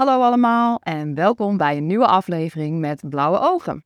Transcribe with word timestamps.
Hallo 0.00 0.22
allemaal 0.22 0.78
en 0.82 1.14
welkom 1.14 1.56
bij 1.56 1.76
een 1.76 1.86
nieuwe 1.86 2.06
aflevering 2.06 2.78
met 2.78 3.02
Blauwe 3.08 3.38
Ogen. 3.40 3.84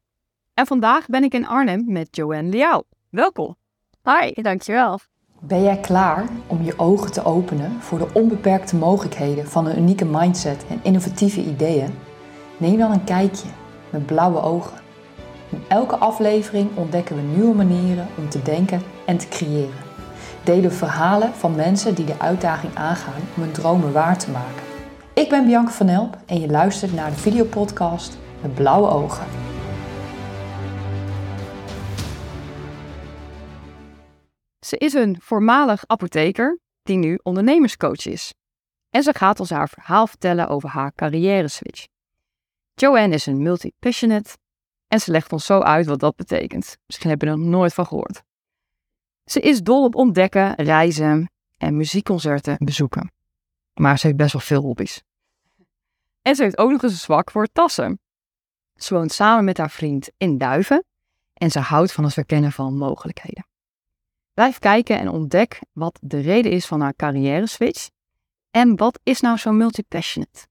En 0.55 0.67
vandaag 0.67 1.07
ben 1.07 1.25
ik 1.25 1.35
in 1.35 1.47
Arnhem 1.47 1.85
met 1.87 2.17
Joanne 2.17 2.51
Liao. 2.51 2.83
Welkom. 3.11 3.57
Hi, 4.03 4.43
dankjewel. 4.43 4.99
Ben 5.41 5.63
jij 5.63 5.79
klaar 5.79 6.29
om 6.47 6.63
je 6.63 6.79
ogen 6.79 7.13
te 7.13 7.25
openen 7.25 7.81
voor 7.81 7.99
de 7.99 8.07
onbeperkte 8.13 8.77
mogelijkheden 8.77 9.49
van 9.49 9.67
een 9.67 9.79
unieke 9.79 10.05
mindset 10.05 10.65
en 10.69 10.81
innovatieve 10.83 11.45
ideeën? 11.45 11.95
Neem 12.57 12.79
dan 12.79 12.93
een 12.93 13.05
kijkje 13.05 13.49
met 13.91 14.07
blauwe 14.07 14.41
ogen. 14.41 14.79
In 15.51 15.63
elke 15.69 15.97
aflevering 15.97 16.77
ontdekken 16.77 17.17
we 17.17 17.23
nieuwe 17.23 17.55
manieren 17.55 18.07
om 18.19 18.29
te 18.29 18.43
denken 18.43 18.83
en 19.07 19.17
te 19.17 19.29
creëren. 19.29 19.85
Delen 20.45 20.71
we 20.71 20.77
verhalen 20.77 21.35
van 21.35 21.55
mensen 21.55 21.95
die 21.95 22.07
de 22.07 22.19
uitdaging 22.19 22.75
aangaan 22.75 23.23
om 23.37 23.43
hun 23.43 23.53
dromen 23.53 23.93
waar 23.93 24.19
te 24.19 24.31
maken. 24.31 24.74
Ik 25.15 25.29
ben 25.29 25.47
Bianca 25.47 25.71
van 25.71 25.89
Elp 25.89 26.19
en 26.27 26.41
je 26.41 26.49
luistert 26.49 26.93
naar 26.93 27.11
de 27.11 27.17
videopodcast 27.17 28.19
met 28.43 28.55
blauwe 28.55 28.89
ogen. 28.89 29.27
Ze 34.59 34.77
is 34.77 34.93
een 34.93 35.17
voormalig 35.21 35.87
apotheker 35.87 36.59
die 36.83 36.97
nu 36.97 37.19
ondernemerscoach 37.23 38.07
is. 38.07 38.35
En 38.91 39.03
ze 39.03 39.15
gaat 39.15 39.41
ons 39.41 39.51
haar 39.51 39.69
verhaal 39.69 40.07
vertellen 40.07 40.49
over 40.49 40.69
haar 40.69 40.93
carrière 40.95 41.49
switch. 41.49 41.87
Joanne 42.75 43.15
is 43.15 43.27
een 43.27 43.43
multi-passionate 43.43 44.37
en 44.89 45.01
ze 45.01 45.11
legt 45.11 45.33
ons 45.33 45.47
zo 45.47 45.61
uit 45.61 45.87
wat 45.87 46.01
dat 46.01 46.17
betekent. 46.17 46.77
Misschien 46.87 47.11
heb 47.11 47.23
je 47.23 47.27
er 47.27 47.39
nog 47.39 47.47
nooit 47.47 47.75
van 47.75 47.87
gehoord. 47.87 48.23
Ze 49.25 49.41
is 49.41 49.63
dol 49.63 49.85
op 49.85 49.95
ontdekken, 49.95 50.55
reizen 50.55 51.31
en 51.57 51.77
muziekconcerten 51.77 52.57
bezoeken. 52.59 53.14
Maar 53.75 53.99
ze 53.99 54.07
heeft 54.07 54.19
best 54.19 54.33
wel 54.33 54.43
veel 54.43 54.63
hobby's. 54.63 55.03
En 56.23 56.35
ze 56.35 56.43
heeft 56.43 56.59
ook 56.59 56.71
nog 56.71 56.83
eens 56.83 56.93
een 56.93 56.99
zwak 56.99 57.31
voor 57.31 57.47
tassen. 57.53 58.01
Ze 58.75 58.95
woont 58.95 59.13
samen 59.13 59.45
met 59.45 59.59
haar 59.59 59.71
vriend 59.71 60.11
in 60.17 60.39
Duiven 60.39 60.85
en 61.35 61.51
ze 61.51 61.59
houdt 61.59 61.93
van 61.93 62.05
het 62.05 62.13
verkennen 62.13 62.53
van 62.53 62.77
mogelijkheden. 62.77 63.47
Blijf 64.35 64.59
kijken 64.59 64.99
en 64.99 65.09
ontdek 65.09 65.61
wat 65.73 65.99
de 66.03 66.21
reden 66.21 66.53
is 66.53 66.67
van 66.67 66.81
haar 66.81 66.95
carrière 66.95 67.47
switch 67.47 67.89
en 68.51 68.77
wat 68.77 69.01
is 69.03 69.21
nou 69.21 69.37
zo 69.37 69.53
multi-passionate. 69.53 70.47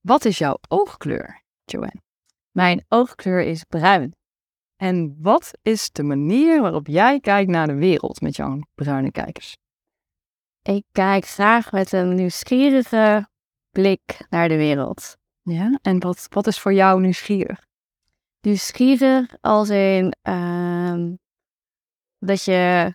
Wat 0.00 0.24
is 0.24 0.38
jouw 0.38 0.58
oogkleur, 0.68 1.42
Joanne? 1.64 2.02
Mijn 2.50 2.84
oogkleur 2.88 3.40
is 3.40 3.64
bruin. 3.64 4.14
En 4.76 5.16
wat 5.18 5.50
is 5.62 5.90
de 5.90 6.02
manier 6.02 6.60
waarop 6.60 6.86
jij 6.86 7.20
kijkt 7.20 7.50
naar 7.50 7.66
de 7.66 7.74
wereld 7.74 8.20
met 8.20 8.36
jouw 8.36 8.60
bruine 8.74 9.10
kijkers? 9.10 9.56
Ik 10.62 10.84
kijk 10.92 11.26
graag 11.26 11.72
met 11.72 11.92
een 11.92 12.14
nieuwsgierige 12.14 13.28
blik 13.70 14.26
naar 14.28 14.48
de 14.48 14.56
wereld. 14.56 15.16
Ja, 15.42 15.78
en 15.82 16.00
wat, 16.00 16.26
wat 16.28 16.46
is 16.46 16.60
voor 16.60 16.72
jou 16.72 17.00
nieuwsgierig? 17.00 17.66
Nieuwsgierig 18.40 19.36
als 19.40 19.68
in 19.68 20.16
ehm, 20.22 21.14
dat 22.18 22.44
je 22.44 22.94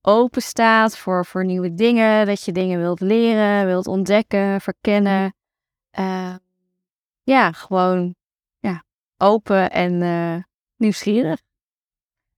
open 0.00 0.42
staat 0.42 0.98
voor, 0.98 1.26
voor 1.26 1.44
nieuwe 1.44 1.74
dingen, 1.74 2.26
dat 2.26 2.44
je 2.44 2.52
dingen 2.52 2.80
wilt 2.80 3.00
leren, 3.00 3.66
wilt 3.66 3.86
ontdekken, 3.86 4.60
verkennen. 4.60 5.34
Ehm, 5.90 6.38
ja, 7.22 7.52
gewoon 7.52 8.14
ja, 8.58 8.84
open 9.16 9.70
en 9.70 10.02
eh, 10.02 10.42
nieuwsgierig. 10.76 11.42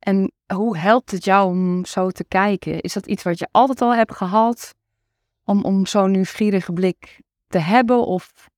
En 0.06 0.32
hoe 0.54 0.78
helpt 0.78 1.10
het 1.10 1.24
jou 1.24 1.48
om 1.48 1.84
zo 1.84 2.10
te 2.10 2.24
kijken? 2.24 2.80
Is 2.80 2.92
dat 2.92 3.06
iets 3.06 3.22
wat 3.22 3.38
je 3.38 3.48
altijd 3.50 3.80
al 3.80 3.94
hebt 3.94 4.14
gehad? 4.14 4.74
Om, 5.44 5.64
om 5.64 5.86
zo'n 5.86 6.10
nieuwsgierige 6.10 6.72
blik 6.72 7.20
te 7.46 7.58
hebben? 7.58 8.06
Of... 8.06 8.48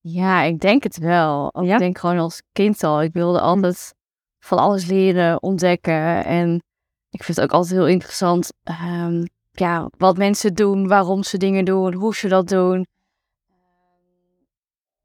Ja, 0.00 0.42
ik 0.42 0.60
denk 0.60 0.82
het 0.82 0.98
wel. 0.98 1.48
Ik 1.60 1.78
denk 1.78 1.98
gewoon 1.98 2.18
als 2.18 2.42
kind 2.52 2.84
al. 2.84 3.02
Ik 3.02 3.12
wilde 3.12 3.40
altijd 3.40 3.94
van 4.38 4.58
alles 4.58 4.86
leren, 4.86 5.42
ontdekken. 5.42 6.24
En 6.24 6.62
ik 7.10 7.22
vind 7.22 7.36
het 7.36 7.46
ook 7.46 7.52
altijd 7.52 7.72
heel 7.72 7.88
interessant 7.88 8.52
ehm, 8.62 9.24
ja, 9.52 9.90
wat 9.96 10.16
mensen 10.16 10.54
doen, 10.54 10.88
waarom 10.88 11.22
ze 11.22 11.36
dingen 11.36 11.64
doen, 11.64 11.94
hoe 11.94 12.14
ze 12.14 12.28
dat 12.28 12.48
doen. 12.48 12.86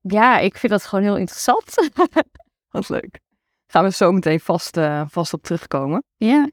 Ja, 0.01 0.39
ik 0.39 0.57
vind 0.57 0.71
dat 0.71 0.85
gewoon 0.85 1.03
heel 1.03 1.17
interessant. 1.17 1.89
Wat 2.71 2.89
leuk. 2.89 3.19
Gaan 3.67 3.83
we 3.83 3.91
zo 3.91 4.11
meteen 4.11 4.39
vast, 4.39 4.77
uh, 4.77 5.03
vast 5.07 5.33
op 5.33 5.43
terugkomen. 5.43 6.03
Ja. 6.17 6.49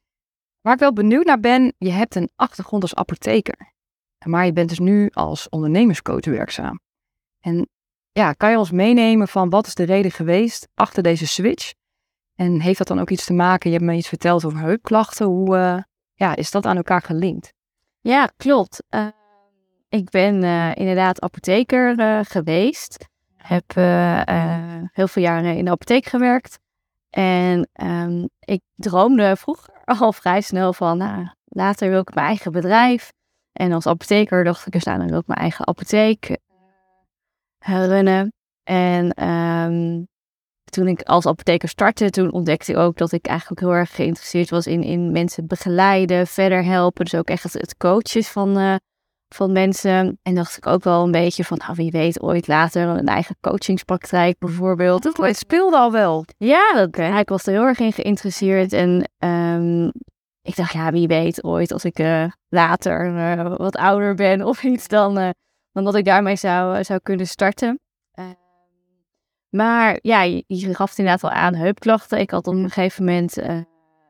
Waar 0.61 0.75
ik 0.75 0.81
wel 0.81 0.93
benieuwd 0.93 1.25
naar 1.25 1.41
ben, 1.41 1.75
je 1.79 1.91
hebt 1.91 2.15
een 2.15 2.31
achtergrond 2.37 2.83
als 2.83 2.95
apotheker. 2.95 3.73
Maar 4.27 4.47
je 4.47 4.53
bent 4.53 4.69
dus 4.69 4.79
nu 4.79 5.11
als 5.13 5.49
ondernemerscoach 5.49 6.25
werkzaam. 6.25 6.81
En 7.41 7.69
ja, 8.13 8.33
kan 8.33 8.51
je 8.51 8.59
ons 8.59 8.71
meenemen 8.71 9.29
van 9.29 9.51
wat 9.51 9.67
is 9.67 9.75
de 9.75 9.83
reden 9.83 10.11
geweest 10.11 10.69
achter 10.75 11.03
deze 11.03 11.27
switch? 11.27 11.73
En 12.35 12.61
heeft 12.61 12.79
dat 12.79 12.87
dan 12.87 13.01
ook 13.01 13.11
iets 13.11 13.25
te 13.25 13.33
maken, 13.33 13.71
je 13.71 13.77
hebt 13.77 13.89
me 13.89 13.97
iets 13.97 14.09
verteld 14.09 14.45
over 14.45 14.59
heupklachten. 14.59 15.27
Hoe 15.27 15.57
uh, 15.57 15.79
ja, 16.15 16.37
is 16.37 16.51
dat 16.51 16.67
aan 16.67 16.77
elkaar 16.77 17.03
gelinkt? 17.03 17.53
Ja, 18.01 18.31
klopt. 18.37 18.83
Uh, 18.91 19.07
ik 19.89 20.11
ben 20.11 20.43
uh, 20.43 20.75
inderdaad 20.75 21.21
apotheker 21.21 22.25
geweest. 22.25 23.09
Heb 23.37 23.75
heel 24.93 25.09
veel 25.09 25.23
jaren 25.23 25.57
in 25.57 25.65
de 25.65 25.71
apotheek 25.71 26.07
gewerkt. 26.07 26.59
En 27.15 27.69
um, 27.83 28.29
ik 28.39 28.63
droomde 28.75 29.37
vroeger 29.37 29.75
al 30.01 30.13
vrij 30.13 30.41
snel 30.41 30.73
van, 30.73 30.99
nou, 30.99 31.29
later 31.45 31.91
wil 31.91 32.01
ik 32.01 32.15
mijn 32.15 32.27
eigen 32.27 32.53
bedrijf. 32.53 33.13
En 33.53 33.73
als 33.73 33.87
apotheker 33.87 34.45
dacht 34.45 34.67
ik, 34.67 34.85
nou, 34.85 34.99
dan 34.99 35.09
wil 35.09 35.19
ik 35.19 35.27
mijn 35.27 35.39
eigen 35.41 35.67
apotheek 35.67 36.37
runnen. 37.59 38.33
En 38.63 39.29
um, 39.29 40.07
toen 40.65 40.89
ik 40.89 41.03
als 41.03 41.27
apotheker 41.27 41.69
startte, 41.69 42.11
toen 42.11 42.33
ontdekte 42.33 42.73
ik 42.73 42.79
ook 42.79 42.97
dat 42.97 43.13
ik 43.13 43.27
eigenlijk 43.27 43.61
heel 43.61 43.75
erg 43.75 43.95
geïnteresseerd 43.95 44.51
was 44.51 44.67
in, 44.67 44.83
in 44.83 45.13
mensen 45.13 45.47
begeleiden, 45.47 46.27
verder 46.27 46.65
helpen. 46.65 47.05
Dus 47.05 47.15
ook 47.15 47.29
echt 47.29 47.53
het 47.53 47.77
coachen 47.77 48.25
van, 48.25 48.59
uh, 48.59 48.75
van 49.35 49.53
mensen. 49.53 50.19
En 50.23 50.35
dacht 50.35 50.57
ik 50.57 50.67
ook 50.67 50.85
wel 50.85 51.05
een 51.05 51.11
beetje 51.11 51.45
van, 51.45 51.57
nou, 51.57 51.75
wie 51.75 51.91
weet 51.91 52.23
ooit 52.23 52.47
later 52.47 52.89
een 52.89 53.07
eigen 53.07 53.37
coachingspraktijk 53.41 54.39
bijvoorbeeld. 54.39 55.03
Dat 55.03 55.37
speelde 55.37 55.77
al 55.77 55.93
wel. 55.93 56.25
Ja, 56.37 56.73
dat, 56.73 56.99
ik 56.99 57.29
was 57.29 57.47
er 57.47 57.53
heel 57.53 57.63
erg 57.67 57.79
in 57.79 57.93
geïnteresseerd. 57.93 58.73
En 58.73 59.11
um, 59.19 59.93
ik 60.43 60.57
dacht, 60.57 60.73
ja, 60.73 60.91
wie 60.91 61.07
weet 61.07 61.45
ooit 61.45 61.73
als 61.73 61.85
ik 61.85 61.99
uh, 61.99 62.25
later 62.49 63.13
wat 63.59 63.77
ouder 63.77 64.15
ben 64.15 64.43
of 64.43 64.63
iets, 64.63 64.89
dan, 64.89 65.15
dan 65.73 65.85
dat 65.85 65.95
ik 65.95 66.05
daarmee 66.05 66.37
zou, 66.37 66.85
zou 66.85 67.01
kunnen 67.03 67.27
starten. 67.27 67.79
Maar 69.49 69.99
ja, 70.03 70.23
je, 70.23 70.45
je, 70.47 70.75
gaf 70.75 70.89
het 70.89 70.99
inderdaad 70.99 71.25
al 71.25 71.31
aan 71.31 71.55
heupklachten. 71.55 72.19
Ik 72.19 72.31
had 72.31 72.47
op 72.47 72.55
een 72.55 72.71
gegeven 72.71 73.05
moment 73.05 73.37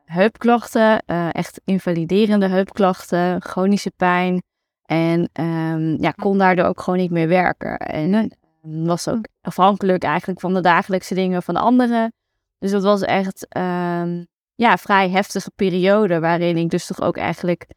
heupklachten, 0.05 0.99
echt 1.31 1.61
invaliderende 1.65 2.47
heupklachten, 2.47 3.41
chronische 3.41 3.91
pijn. 3.95 4.41
En 4.85 5.29
um, 5.33 6.01
ja, 6.01 6.11
kon 6.11 6.37
daardoor 6.37 6.65
ook 6.65 6.81
gewoon 6.81 6.99
niet 6.99 7.11
meer 7.11 7.27
werken. 7.27 7.77
En 7.77 8.13
uh, 8.13 8.85
was 8.85 9.07
ook 9.07 9.25
afhankelijk 9.41 10.03
eigenlijk 10.03 10.39
van 10.39 10.53
de 10.53 10.61
dagelijkse 10.61 11.13
dingen 11.13 11.43
van 11.43 11.55
anderen. 11.55 12.13
Dus 12.59 12.71
dat 12.71 12.83
was 12.83 13.01
echt 13.01 13.47
um, 13.57 14.27
ja, 14.55 14.71
een 14.71 14.77
vrij 14.77 15.09
heftige 15.09 15.51
periode 15.55 16.19
waarin 16.19 16.57
ik 16.57 16.69
dus 16.69 16.85
toch 16.85 17.01
ook 17.01 17.17
eigenlijk 17.17 17.67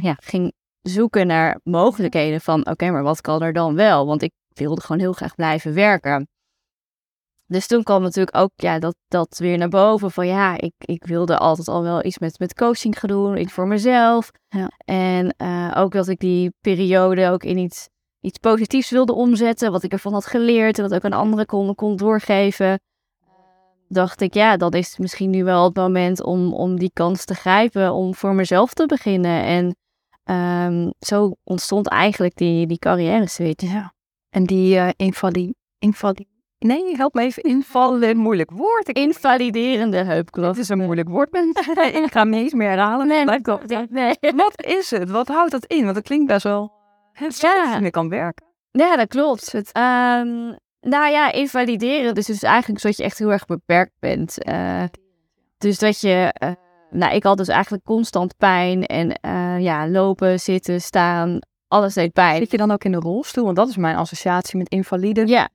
ja, 0.00 0.16
ging 0.20 0.52
zoeken 0.82 1.26
naar 1.26 1.60
mogelijkheden 1.62 2.40
van 2.40 2.66
oké, 2.66 2.90
maar 2.90 3.02
wat 3.02 3.20
kan 3.20 3.42
er 3.42 3.52
dan 3.52 3.74
wel? 3.74 4.06
Want 4.06 4.22
ik 4.22 4.32
wilde 4.48 4.80
gewoon 4.80 5.00
heel 5.00 5.12
graag 5.12 5.34
blijven 5.34 5.74
werken. 5.74 6.28
Dus 7.54 7.66
toen 7.66 7.82
kwam 7.82 8.02
natuurlijk 8.02 8.36
ook 8.36 8.50
ja, 8.56 8.78
dat, 8.78 8.96
dat 9.08 9.38
weer 9.38 9.58
naar 9.58 9.68
boven 9.68 10.10
van 10.10 10.26
ja, 10.26 10.58
ik, 10.58 10.72
ik 10.78 11.04
wilde 11.04 11.38
altijd 11.38 11.68
al 11.68 11.82
wel 11.82 12.04
iets 12.04 12.18
met, 12.18 12.38
met 12.38 12.54
coaching 12.54 12.98
gaan 12.98 13.10
doen, 13.10 13.40
iets 13.40 13.52
voor 13.52 13.66
mezelf. 13.66 14.30
Ja. 14.48 14.70
En 14.84 15.34
uh, 15.42 15.72
ook 15.76 15.92
dat 15.92 16.08
ik 16.08 16.18
die 16.18 16.52
periode 16.60 17.28
ook 17.28 17.44
in 17.44 17.58
iets, 17.58 17.88
iets 18.20 18.38
positiefs 18.38 18.90
wilde 18.90 19.12
omzetten, 19.14 19.72
wat 19.72 19.82
ik 19.82 19.92
ervan 19.92 20.12
had 20.12 20.26
geleerd 20.26 20.78
en 20.78 20.88
dat 20.88 20.94
ook 20.94 21.04
aan 21.04 21.20
anderen 21.20 21.46
kon, 21.46 21.74
kon 21.74 21.96
doorgeven. 21.96 22.80
Dacht 23.88 24.20
ik, 24.20 24.34
ja, 24.34 24.56
dan 24.56 24.72
is 24.72 24.98
misschien 24.98 25.30
nu 25.30 25.44
wel 25.44 25.64
het 25.64 25.76
moment 25.76 26.22
om, 26.22 26.54
om 26.54 26.78
die 26.78 26.90
kans 26.92 27.24
te 27.24 27.34
grijpen, 27.34 27.92
om 27.92 28.14
voor 28.14 28.34
mezelf 28.34 28.74
te 28.74 28.86
beginnen. 28.86 29.44
En 29.44 29.76
um, 30.66 30.92
zo 30.98 31.36
ontstond 31.44 31.88
eigenlijk 31.88 32.36
die, 32.36 32.66
die 32.66 32.78
carrière 32.78 33.28
switch. 33.28 33.72
Ja. 33.72 33.94
En 34.30 34.44
die 34.44 34.76
uh, 34.76 34.88
invali 34.96 35.54
invali 35.78 36.32
Nee, 36.64 36.96
help 36.96 37.14
me 37.14 37.22
even 37.22 37.42
invallen. 37.42 38.16
Moeilijk 38.16 38.50
woord. 38.50 38.88
Ik... 38.88 38.96
Invaliderende 38.96 39.96
heupklacht. 39.96 40.56
Het 40.56 40.64
is 40.64 40.68
een 40.68 40.78
moeilijk 40.78 41.08
woord, 41.08 41.32
mensen. 41.32 41.94
ik 42.04 42.12
ga 42.12 42.24
me 42.24 42.36
eens 42.36 42.52
meer 42.52 42.68
herhalen. 42.68 43.06
Nee, 43.06 43.24
nee, 43.24 43.86
nee. 43.90 44.32
Wat 44.36 44.64
is 44.64 44.90
het? 44.90 45.10
Wat 45.10 45.28
houdt 45.28 45.50
dat 45.50 45.64
in? 45.64 45.84
Want 45.84 45.96
het 45.96 46.04
klinkt 46.04 46.26
best 46.26 46.42
wel... 46.42 46.72
Het 47.12 47.40
ja. 47.40 47.78
meer 47.80 47.90
kan 47.90 48.08
werken. 48.08 48.46
Ja, 48.70 48.96
dat 48.96 49.08
klopt. 49.08 49.52
Het, 49.52 49.66
um, 49.76 50.58
nou 50.80 51.10
ja, 51.10 51.32
invalideren. 51.32 52.14
Dus, 52.14 52.26
dus 52.26 52.42
eigenlijk 52.42 52.82
dat 52.82 52.96
je 52.96 53.02
echt 53.02 53.18
heel 53.18 53.32
erg 53.32 53.44
beperkt 53.44 53.94
bent. 53.98 54.48
Uh, 54.48 54.82
dus 55.58 55.78
dat 55.78 56.00
je... 56.00 56.34
Uh, 56.42 56.50
nou, 56.90 57.14
ik 57.14 57.22
had 57.22 57.36
dus 57.36 57.48
eigenlijk 57.48 57.84
constant 57.84 58.36
pijn. 58.36 58.86
En 58.86 59.18
uh, 59.26 59.60
ja, 59.60 59.88
lopen, 59.88 60.40
zitten, 60.40 60.80
staan 60.80 61.38
alles 61.68 61.94
deed 61.94 62.12
pijn. 62.12 62.38
Zit 62.38 62.50
je 62.50 62.56
dan 62.56 62.70
ook 62.70 62.84
in 62.84 62.94
een 62.94 63.00
rolstoel? 63.00 63.44
Want 63.44 63.56
dat 63.56 63.68
is 63.68 63.76
mijn 63.76 63.96
associatie 63.96 64.58
met 64.58 64.68
invalide. 64.68 65.26
Ja, 65.26 65.48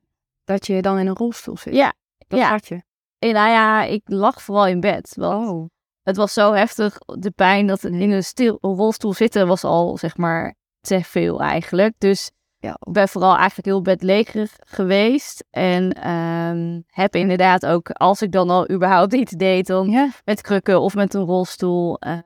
Dat 0.50 0.66
je 0.66 0.82
dan 0.82 0.98
in 0.98 1.06
een 1.06 1.16
rolstoel 1.16 1.56
zit. 1.56 1.74
ja. 1.74 1.92
Dat 2.28 2.38
ja. 2.38 2.48
had 2.50 2.68
je. 2.68 2.82
En 3.18 3.32
nou 3.32 3.48
ja, 3.50 3.82
ik 3.84 4.02
lag 4.04 4.42
vooral 4.42 4.66
in 4.66 4.80
bed. 4.80 5.12
Want 5.16 5.48
Oh. 5.50 5.68
het 6.02 6.16
was 6.16 6.32
zo 6.32 6.52
heftig, 6.52 6.98
de 6.98 7.30
pijn, 7.30 7.66
dat 7.66 7.84
in 7.84 8.10
een 8.10 8.24
stil 8.24 8.58
een 8.60 8.74
rolstoel 8.74 9.12
zitten 9.12 9.46
was 9.46 9.64
al, 9.64 9.96
zeg 9.96 10.16
maar, 10.16 10.54
te 10.80 11.00
veel 11.04 11.40
eigenlijk. 11.40 11.94
Dus 11.98 12.30
Ja. 12.58 12.76
ik 12.86 12.92
ben 12.92 13.08
vooral 13.08 13.36
eigenlijk 13.36 13.66
heel 13.66 13.82
bedlegerig 13.82 14.56
geweest. 14.66 15.44
En 15.50 15.92
ehm, 15.92 16.80
heb 16.86 17.14
inderdaad 17.14 17.66
ook, 17.66 17.90
als 17.90 18.22
ik 18.22 18.32
dan 18.32 18.50
al 18.50 18.70
überhaupt 18.70 19.12
iets 19.14 19.32
deed, 19.32 19.66
dan 19.66 19.90
Ja. 19.90 20.08
met 20.24 20.40
krukken 20.40 20.80
of 20.80 20.94
met 20.94 21.14
een 21.14 21.24
rolstoel. 21.24 21.98
eh, 21.98 22.18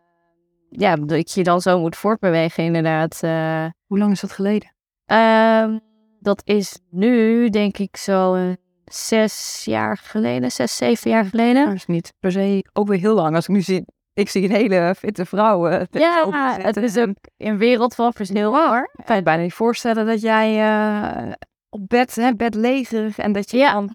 ja, 0.71 0.97
dat 0.97 1.31
je 1.33 1.43
dan 1.43 1.61
zo 1.61 1.79
moet 1.81 1.97
voortbewegen 1.97 2.65
inderdaad. 2.65 3.19
eh. 3.23 3.67
Hoe 3.87 3.99
lang 3.99 4.13
is 4.13 4.21
dat 4.21 4.33
geleden? 4.33 4.75
Ehm, 5.05 5.79
dat 6.25 6.43
is 6.45 6.79
nu, 6.91 7.49
denk 7.51 7.79
ik, 7.79 7.97
zo 7.97 8.35
een 8.35 8.59
zes 8.85 9.63
jaar 9.65 9.97
geleden, 9.97 10.51
zes, 10.53 10.77
zeven 10.77 11.11
jaar 11.11 11.25
geleden. 11.25 11.65
Dat 11.65 11.75
is 11.75 11.87
niet 11.87 12.13
per 12.21 12.33
se 12.33 12.65
ook 12.73 12.89
weer 12.89 12.99
heel 12.99 13.15
lang. 13.15 13.35
Als 13.35 13.49
ik 13.49 13.55
nu 13.55 13.61
zie, 13.63 13.85
ik 14.13 14.29
zie 14.29 14.45
een 14.45 14.55
hele 14.55 14.95
fitte 14.99 15.27
vrouw. 15.27 15.67
eh, 15.69 15.87
Ja, 16.03 16.59
het 16.61 16.77
is 16.77 16.97
ook 16.99 17.15
een 17.37 17.59
wereld 17.59 17.95
van 17.95 18.13
verschil 18.13 18.53
hoor. 18.57 18.91
Ik 18.97 19.05
kan 19.05 19.17
je 19.17 19.23
bijna 19.23 19.43
niet 19.43 19.53
voorstellen 19.55 20.07
dat 20.07 20.21
jij 20.21 20.61
eh, 20.63 21.33
op 21.69 21.89
bed, 21.89 22.15
hè, 22.15 22.35
bedlegerig 22.35 23.19
en 23.19 23.33
dat 23.33 23.51
je 23.51 23.57
Ja. 23.57 23.73
dan... 23.73 23.95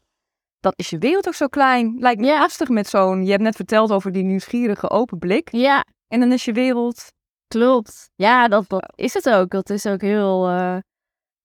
Dat 0.60 0.74
is 0.76 0.90
je 0.90 0.98
wereld 0.98 1.28
ook 1.28 1.34
zo 1.34 1.48
klein. 1.48 1.96
Lijkt 2.00 2.20
me 2.20 2.26
Ja. 2.28 2.40
lastig 2.40 2.70
met 2.70 2.88
zo'n... 2.88 3.24
Je 3.26 3.32
hebt 3.32 3.44
net 3.44 3.56
verteld 3.56 3.92
over 3.92 4.12
die 4.12 4.24
nieuwsgierige 4.24 4.90
open 4.90 5.18
blik. 5.18 5.52
Ja, 5.52 5.86
En 6.08 6.20
dan 6.20 6.32
is 6.32 6.46
je 6.46 6.52
wereld... 6.52 7.12
klopt. 7.48 8.10
Ja, 8.16 8.48
dat, 8.48 8.70
dat 8.70 8.92
is 8.96 9.14
het 9.14 9.30
ook. 9.30 9.50
Dat 9.50 9.70
is 9.70 9.86
ook 9.86 10.02
heel 10.02 10.48
eh, 10.48 10.78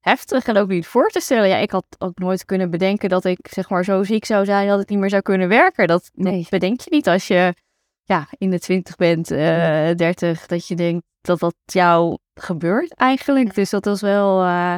heftig 0.04 0.46
en 0.46 0.56
ook 0.56 0.68
niet 0.68 0.86
voor 0.86 1.08
te 1.08 1.20
stellen. 1.20 1.48
Ja, 1.48 1.56
ik 1.56 1.70
had 1.70 1.84
ook 1.98 2.18
nooit 2.18 2.44
kunnen 2.44 2.70
bedenken 2.70 3.08
dat 3.08 3.24
ik 3.24 3.38
zeg 3.50 3.68
maar 3.70 3.84
zo 3.84 4.02
ziek 4.02 4.24
zou 4.24 4.44
zijn 4.44 4.68
dat 4.68 4.80
ik 4.80 4.88
niet 4.88 4.98
meer 4.98 5.08
zou 5.10 5.22
kunnen 5.22 5.48
werken. 5.48 5.86
Dat, 5.86 6.10
dat 6.12 6.24
Nee. 6.32 6.46
bedenk 6.50 6.80
je 6.80 6.90
niet 6.90 7.08
als 7.08 7.26
je 7.26 7.54
ja, 8.02 8.28
in 8.38 8.50
de 8.50 8.58
twintig 8.58 8.96
bent, 8.96 9.30
eh 9.30 9.90
30, 9.94 10.46
dat 10.46 10.66
je 10.68 10.74
denkt 10.74 11.04
dat 11.20 11.38
dat 11.38 11.54
jou 11.64 12.18
gebeurt 12.34 12.94
eigenlijk. 12.94 13.54
Dus 13.54 13.70
dat 13.70 13.84
was 13.84 14.00
wel, 14.00 14.42
eh, 14.42 14.76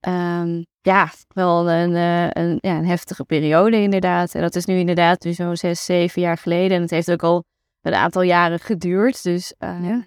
ehm, 0.00 0.62
ja, 0.80 1.10
wel 1.28 1.70
een, 1.70 1.94
eh, 1.94 2.42
een, 2.42 2.58
ja, 2.60 2.76
een 2.76 2.86
heftige 2.86 3.24
periode 3.24 3.76
inderdaad. 3.76 4.34
En 4.34 4.40
dat 4.40 4.54
is 4.54 4.64
nu 4.64 4.78
inderdaad 4.78 5.24
nu 5.24 5.32
zo'n 5.32 5.56
zes, 5.56 5.84
zeven 5.84 6.22
jaar 6.22 6.38
geleden. 6.38 6.76
En 6.76 6.82
het 6.82 6.90
heeft 6.90 7.10
ook 7.10 7.22
al 7.22 7.44
een 7.80 7.94
aantal 7.94 8.22
jaren 8.22 8.58
geduurd. 8.60 9.22
Dus 9.22 9.54
eh, 9.58 9.78
Ja. 9.88 10.04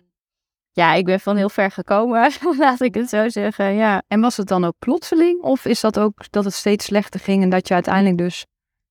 Ja, 0.76 0.94
ik 0.94 1.06
ben 1.06 1.20
van 1.20 1.38
heel 1.38 1.50
ver 1.50 1.72
gekomen, 1.72 2.32
laat 2.58 2.82
ik 2.82 2.94
het 2.96 3.10
zo 3.10 3.30
zeggen. 3.30 3.74
Ja. 3.74 4.04
En 4.08 4.22
was 4.22 4.38
het 4.38 4.48
dan 4.48 4.66
ook 4.66 4.76
plotseling? 4.80 5.42
Of 5.42 5.66
is 5.66 5.80
dat 5.80 6.00
ook 6.00 6.32
dat 6.32 6.44
het 6.44 6.54
steeds 6.54 6.86
slechter 6.86 7.20
ging 7.20 7.44
en 7.44 7.50
dat 7.50 7.68
je 7.68 7.74
uiteindelijk 7.74 8.18
dus 8.18 8.46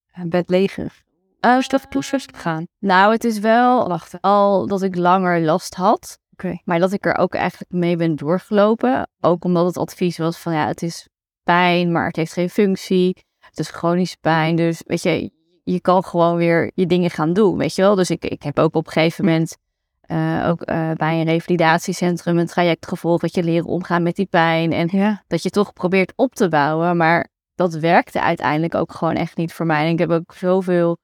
eh, 0.07 0.25
bedlegerig... 0.25 1.03
Uh, 1.41 1.57
Is 1.59 1.69
dat 1.69 1.89
proces 1.89 2.27
gegaan? 2.33 2.67
nou, 2.79 3.13
het 3.13 3.25
is 3.25 3.39
wel 3.39 3.99
al 4.21 4.67
dat 4.67 4.83
ik 4.83 4.97
langer 4.97 5.41
last 5.41 5.75
had. 5.75 6.19
Oké. 6.33 6.61
Maar 6.65 6.79
dat 6.79 6.93
ik 6.93 7.07
er 7.07 7.17
ook 7.17 7.35
eigenlijk 7.35 7.73
mee 7.73 7.97
ben 7.97 8.17
doorgelopen. 8.17 9.09
Ook 9.21 9.45
omdat 9.45 9.67
het 9.67 9.77
advies 9.77 10.19
was 10.19 10.39
van 10.39 10.53
ja, 10.53 10.67
het 10.67 10.83
is 10.83 11.09
pijn, 11.43 11.93
maar 11.93 12.07
het 12.07 12.17
heeft 12.17 12.33
geen 12.33 12.51
functie. 12.51 13.17
Het 13.39 13.59
is 13.59 13.71
chronische 13.71 14.17
pijn. 14.21 14.57
Dus 14.57 14.83
weet 14.87 15.03
je, 15.03 15.31
je 15.65 15.81
kan 15.81 16.05
gewoon 16.05 16.37
weer 16.37 16.71
je 16.75 16.87
dingen 16.87 17.11
gaan 17.11 17.33
doen, 17.33 17.57
weet 17.57 17.75
je 17.75 17.83
wel. 17.83 17.95
Dus 17.95 18.11
ik, 18.11 18.25
ik 18.25 18.43
heb 18.43 18.59
ook 18.59 18.75
op 18.75 18.87
een 18.87 18.93
gegeven 18.93 19.25
moment 19.25 19.57
eh, 20.07 20.47
ook 20.49 20.63
eh, 20.63 20.91
bij 20.91 21.21
een 21.21 21.27
revalidatiecentrum 21.27 22.39
een 22.39 22.47
traject 22.47 22.87
gevolgd. 22.87 23.21
Dat 23.23 23.35
je 23.35 23.43
leren 23.43 23.67
omgaan 23.67 24.03
met 24.03 24.17
die 24.17 24.27
pijn. 24.27 24.73
En 24.73 24.89
Ja. 24.93 25.23
dat 25.27 25.43
je 25.43 25.51
toch 25.51 25.73
probeert 25.73 26.13
op 26.17 26.35
te 26.35 26.49
bouwen. 26.49 26.97
Maar 26.97 27.29
dat 27.55 27.75
werkte 27.75 28.21
uiteindelijk 28.21 28.75
ook 28.75 28.93
gewoon 28.93 29.15
echt 29.15 29.37
niet 29.37 29.53
voor 29.53 29.67
mij. 29.67 29.87
En 29.87 29.93
ik 29.93 29.99
heb 29.99 30.11
ook 30.11 30.35
zoveel 30.35 30.97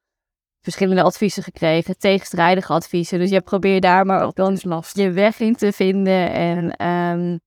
verschillende 0.61 1.03
adviezen 1.03 1.43
gekregen, 1.43 1.99
tegenstrijdige 1.99 2.73
adviezen. 2.73 3.19
Dus 3.19 3.31
je 3.31 3.41
probeert 3.41 3.83
daar 3.83 4.07
maar 4.07 4.23
ook 4.23 4.35
dan 4.35 4.59
je 4.93 5.11
weg 5.11 5.41
in 5.41 5.55
te 5.57 5.73
vinden. 5.73 6.33
En 6.33 6.77
ehm, 6.77 7.39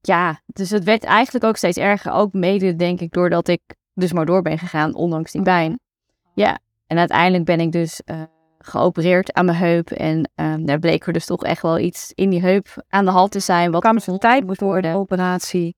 ja, 0.00 0.40
dus 0.46 0.70
het 0.70 0.84
werd 0.84 1.04
eigenlijk 1.04 1.44
ook 1.44 1.56
steeds 1.56 1.76
erger. 1.76 2.12
Ook 2.12 2.32
mede, 2.32 2.76
denk 2.76 3.00
ik, 3.00 3.12
doordat 3.12 3.48
ik 3.48 3.60
dus 3.94 4.12
maar 4.12 4.26
door 4.26 4.42
ben 4.42 4.58
gegaan, 4.58 4.94
ondanks 4.94 5.32
die 5.32 5.42
pijn. 5.42 5.80
Ja, 6.34 6.58
en 6.86 6.98
uiteindelijk 6.98 7.44
ben 7.44 7.60
ik 7.60 7.72
dus 7.72 8.02
eh, 8.02 8.22
geopereerd 8.66 9.32
aan 9.32 9.44
mijn 9.44 9.56
heup. 9.56 9.90
En 9.90 10.30
ehm, 10.34 10.64
daar 10.64 10.78
bleek 10.78 11.06
er 11.06 11.12
dus 11.12 11.26
toch 11.26 11.44
echt 11.44 11.62
wel 11.62 11.78
iets 11.78 12.12
in 12.14 12.30
die 12.30 12.40
heup 12.40 12.84
aan 12.88 13.04
de 13.04 13.10
hand 13.10 13.30
te 13.30 13.40
zijn. 13.40 13.70
Wat 13.70 13.80
Kwamen 13.80 14.02
ze 14.02 14.10
een 14.10 14.18
tijd 14.18 14.48
de 14.48 14.64
worden. 14.64 14.94
operatie 14.94 15.76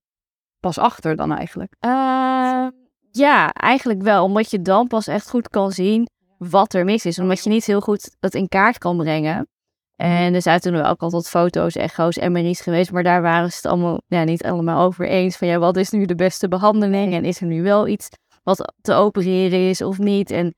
pas 0.61 0.79
achter 0.79 1.17
dan 1.17 1.33
eigenlijk? 1.33 1.75
Ehm, 1.81 2.71
ja, 3.11 3.53
eigenlijk 3.53 4.03
wel. 4.03 4.25
Omdat 4.25 4.51
je 4.51 4.63
dan 4.63 4.87
pas 4.87 5.07
echt 5.07 5.31
goed 5.31 5.49
kan 5.49 5.73
zien 5.73 6.09
wat 6.39 6.75
er 6.75 6.85
mis 6.85 7.05
is. 7.05 7.19
Omdat 7.19 7.45
je 7.45 7.51
niet 7.51 7.65
heel 7.65 7.81
goed 7.81 8.17
dat 8.21 8.35
in 8.35 8.49
kaart 8.49 8.79
kan 8.79 8.97
brengen. 8.97 9.49
En 9.97 10.35
er 10.35 10.43
zijn 10.43 10.61
toen 10.61 10.77
ook 10.77 11.01
altijd 11.01 11.29
foto's, 11.29 11.75
echo's, 11.75 12.19
MRI's 12.19 12.61
geweest. 12.61 12.93
Maar 12.93 13.03
daar 13.03 13.23
waren 13.23 13.51
ze 13.51 13.57
het 13.57 13.67
allemaal 13.67 14.01
ja, 14.07 14.25
niet 14.25 14.45
allemaal 14.45 14.85
over 14.85 15.09
eens. 15.09 15.37
Van 15.37 15.49
ja, 15.49 15.59
wat 15.59 15.77
is 15.77 15.91
nu 15.91 16.05
de 16.05 16.15
beste 16.15 16.49
behandeling? 16.49 17.15
En 17.15 17.25
is 17.25 17.41
er 17.41 17.47
nu 17.47 17.63
wel 17.63 17.89
iets 17.89 18.09
wat 18.43 18.73
te 18.81 18.93
opereren 18.93 19.69
is 19.69 19.83
of 19.83 19.99
niet? 19.99 20.31
En 20.31 20.55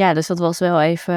ja, 0.00 0.14
dus 0.14 0.26
dat 0.26 0.38
was 0.38 0.58
wel 0.58 0.80
even 0.80 1.14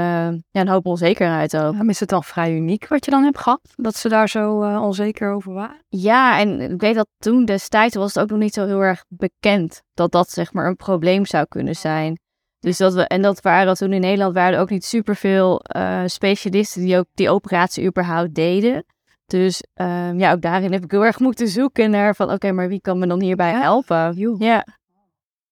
ja, 0.51 0.61
een 0.61 0.67
hoop 0.67 0.85
onzekerheid 0.85 1.57
ook. 1.57 1.73
Ja, 1.73 1.87
is 1.87 1.99
het 1.99 2.09
dan 2.09 2.23
vrij 2.23 2.53
uniek 2.53 2.87
wat 2.87 3.05
je 3.05 3.11
dan 3.11 3.23
hebt 3.23 3.37
gehad? 3.37 3.61
Dat 3.75 3.95
ze 3.95 4.09
daar 4.09 4.29
zo 4.29 4.61
eh, 4.61 4.83
onzeker 4.83 5.33
over 5.33 5.53
waren? 5.53 5.85
Ja, 5.89 6.39
en 6.39 6.61
ik 6.61 6.81
weet 6.81 6.95
dat 6.95 7.07
toen 7.17 7.45
destijds 7.45 7.95
was 7.95 8.13
het 8.13 8.23
ook 8.23 8.29
nog 8.29 8.39
niet 8.39 8.53
zo 8.53 8.65
heel 8.65 8.79
erg 8.79 9.05
bekend 9.07 9.81
dat 9.93 10.11
dat 10.11 10.29
zeg 10.29 10.53
maar 10.53 10.67
een 10.67 10.75
probleem 10.75 11.25
zou 11.25 11.45
kunnen 11.47 11.75
zijn. 11.75 12.19
Dus 12.59 12.77
dat 12.77 12.93
we, 12.93 13.07
en 13.07 13.21
dat 13.21 13.41
waren 13.41 13.73
toen 13.73 13.93
in 13.93 14.01
Nederland 14.01 14.33
waren 14.33 14.53
er 14.53 14.59
ook 14.59 14.69
niet 14.69 14.85
superveel 14.85 15.59
eh 15.59 16.01
specialisten 16.05 16.81
die 16.81 16.97
ook 16.97 17.07
die 17.13 17.29
operatie 17.29 17.85
überhaupt 17.85 18.35
deden. 18.35 18.85
Dus 19.25 19.63
ehm, 19.73 20.19
ja, 20.19 20.31
ook 20.31 20.41
daarin 20.41 20.71
heb 20.71 20.83
ik 20.83 20.91
heel 20.91 21.05
erg 21.05 21.19
moeten 21.19 21.47
zoeken 21.47 21.91
naar 21.91 22.15
van 22.15 22.31
oké, 22.31 22.51
maar 22.51 22.67
wie 22.67 22.81
kan 22.81 22.99
me 22.99 23.07
dan 23.07 23.21
hierbij 23.21 23.51
helpen? 23.51 24.37
Ja, 24.37 24.65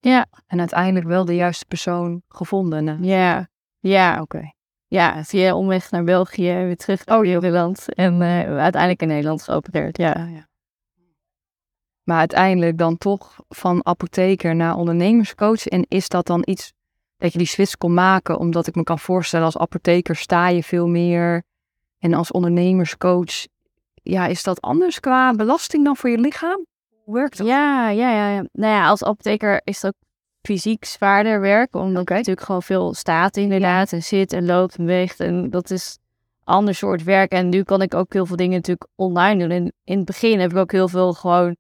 ja, 0.02 0.26
En 0.48 0.60
uiteindelijk 0.60 1.06
wel 1.06 1.26
de 1.26 1.36
juiste 1.36 1.66
persoon 1.66 2.22
gevonden. 2.30 3.04
ja, 3.04 3.50
ja, 3.80 4.22
Oké. 4.22 4.52
ja. 4.88 5.24
Via 5.24 5.56
omweg 5.56 5.92
naar 5.92 6.04
België, 6.04 6.54
weer 6.54 6.78
terug 6.78 7.06
naar 7.06 7.22
Nederland 7.22 7.94
en 7.94 8.22
eh, 8.22 8.58
uiteindelijk 8.58 9.02
in 9.02 9.08
Nederland 9.08 9.44
geopereerd. 9.44 9.98
Ja. 9.98 10.14
Ja, 10.18 10.26
ja. 10.26 10.50
Maar 12.04 12.20
uiteindelijk 12.20 12.78
dan 12.78 12.98
toch 12.98 13.36
van 13.50 13.86
apotheker 13.86 14.56
naar 14.56 14.76
ondernemerscoach. 14.76 15.68
En 15.68 15.86
is 15.88 16.10
dat 16.10 16.26
dan 16.26 16.42
iets 16.46 16.74
dat 17.18 17.32
je 17.32 17.38
die 17.38 17.48
switch 17.48 17.78
kon 17.78 17.94
maken? 17.94 18.40
Omdat 18.40 18.68
ik 18.68 18.76
me 18.76 18.84
kan 18.84 19.00
voorstellen, 19.00 19.46
als 19.46 19.58
apotheker 19.58 20.16
sta 20.16 20.48
je 20.48 20.64
veel 20.64 20.88
meer. 20.88 21.44
En 22.00 22.14
als 22.14 22.32
ondernemerscoach, 22.32 23.48
ja, 23.94 24.26
is 24.28 24.44
dat 24.44 24.62
anders 24.62 25.00
qua 25.00 25.34
belasting 25.34 25.86
dan 25.86 25.96
voor 25.96 26.10
je 26.10 26.18
lichaam? 26.18 26.66
Hoe 27.04 27.14
werkt 27.14 27.38
dat? 27.38 27.48
Ja, 27.48 27.90
ja, 27.90 28.12
ja, 28.12 28.30
ja. 28.30 28.46
Nou 28.52 28.74
ja, 28.74 28.88
als 28.88 29.04
apotheker 29.04 29.62
is 29.64 29.82
het 29.82 29.86
ook 29.86 30.02
fysiek 30.42 30.86
zwaarder 30.86 31.42
werk. 31.42 31.76
Omdat 31.76 32.02
Oké. 32.02 32.12
je 32.14 32.20
natuurlijk 32.20 32.46
gewoon 32.46 32.64
veel 32.64 32.94
staat 32.94 33.38
inderdaad. 33.38 33.94
En 33.94 34.04
zit 34.04 34.34
en 34.34 34.46
loopt 34.46 34.76
en 34.76 34.86
beweegt. 34.86 35.20
En 35.20 35.50
dat 35.50 35.70
is 35.70 35.98
een 36.44 36.54
ander 36.54 36.76
soort 36.76 37.04
werk. 37.04 37.32
En 37.32 37.50
nu 37.50 37.64
kan 37.64 37.82
ik 37.82 37.94
ook 37.94 38.14
heel 38.14 38.26
veel 38.26 38.36
dingen 38.36 38.56
natuurlijk 38.56 38.88
online 38.96 39.40
doen. 39.40 39.50
En 39.50 39.74
in 39.84 39.98
het 39.98 40.06
begin 40.06 40.40
heb 40.40 40.52
ik 40.52 40.58
ook 40.58 40.72
heel 40.72 40.88
veel 40.88 41.14
gewoon 41.14 41.56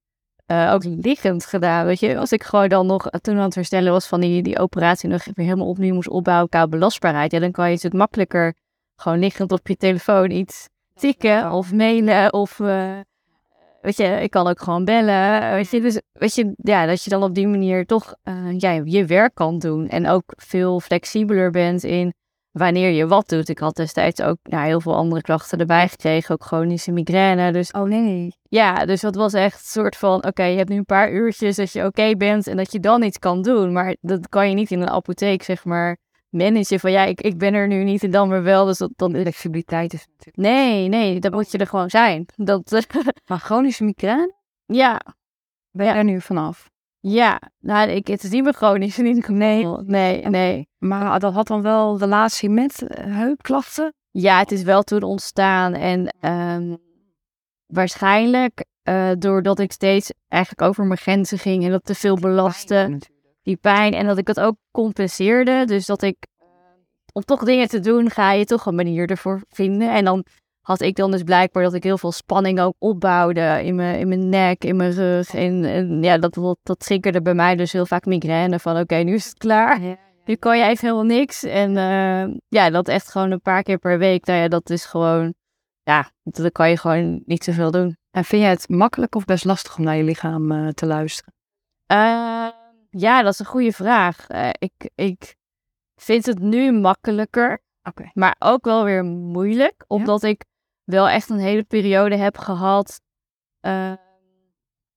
eh, 0.46 0.72
ook 0.74 0.84
liggend 0.84 1.46
gedaan. 1.46 1.86
Weet 1.86 2.00
je, 2.00 2.18
als 2.18 2.32
ik 2.32 2.44
gewoon 2.44 2.70
dan 2.70 2.86
nog 2.86 3.10
toen 3.22 3.38
aan 3.38 3.44
het 3.44 3.56
herstellen 3.56 3.92
was 3.92 4.08
van 4.08 4.22
die, 4.22 4.42
die 4.44 4.60
operatie. 4.60 5.10
nog 5.10 5.24
weer 5.24 5.46
helemaal 5.46 5.68
opnieuw 5.68 5.94
moest 5.94 6.10
opbouwen 6.10 6.50
qua 6.50 6.68
belastbaarheid. 6.68 7.32
Ja, 7.32 7.40
dan 7.40 7.52
kan 7.52 7.72
je 7.72 7.78
het 7.82 7.94
makkelijker 7.94 8.56
gewoon 8.96 9.20
liggend 9.20 9.52
op 9.52 9.68
je 9.68 9.78
telefoon 9.78 10.32
iets 10.32 10.70
tikken 10.94 11.52
of 11.52 11.74
mailen 11.74 12.34
of... 12.34 12.60
eh, 12.60 13.00
Weet 13.82 13.98
je, 13.98 14.04
ik 14.04 14.30
kan 14.30 14.48
ook 14.48 14.62
gewoon 14.62 14.86
bellen. 14.86 15.52
Weet 15.52 15.72
je, 15.72 15.82
dus 15.82 16.02
weet 16.12 16.36
je, 16.36 16.54
ja, 16.56 16.86
dat 16.86 17.04
je 17.04 17.10
dan 17.10 17.24
op 17.24 17.36
die 17.36 17.48
manier 17.48 17.86
toch 17.86 18.16
eh, 18.24 18.58
ja, 18.58 18.72
je 18.84 19.06
werk 19.06 19.36
kan 19.36 19.60
doen. 19.60 19.88
En 19.88 20.08
ook 20.08 20.34
veel 20.36 20.80
flexibeler 20.80 21.52
bent 21.52 21.84
in 21.84 22.14
wanneer 22.52 22.90
je 22.90 23.08
wat 23.08 23.30
doet. 23.30 23.50
Ik 23.50 23.60
had 23.60 23.76
destijds 23.76 24.22
ook 24.22 24.38
ja, 24.44 24.64
heel 24.64 24.82
veel 24.82 24.96
andere 24.96 25.22
klachten 25.22 25.60
erbij 25.60 25.88
gekregen. 25.88 26.34
Ook 26.34 26.44
chronische 26.44 26.92
migraine. 26.92 27.52
Dus 27.52 27.72
Oh 27.72 27.84
nee. 27.84 28.36
ja, 28.50 28.86
dus 28.86 29.02
dat 29.02 29.16
was 29.16 29.34
echt 29.34 29.60
een 29.60 29.66
soort 29.66 29.96
van... 29.96 30.26
Oké, 30.26 30.44
je 30.44 30.58
hebt 30.58 30.70
nu 30.70 30.78
een 30.78 30.86
paar 30.86 31.12
uurtjes 31.12 31.56
dat 31.56 31.72
je 31.72 31.86
oké 31.86 32.16
bent 32.16 32.48
en 32.48 32.58
dat 32.58 32.72
je 32.72 32.80
dan 32.80 33.04
iets 33.04 33.20
kan 33.20 33.42
doen. 33.42 33.72
Maar 33.72 33.96
dat 34.02 34.30
kan 34.30 34.50
je 34.50 34.56
niet 34.56 34.72
in 34.72 34.82
een 34.82 34.90
apotheek, 34.90 35.44
zeg 35.44 35.66
maar, 35.66 35.98
managen. 36.32 36.80
Van 36.80 36.92
ja, 36.92 37.04
ik, 37.04 37.22
ik 37.22 37.38
ben 37.38 37.54
er 37.54 37.68
nu 37.68 37.84
niet 37.84 38.04
en 38.04 38.12
dan 38.12 38.30
weer 38.30 38.44
wel. 38.44 38.66
Dus 38.66 38.78
dat, 38.78 38.92
dan, 38.96 39.12
Flexibiliteit 39.12 39.94
is 39.94 40.08
natuurlijk. 40.08 40.38
nee, 40.38 40.88
nee, 40.88 41.20
dan 41.20 41.32
moet 41.32 41.52
je 41.52 41.58
er 41.58 41.68
gewoon 41.68 41.90
zijn. 41.90 42.26
Dat, 42.36 42.86
Maar 43.28 43.40
chronische 43.40 43.84
migraine, 43.84 44.34
ja, 44.66 45.02
ben 45.72 45.86
je 45.86 45.92
er 45.92 46.04
nu 46.04 46.22
vanaf? 46.22 46.70
Ja, 47.00 47.42
nou, 47.60 47.90
ik, 47.90 48.08
het 48.08 48.24
is 48.24 48.30
niet 48.30 48.44
meer 48.44 48.54
chronisch 48.54 48.96
geval. 48.96 49.36
Nee, 49.36 49.66
nee, 49.86 50.26
nee. 50.26 50.68
Maar 50.78 51.20
dat 51.20 51.34
had 51.34 51.48
dan 51.48 51.62
wel 51.62 51.98
relatie 51.98 52.50
met 52.50 52.82
eh, 52.82 53.06
heupklachten? 53.06 53.94
Ja, 54.12 54.40
het 54.40 54.52
is 54.52 54.64
wel 54.64 54.84
toen 54.84 55.04
ontstaan 55.04 55.74
en 55.74 56.16
ehm, 56.20 56.76
waarschijnlijk 57.66 58.66
uh, 58.84 59.12
doordat 59.18 59.60
ik 59.60 59.72
steeds 59.72 60.12
eigenlijk 60.28 60.62
over 60.62 60.86
mijn 60.86 61.00
grenzen 61.00 61.38
ging 61.38 61.64
en 61.64 61.72
dat 61.72 61.86
te 61.86 61.96
veel 61.96 62.16
belastte, 62.16 63.00
die 63.42 63.58
pijn. 63.58 63.94
En 63.94 64.06
dat 64.06 64.18
ik 64.18 64.28
het 64.28 64.40
ook 64.40 64.56
compenseerde. 64.72 65.66
Dus 65.66 65.86
dat 65.86 66.02
ik, 66.02 66.28
om 67.14 67.22
toch 67.22 67.44
dingen 67.44 67.68
te 67.68 67.80
doen, 67.80 68.10
ga 68.10 68.32
je 68.32 68.46
toch 68.46 68.66
een 68.66 68.76
manier 68.76 69.10
ervoor 69.10 69.42
vinden. 69.50 69.94
En 69.94 70.06
dan 70.06 70.26
had 70.62 70.82
ik 70.82 70.96
dan 70.96 71.12
dus 71.12 71.24
blijkbaar 71.24 71.64
dat 71.64 71.74
ik 71.74 71.84
heel 71.84 71.98
veel 71.98 72.12
spanning 72.12 72.60
ook 72.60 72.76
opbouwde 72.78 73.62
in 73.64 73.76
mijn, 73.76 74.00
in 74.00 74.08
mijn 74.08 74.30
nek, 74.30 74.64
in 74.64 74.76
mijn 74.76 74.92
rug. 74.92 75.34
En, 75.34 75.66
en 75.66 76.04
ja, 76.04 76.18
dat, 76.18 76.34
dat, 76.34 76.58
dat 76.64 76.80
triggerde 76.80 77.22
bij 77.22 77.34
mij 77.34 77.56
dus 77.56 77.72
heel 77.72 77.86
vaak 77.86 78.06
migraine 78.06 78.60
van 78.60 78.80
oké, 78.80 78.96
nu 78.96 79.14
is 79.14 79.26
het 79.26 79.38
klaar. 79.38 79.80
Nu 80.26 80.36
kan 80.36 80.58
je 80.58 80.64
even 80.64 80.88
helemaal 80.88 81.18
niks. 81.18 81.44
En 81.44 81.70
uh, 81.76 82.36
ja, 82.48 82.70
dat 82.70 82.88
echt 82.88 83.12
gewoon 83.12 83.32
een 83.32 83.42
paar 83.42 83.64
keer 83.64 83.78
per 83.78 83.98
week. 83.98 84.26
Nou 84.26 84.40
ja, 84.40 84.48
dat 84.48 84.70
is 84.70 84.86
gewoon, 84.86 85.34
ja, 85.84 86.12
dan 86.24 86.52
kan 86.52 86.70
je 86.70 86.78
gewoon 86.78 87.22
niet 87.26 87.44
zoveel 87.44 87.72
doen. 87.72 87.98
En 88.12 88.24
vind 88.24 88.42
je 88.42 88.48
het 88.48 88.70
makkelijk 88.70 89.16
of 89.16 89.26
best 89.26 89.46
lastig 89.46 89.78
om 89.78 89.84
naar 89.84 89.96
je 89.96 90.04
lichaam 90.04 90.52
uh, 90.52 90.68
te 90.68 90.86
luisteren? 90.86 91.34
Uh, 91.92 92.48
ja, 92.98 93.22
dat 93.22 93.34
is 93.34 93.40
een 93.40 93.46
goede 93.46 93.72
vraag. 93.72 94.28
ik, 94.60 94.90
ik 94.96 95.36
vind 95.96 96.26
het 96.26 96.40
nu 96.40 96.72
makkelijker. 96.72 97.62
Okay. 97.84 98.12
Maar 98.14 98.36
ook 98.40 98.66
wel 98.66 98.84
weer 98.84 99.04
moeilijk, 99.04 99.84
omdat 99.88 100.24
ik 100.24 100.46
wel 100.84 101.10
echt 101.10 101.30
een 101.30 101.40
hele 101.40 101.64
periode 101.64 102.16
heb 102.16 102.38
gehad 102.38 103.02
uh, 103.62 103.94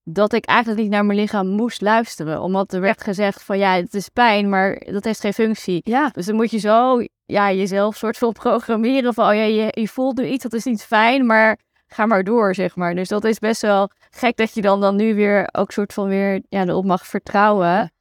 dat 0.03 0.33
ik 0.33 0.45
eigenlijk 0.45 0.81
niet 0.81 0.91
naar 0.91 1.05
mijn 1.05 1.19
lichaam 1.19 1.47
moest 1.47 1.81
luisteren. 1.81 2.41
Omdat 2.41 2.73
er 2.73 2.81
werd 2.81 3.03
gezegd 3.03 3.43
van 3.43 3.59
ja, 3.59 3.75
het 3.75 3.95
is 3.95 4.09
pijn, 4.09 4.49
maar 4.49 4.83
dat 4.85 5.05
heeft 5.05 5.21
geen 5.21 5.35
functie. 5.35 5.81
Ja. 5.85 6.09
Dus 6.09 6.27
dan 6.27 6.35
moet 6.35 6.51
je 6.51 6.59
zo 6.59 7.05
ja, 7.25 7.53
jezelf 7.53 7.97
soort 7.97 8.19
van 8.19 8.33
programmeren 8.43 9.15
van 9.15 9.29
oh 9.29 9.35
ja, 9.35 9.43
je, 9.43 9.69
je 9.71 9.89
voelt 9.89 10.17
nu 10.17 10.27
iets, 10.27 10.43
dat 10.43 10.53
is 10.53 10.65
niet 10.65 10.85
fijn, 10.85 11.27
maar 11.27 11.59
ga 11.87 12.07
maar 12.07 12.25
door, 12.25 12.55
zeg 12.55 12.77
maar. 12.77 12.95
Dus 12.95 13.09
dat 13.09 13.25
is 13.25 13.39
best 13.39 13.63
wel 13.63 13.91
gek 14.15 14.37
dat 14.37 14.55
je 14.55 14.61
dan, 14.61 14.81
dan 14.81 14.97
nu 14.97 15.15
weer 15.15 15.49
ook 15.53 15.71
soort 15.71 15.93
van 15.93 16.09
weer 16.09 16.43
ja, 16.49 16.67
erop 16.67 16.85
mag 16.85 17.07
vertrouwen. 17.07 17.93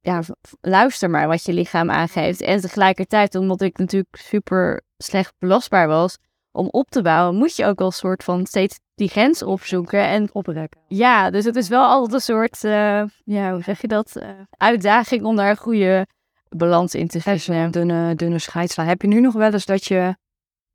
Ja, 0.00 0.22
luister 0.60 1.10
maar 1.10 1.28
wat 1.28 1.44
je 1.44 1.52
lichaam 1.52 1.90
aangeeft. 1.90 2.40
En 2.40 2.60
tegelijkertijd, 2.60 3.34
omdat 3.34 3.60
ik 3.60 3.78
natuurlijk 3.78 4.16
super 4.16 4.82
slecht 4.96 5.34
belastbaar 5.38 5.88
was, 5.88 6.18
om 6.52 6.68
op 6.70 6.90
te 6.90 7.02
bouwen, 7.02 7.36
moet 7.36 7.56
je 7.56 7.66
ook 7.66 7.78
wel 7.78 7.86
een 7.86 7.92
soort 7.92 8.24
van 8.24 8.46
steeds 8.46 8.78
die 8.94 9.08
grens 9.08 9.42
opzoeken 9.42 10.00
en 10.00 10.28
oprekken. 10.32 10.80
Ja, 10.88 11.30
dus 11.30 11.44
het 11.44 11.56
is 11.56 11.68
wel 11.68 11.84
altijd 11.84 12.12
een 12.12 12.20
soort, 12.20 12.64
uh, 12.64 13.02
ja, 13.24 13.52
hoe 13.52 13.62
zeg 13.62 13.80
je 13.80 13.88
dat, 13.88 14.16
uh, 14.16 14.28
uitdaging 14.50 15.24
om 15.24 15.36
daar 15.36 15.50
een 15.50 15.56
goede 15.56 16.06
balans 16.48 16.94
in 16.94 17.08
te 17.08 17.20
vinden. 17.20 17.70
Dunne, 17.70 18.14
dunne 18.14 18.38
scheidslijn. 18.38 18.88
Heb 18.88 19.02
je 19.02 19.08
nu 19.08 19.20
nog 19.20 19.34
wel 19.34 19.52
eens 19.52 19.66
dat 19.66 19.84
je 19.84 20.16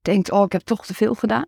denkt, 0.02 0.32
oh, 0.32 0.44
ik 0.44 0.52
heb 0.52 0.62
toch 0.62 0.86
te 0.86 0.94
veel 0.94 1.14
gedaan? 1.14 1.46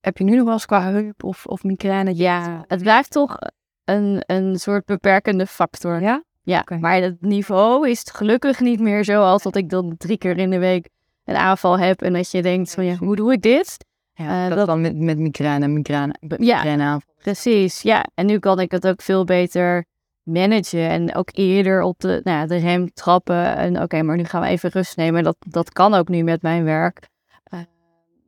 Heb 0.00 0.18
je 0.18 0.24
nu 0.24 0.36
nog 0.36 0.44
wel 0.44 0.52
eens 0.52 0.66
qua 0.66 0.82
heup 0.82 1.24
of, 1.24 1.46
of 1.46 1.62
migraine? 1.62 2.16
Ja, 2.16 2.64
het 2.66 2.82
blijft 2.82 3.10
toch 3.10 3.36
een, 3.84 4.22
een 4.26 4.58
soort 4.58 4.84
beperkende 4.84 5.46
factor. 5.46 6.00
Ja? 6.00 6.24
Ja, 6.42 6.60
okay. 6.60 6.78
maar 6.78 6.96
het 6.96 7.20
niveau 7.20 7.88
is 7.88 8.04
gelukkig 8.12 8.60
niet 8.60 8.80
meer 8.80 9.04
zo 9.04 9.22
als 9.22 9.42
dat 9.42 9.56
ik 9.56 9.68
dan 9.68 9.94
drie 9.96 10.18
keer 10.18 10.38
in 10.38 10.50
de 10.50 10.58
week 10.58 10.88
een 11.24 11.36
aanval 11.36 11.78
heb 11.78 12.02
en 12.02 12.12
dat 12.12 12.30
je 12.30 12.42
denkt 12.42 12.74
van 12.74 12.84
ja, 12.84 12.94
hoe 12.94 13.16
doe 13.16 13.32
ik 13.32 13.42
dit? 13.42 13.84
Ja, 14.12 14.48
uh, 14.48 14.54
dat, 14.56 14.66
dan 14.66 14.80
met, 14.80 14.96
met 14.96 15.18
migraine, 15.18 15.68
migraine, 15.68 16.16
migraine 16.20 16.82
ja, 16.82 17.00
Precies, 17.16 17.82
ja. 17.82 18.04
En 18.14 18.26
nu 18.26 18.38
kan 18.38 18.60
ik 18.60 18.70
het 18.70 18.86
ook 18.86 19.02
veel 19.02 19.24
beter 19.24 19.84
managen 20.22 20.88
en 20.88 21.14
ook 21.14 21.28
eerder 21.32 21.82
op 21.82 21.98
de, 21.98 22.20
nou 22.24 22.38
ja, 22.38 22.46
de 22.46 22.56
rem 22.56 22.92
trappen. 22.92 23.56
En 23.56 23.82
oké, 23.82 24.02
maar 24.02 24.16
nu 24.16 24.24
gaan 24.24 24.40
we 24.40 24.48
even 24.48 24.70
rust 24.70 24.96
nemen. 24.96 25.22
Dat, 25.22 25.36
dat 25.38 25.72
kan 25.72 25.94
ook 25.94 26.08
nu 26.08 26.22
met 26.22 26.42
mijn 26.42 26.64
werk. 26.64 27.08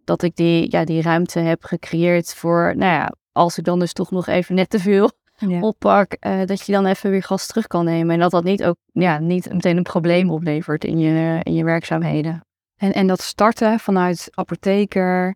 Dat 0.04 0.23
ik 0.23 0.37
die, 0.37 0.71
ja, 0.71 0.85
die 0.85 1.02
ruimte 1.02 1.38
heb 1.38 1.64
gecreëerd 1.64 2.35
voor, 2.35 2.73
nou 2.76 2.92
ja, 2.92 3.12
als 3.32 3.59
ik 3.59 3.64
dan 3.64 3.78
dus 3.78 3.92
toch 3.92 4.11
nog 4.11 4.26
even 4.26 4.54
net 4.54 4.71
te 4.71 4.78
veel 4.78 5.11
ja. 5.37 5.61
oppak, 5.71 6.16
uh, 6.21 6.44
dat 6.44 6.66
je 6.66 6.73
dan 6.73 6.87
even 6.87 7.11
weer 7.11 7.23
gas 7.23 7.47
terug 7.47 7.66
kan 7.66 7.85
nemen. 7.85 8.14
En 8.14 8.21
dat 8.21 8.30
dat 8.30 8.44
niet 8.44 8.64
ook, 8.64 8.76
ja, 8.92 9.18
niet 9.18 9.52
meteen 9.52 9.76
een 9.76 9.82
probleem 9.82 10.30
oplevert 10.30 10.85
in 10.85 10.99
je, 10.99 11.40
in 11.42 11.54
je 11.54 11.64
werkzaamheden. 11.64 12.44
En, 12.76 12.92
en 12.92 13.06
dat 13.06 13.21
starten 13.21 13.78
vanuit 13.78 14.28
apotheker 14.35 15.35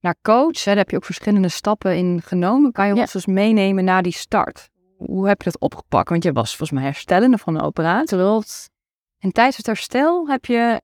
naar 0.00 0.16
coach, 0.22 0.64
hè, 0.64 0.64
daar 0.64 0.76
heb 0.76 0.90
je 0.90 0.96
ook 0.96 1.04
verschillende 1.04 1.48
stappen 1.48 1.96
in 1.96 2.22
genomen. 2.22 2.72
Kan 2.72 2.86
je 2.86 2.94
ons 2.94 3.12
dus 3.12 3.26
meenemen 3.26 3.84
naar 3.84 4.02
die 4.02 4.12
start? 4.12 4.70
Hoe 4.96 5.28
heb 5.28 5.42
je 5.42 5.50
dat 5.50 5.60
opgepakt? 5.60 6.08
Want 6.08 6.22
je 6.22 6.32
was 6.32 6.56
volgens 6.56 6.70
mij 6.70 6.88
herstellende 6.88 7.38
van 7.38 7.54
een 7.54 7.62
operatie. 7.62 8.16
Klopt. 8.16 8.70
En 9.18 9.32
tijdens 9.32 9.56
het 9.56 9.66
herstel 9.66 10.28
heb 10.28 10.44
je 10.44 10.80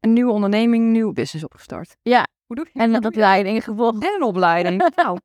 een 0.00 0.12
nieuwe 0.12 0.32
onderneming, 0.32 0.84
een 0.84 0.92
nieuwe 0.92 1.12
business 1.12 1.44
opgestart. 1.44 1.96
Ja. 2.02 2.26
Hoe 2.52 2.64
doe 2.64 2.70
je 2.72 2.80
En 2.80 2.94
een 2.94 3.06
opleiding 3.06 3.64
gevolgd. 3.64 4.02
En 4.02 4.14
een 4.14 4.22
opleiding. 4.22 4.82
nou. 4.94 5.18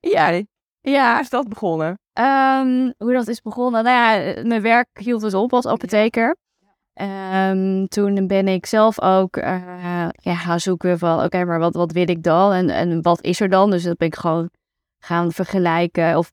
Ja. 0.00 0.42
Ja. 0.80 1.12
Hoe 1.12 1.20
is 1.20 1.30
dat 1.30 1.48
begonnen? 1.48 1.98
Um, 2.18 2.94
hoe 2.98 3.12
dat 3.12 3.28
is 3.28 3.40
begonnen? 3.40 3.84
Nou 3.84 3.96
ja, 3.96 4.42
mijn 4.42 4.62
werk 4.62 4.88
hield 4.92 5.20
dus 5.20 5.34
op 5.34 5.52
als 5.52 5.66
apotheker. 5.66 6.36
Um, 6.94 7.88
toen 7.88 8.26
ben 8.26 8.48
ik 8.48 8.66
zelf 8.66 9.00
ook 9.00 9.36
uh, 9.36 10.08
ja, 10.12 10.34
gaan 10.34 10.60
zoeken 10.60 10.98
van, 10.98 11.24
oké, 11.24 11.44
maar 11.44 11.58
wat, 11.58 11.74
wat 11.74 11.92
wil 11.92 12.08
ik 12.08 12.22
dan? 12.22 12.52
En, 12.52 12.70
en 12.70 13.02
wat 13.02 13.22
is 13.22 13.40
er 13.40 13.48
dan? 13.48 13.70
Dus 13.70 13.82
dat 13.82 13.96
ben 13.96 14.08
ik 14.08 14.16
gewoon 14.16 14.50
gaan 14.98 15.32
vergelijken 15.32 16.16
of 16.16 16.32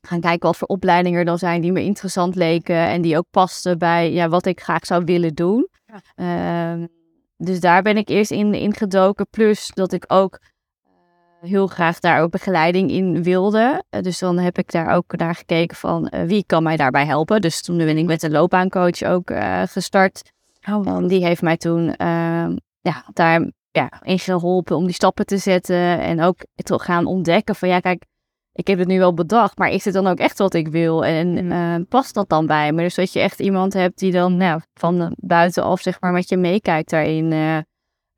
gaan 0.00 0.20
kijken 0.20 0.46
wat 0.46 0.56
voor 0.56 0.68
opleidingen 0.68 1.18
er 1.18 1.24
dan 1.24 1.38
zijn 1.38 1.60
die 1.60 1.72
me 1.72 1.82
interessant 1.82 2.34
leken 2.34 2.86
en 2.86 3.02
die 3.02 3.16
ook 3.16 3.26
pasten 3.30 3.78
bij 3.78 4.12
ja, 4.12 4.28
wat 4.28 4.46
ik 4.46 4.60
graag 4.60 4.86
zou 4.86 5.04
willen 5.04 5.34
doen. 5.34 5.68
Ja. 6.14 6.72
Um, 6.72 6.96
dus 7.38 7.60
daar 7.60 7.82
ben 7.82 7.96
ik 7.96 8.08
eerst 8.08 8.30
in, 8.30 8.54
in 8.54 8.74
gedoken. 8.74 9.26
Plus 9.30 9.70
dat 9.74 9.92
ik 9.92 10.04
ook 10.06 10.40
heel 11.40 11.66
graag 11.66 11.98
daar 11.98 12.22
ook 12.22 12.30
begeleiding 12.30 12.90
in 12.90 13.22
wilde. 13.22 13.84
dus 14.00 14.18
dan 14.18 14.38
heb 14.38 14.58
ik 14.58 14.70
daar 14.70 14.94
ook 14.94 15.16
naar 15.16 15.34
gekeken 15.34 15.76
van 15.76 16.12
uh, 16.14 16.22
wie 16.22 16.44
kan 16.46 16.62
mij 16.62 16.76
daarbij 16.76 17.06
helpen. 17.06 17.40
Dus 17.40 17.62
toen 17.62 17.76
ben 17.76 17.98
ik 17.98 18.06
met 18.06 18.22
een 18.22 18.30
loopbaancoach 18.30 19.02
ook 19.02 19.30
uh, 19.30 19.62
gestart. 19.66 20.32
Oh. 20.68 21.08
die 21.08 21.24
heeft 21.24 21.42
mij 21.42 21.56
toen 21.56 21.86
uh, 21.86 22.48
ja, 22.80 23.04
daar 23.12 23.50
ja, 23.70 24.02
in 24.02 24.18
geholpen 24.18 24.76
om 24.76 24.84
die 24.84 24.94
stappen 24.94 25.26
te 25.26 25.38
zetten. 25.38 26.00
En 26.00 26.20
ook 26.20 26.38
te 26.54 26.78
gaan 26.78 27.06
ontdekken 27.06 27.54
van 27.54 27.68
ja, 27.68 27.80
kijk, 27.80 28.04
ik 28.58 28.66
heb 28.66 28.78
het 28.78 28.88
nu 28.88 28.98
wel 28.98 29.14
bedacht, 29.14 29.58
maar 29.58 29.68
is 29.68 29.84
het 29.84 29.94
dan 29.94 30.06
ook 30.06 30.18
echt 30.18 30.38
wat 30.38 30.54
ik 30.54 30.68
wil? 30.68 31.04
En 31.04 31.86
past 31.88 32.14
dat 32.14 32.28
dan 32.28 32.46
bij 32.46 32.72
me? 32.72 32.82
Dus 32.82 32.94
dat 32.94 33.12
je 33.12 33.20
echt 33.20 33.40
iemand 33.40 33.72
hebt 33.72 33.98
die 33.98 34.12
dan 34.12 34.36
nou, 34.36 34.60
van 34.74 35.16
buitenaf 35.16 35.80
zeg 35.80 36.00
maar 36.00 36.12
met 36.12 36.28
je 36.28 36.36
meekijkt 36.36 36.90
daarin. 36.90 37.32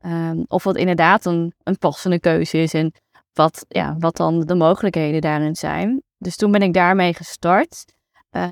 Um, 0.05 0.45
of 0.47 0.63
wat 0.63 0.75
inderdaad 0.75 1.25
een, 1.25 1.53
een 1.63 1.77
passende 1.77 2.19
keuze 2.19 2.57
is. 2.57 2.73
En 2.73 2.91
wat, 3.33 3.65
ja, 3.67 3.95
wat 3.99 4.17
dan 4.17 4.39
de 4.39 4.55
mogelijkheden 4.55 5.21
daarin 5.21 5.55
zijn. 5.55 6.03
Dus 6.17 6.35
toen 6.35 6.51
ben 6.51 6.61
ik 6.61 6.73
daarmee 6.73 7.13
gestart. 7.13 7.85
Uh, 8.31 8.43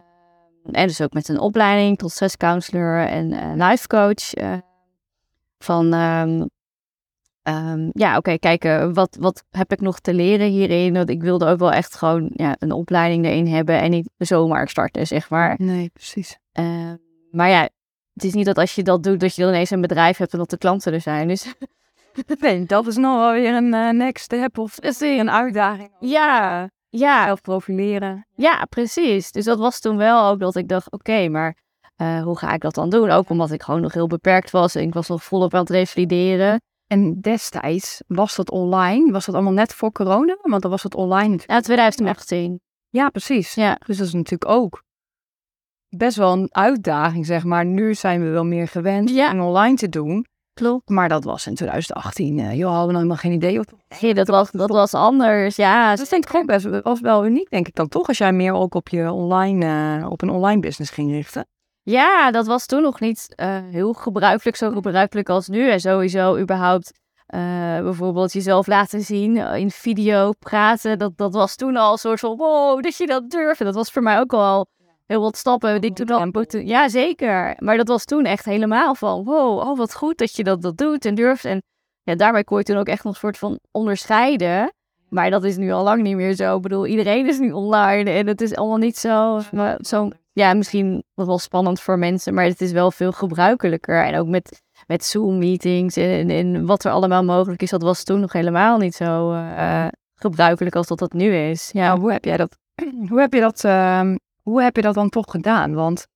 en 0.72 0.88
dus 0.88 1.02
ook 1.02 1.14
met 1.14 1.30
een 1.30 1.40
opleiding 1.40 1.98
tot 1.98 2.12
stresscounselor 2.12 3.06
en 3.06 3.56
life 3.62 3.88
coach. 3.88 4.34
Van 5.58 5.94
um, 5.94 6.50
um, 7.50 7.90
ja, 7.94 8.10
oké, 8.10 8.18
okay, 8.18 8.38
kijken, 8.38 8.94
wat, 8.94 9.18
wat 9.20 9.44
heb 9.50 9.72
ik 9.72 9.82
nog 9.82 10.00
te 10.00 10.14
leren 10.14 10.48
hierin? 10.48 10.94
Want 10.94 11.10
ik 11.10 11.22
wilde 11.22 11.46
ook 11.46 11.60
wel 11.60 11.72
echt 11.72 11.96
gewoon 11.96 12.30
ja, 12.34 12.56
een 12.60 12.72
opleiding 12.72 13.26
erin 13.26 13.48
hebben 13.48 13.80
en 13.80 13.92
niet 13.92 14.10
zomaar 14.18 14.70
starten, 14.70 15.08
zeg 15.08 15.30
maar. 15.30 15.56
Nee, 15.58 15.90
precies. 15.94 16.38
maar 17.32 17.50
ja, 17.50 17.62
het 18.14 18.24
is 18.24 18.34
niet 18.34 18.46
dat 18.46 18.58
als 18.58 18.76
je 18.76 18.84
dat 18.84 19.04
doet, 19.04 19.20
dat 19.20 19.36
je 19.36 19.42
dan 19.42 19.52
ineens 19.52 19.70
een 19.70 19.82
bedrijf 19.82 20.18
hebt 20.18 20.32
en 20.32 20.38
dat 20.38 20.50
de 20.50 20.58
klanten 20.58 20.94
er 20.94 21.02
zijn. 21.02 21.28
Dus 21.28 21.54
Nee, 22.40 22.66
dat 22.66 22.88
is 22.88 22.96
nog 22.96 23.20
wel 23.20 23.32
weer 23.32 23.56
een 23.56 23.74
uh, 23.74 23.90
next 23.90 24.24
step 24.24 24.58
of 24.58 24.80
is 24.80 25.02
een 25.02 25.32
uitdaging. 25.32 25.92
Ja, 26.00 26.70
ja. 26.90 27.26
Zelf 27.26 27.42
profileren. 27.42 28.26
Ja, 28.36 28.66
precies. 28.66 29.32
Dus 29.32 29.46
dat 29.46 29.60
was 29.60 29.80
toen 29.80 29.98
wel 29.98 30.28
ook 30.28 30.40
dat 30.40 30.56
ik 30.56 30.68
dacht, 30.68 30.92
oké, 30.92 31.28
maar 31.30 31.58
uh, 31.98 32.24
hoe 32.24 32.38
ga 32.38 32.54
ik 32.54 32.62
dat 32.62 32.76
dan 32.76 32.90
doen? 32.90 33.10
Ook 33.10 33.30
omdat 33.30 33.52
ik 33.52 33.64
gewoon 33.64 33.82
nog 33.82 33.94
heel 33.94 34.08
beperkt 34.08 34.52
was 34.52 34.76
en 34.76 34.82
ik 34.84 34.94
was 34.94 35.08
nog 35.08 35.24
volop 35.24 35.54
aan 35.54 35.60
het 35.60 35.70
revalideren. 35.70 36.62
En 36.92 37.22
destijds 37.22 38.02
was 38.08 38.36
dat 38.36 38.52
online? 38.52 39.12
Was 39.12 39.26
dat 39.26 39.36
allemaal 39.36 39.54
net 39.54 39.74
voor 39.74 39.92
corona? 39.92 40.38
Want 40.42 40.62
dan 40.62 40.72
was 40.72 40.84
het 40.84 40.96
online 40.96 41.30
natuurlijk. 41.30 41.52
Ja, 41.52 41.62
2018. 41.62 42.60
Ja, 42.90 43.10
precies. 43.10 43.54
Ja. 43.54 43.78
Dus 43.86 43.98
dat 43.98 44.08
is 44.08 44.14
natuurlijk 44.14 44.52
ook 44.52 44.84
best 45.90 46.18
wel 46.18 46.32
een 46.32 46.48
uitdaging, 46.52 47.26
zeg 47.26 47.44
maar. 47.44 47.66
Nu 47.66 47.94
zijn 47.94 48.24
we 48.24 48.30
wel 48.30 48.46
meer 48.46 48.68
gewend 48.68 49.10
ja. 49.10 49.32
om 49.32 49.40
online 49.40 49.76
te 49.76 49.90
doen. 49.90 50.26
Klopt. 50.54 50.90
Maar 50.90 51.10
dat 51.10 51.24
was 51.24 51.48
in 51.48 51.56
2018. 51.56 52.38
Uh, 52.38 52.54
joh, 52.54 52.70
hadden 52.70 52.88
we 52.88 52.92
nog 52.92 53.02
helemaal 53.02 53.18
geen 53.18 53.32
idee. 53.32 53.58
Wat... 53.58 53.74
Nee, 54.02 54.14
dat 54.14 54.28
was, 54.28 54.52
dat 54.52 54.70
was 54.70 54.94
anders. 54.94 55.56
Ja, 55.56 55.96
dat 55.96 56.10
denk 56.10 56.30
ik 56.30 56.36
ook 56.36 56.46
best 56.46 56.82
was 56.84 57.00
wel 57.00 57.26
uniek, 57.26 57.50
denk 57.50 57.68
ik 57.68 57.76
dan 57.76 57.88
toch, 57.88 58.08
als 58.08 58.18
jij 58.18 58.34
meer 58.34 58.54
ook 58.54 58.76
op 58.76 58.90
je 58.90 59.12
online, 59.12 59.66
uh, 60.00 60.10
op 60.10 60.22
een 60.22 60.30
online 60.30 60.62
business 60.62 60.92
ging 60.92 61.12
richten. 61.12 61.48
Ja, 61.84 62.32
dat 62.32 62.48
was 62.48 62.66
toen 62.66 62.82
nog 62.82 63.00
niet 63.00 63.34
uh, 63.36 63.58
heel 63.72 63.94
gebruikelijk, 63.94 64.58
zo 64.58 64.72
gebruikelijk 64.72 65.30
als 65.30 65.48
nu. 65.48 65.70
En 65.70 65.80
sowieso 65.80 66.38
überhaupt 66.38 66.92
bijvoorbeeld 67.82 68.34
jezelf 68.34 68.68
laten 68.68 69.02
zien 69.02 69.38
in 69.38 69.72
video, 69.72 70.32
praten. 70.40 70.98
Dat, 70.98 71.18
dat 71.18 71.34
was 71.34 71.56
toen 71.56 71.76
al 71.76 71.92
een 71.92 71.98
soort 71.98 72.20
van, 72.20 72.38
wow, 72.38 72.82
dat 72.82 72.96
je 72.96 73.08
dat 73.08 73.30
durfde. 73.30 73.64
Dat 73.64 73.76
was 73.76 73.92
voor 73.92 74.02
mij 74.02 74.20
ook 74.20 74.34
al 74.34 74.68
heel 75.06 75.22
wat 75.22 75.38
stappen 75.38 75.82
die 75.82 75.90
ik 75.90 75.96
toen 75.96 76.34
al... 76.34 76.46
Ja, 76.48 76.90
zeker. 76.90 77.56
Maar 77.58 77.78
dat 77.78 77.88
was 77.88 78.06
toen 78.06 78.26
echt 78.26 78.46
helemaal 78.46 78.96
van, 78.96 79.24
wow, 79.24 79.58
oh 79.60 79.78
wat 79.78 79.96
goed 79.96 80.18
dat 80.18 80.36
je 80.36 80.44
dat, 80.44 80.62
dat 80.62 80.78
doet 80.78 81.06
en 81.06 81.16
durft. 81.16 81.46
En 81.46 81.62
ja, 82.04 82.16
daarbij 82.16 82.44
kon 82.44 82.58
je 82.58 82.64
toen 82.64 82.78
ook 82.78 82.88
echt 82.88 83.04
nog 83.04 83.14
een 83.14 83.20
soort 83.20 83.38
van 83.38 83.60
onderscheiden. 83.72 84.74
Maar 85.10 85.30
dat 85.30 85.44
is 85.44 85.58
nu 85.58 85.72
al 85.72 85.84
lang 85.84 86.02
niet 86.02 86.16
meer 86.16 86.34
zo. 86.34 86.56
Ik 86.56 86.62
bedoel, 86.62 86.86
iedereen 86.86 87.28
is 87.28 87.40
nu 87.40 87.52
online 87.52 88.10
en 88.10 88.28
het 88.28 88.42
is 88.42 88.56
allemaal 88.56 88.78
niet 88.78 88.98
zo, 88.98 89.42
zo 89.80 90.10
ja, 90.40 90.54
misschien 90.54 91.04
wat 91.14 91.28
wel 91.28 91.40
spannend 91.40 91.82
voor 91.82 92.00
mensen, 92.00 92.34
maar 92.34 92.44
het 92.44 92.62
is 92.62 92.72
wel 92.72 92.92
veel 92.92 93.12
gebruikelijker. 93.12 94.06
En 94.06 94.20
ook 94.20 94.28
met, 94.28 94.62
met 94.88 95.04
Zoom-meetings 95.04 95.96
en, 95.96 96.30
en 96.30 96.66
wat 96.66 96.84
er 96.84 96.92
allemaal 96.92 97.24
mogelijk 97.24 97.62
is, 97.62 97.70
dat 97.70 97.82
was 97.82 98.04
toen 98.04 98.20
nog 98.20 98.34
helemaal 98.34 98.78
niet 98.78 98.96
zo 98.96 99.34
uh, 99.34 99.88
gebruikelijk 100.16 100.76
als 100.76 100.88
dat 100.88 101.00
dat 101.00 101.14
nu 101.14 101.36
is. 101.36 101.70
Ja, 101.72 101.98
hoe 101.98 102.12
heb 102.12 102.26
jij 102.26 102.38
dat, 102.38 102.58
hoe 103.10 103.20
heb 103.20 103.34
je 103.34 103.40
dat, 103.40 103.64
uh, 103.64 104.14
hoe 104.42 104.62
heb 104.62 104.76
je 104.76 104.82
dat 104.82 104.94
dan 104.94 105.10
toch 105.10 105.32
gedaan? 105.32 105.74
Want 105.74 106.08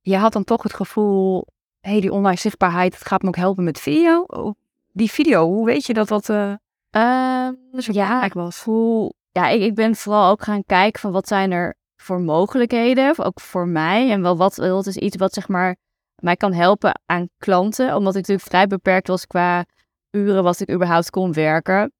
je 0.00 0.16
had 0.16 0.32
dan 0.32 0.44
toch 0.44 0.62
het 0.62 0.74
gevoel, 0.74 1.46
hé, 1.80 1.90
hey, 1.90 2.00
die 2.00 2.12
online 2.12 2.38
zichtbaarheid, 2.38 2.94
het 2.94 3.06
gaat 3.06 3.22
me 3.22 3.28
ook 3.28 3.36
helpen 3.36 3.64
met 3.64 3.80
video. 3.80 4.26
Die 4.92 5.10
video, 5.10 5.46
hoe 5.46 5.66
weet 5.66 5.86
je 5.86 5.94
dat 5.94 6.08
dat 6.08 6.28
uh, 6.28 6.52
uh, 6.90 7.48
ja, 7.72 8.28
was? 8.32 8.62
Hoe, 8.62 9.12
ja, 9.30 9.48
ik, 9.48 9.60
ik 9.62 9.74
ben 9.74 9.96
vooral 9.96 10.30
ook 10.30 10.42
gaan 10.42 10.64
kijken 10.64 11.00
van 11.00 11.12
wat 11.12 11.28
zijn 11.28 11.50
er 11.50 11.76
voor 12.02 12.20
mogelijkheden, 12.20 13.24
ook 13.24 13.40
voor 13.40 13.68
mij. 13.68 14.10
En 14.10 14.22
wel 14.22 14.36
wat, 14.36 14.56
wat 14.56 14.86
is 14.86 14.96
iets 14.96 15.16
wat 15.16 15.32
zeg 15.32 15.48
maar 15.48 15.76
mij 16.22 16.36
kan 16.36 16.52
helpen 16.52 17.00
aan 17.06 17.28
klanten, 17.38 17.96
omdat 17.96 18.14
ik 18.14 18.20
natuurlijk 18.20 18.48
vrij 18.48 18.66
beperkt 18.66 19.08
was 19.08 19.26
qua 19.26 19.64
uren 20.10 20.42
wat 20.42 20.60
ik 20.60 20.70
überhaupt 20.70 21.10
kon 21.10 21.32
werken. 21.32 21.92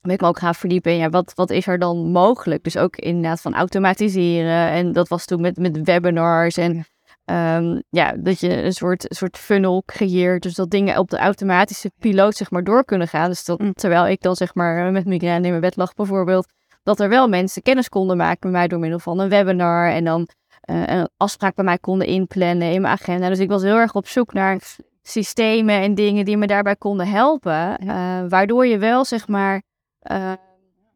Ben 0.00 0.14
ik 0.14 0.20
me 0.20 0.26
ook 0.26 0.38
gaan 0.38 0.54
verdiepen 0.54 0.92
in 0.92 0.98
ja, 0.98 1.08
wat, 1.08 1.32
wat 1.34 1.50
is 1.50 1.66
er 1.66 1.78
dan 1.78 2.10
mogelijk? 2.10 2.64
Dus 2.64 2.76
ook 2.76 2.96
inderdaad 2.96 3.40
van 3.40 3.54
automatiseren. 3.54 4.70
En 4.70 4.92
dat 4.92 5.08
was 5.08 5.24
toen 5.24 5.40
met, 5.40 5.56
met 5.56 5.82
webinars 5.82 6.56
en 6.56 6.86
Ehm, 7.24 7.80
ja, 7.88 8.12
dat 8.16 8.40
je 8.40 8.62
een 8.62 8.72
soort, 8.72 9.04
soort 9.08 9.38
funnel 9.38 9.82
creëert. 9.86 10.42
Dus 10.42 10.54
dat 10.54 10.70
dingen 10.70 10.98
op 10.98 11.10
de 11.10 11.18
automatische 11.18 11.90
piloot 11.98 12.36
zeg 12.36 12.50
maar 12.50 12.64
door 12.64 12.84
kunnen 12.84 13.08
gaan. 13.08 13.28
Dus 13.28 13.44
dat, 13.44 13.58
mm. 13.58 13.72
terwijl 13.72 14.06
ik 14.06 14.20
dan 14.20 14.36
zeg 14.36 14.54
maar 14.54 14.92
met 14.92 15.04
migraine 15.04 15.44
in 15.44 15.50
mijn 15.50 15.60
bed 15.60 15.76
lag 15.76 15.94
bijvoorbeeld. 15.94 16.46
Dat 16.82 17.00
er 17.00 17.08
wel 17.08 17.28
mensen 17.28 17.62
kennis 17.62 17.88
konden 17.88 18.16
maken 18.16 18.50
met 18.50 18.52
mij 18.52 18.68
door 18.68 18.78
middel 18.78 18.98
van 18.98 19.18
een 19.18 19.28
webinar. 19.28 19.90
En 19.90 20.04
dan 20.04 20.28
uh, 20.70 20.86
een 20.86 21.08
afspraak 21.16 21.54
bij 21.54 21.64
mij 21.64 21.78
konden 21.78 22.06
inplannen 22.06 22.72
in 22.72 22.80
mijn 22.80 22.92
agenda. 22.92 23.28
Dus 23.28 23.38
ik 23.38 23.48
was 23.48 23.62
heel 23.62 23.76
erg 23.76 23.94
op 23.94 24.06
zoek 24.06 24.32
naar 24.32 24.60
systemen 25.02 25.74
en 25.74 25.94
dingen 25.94 26.24
die 26.24 26.36
me 26.36 26.46
daarbij 26.46 26.76
konden 26.76 27.06
helpen. 27.06 27.84
Uh, 27.84 28.20
waardoor 28.28 28.66
je 28.66 28.78
wel 28.78 29.04
zeg 29.04 29.28
maar 29.28 29.62
uh, 30.10 30.32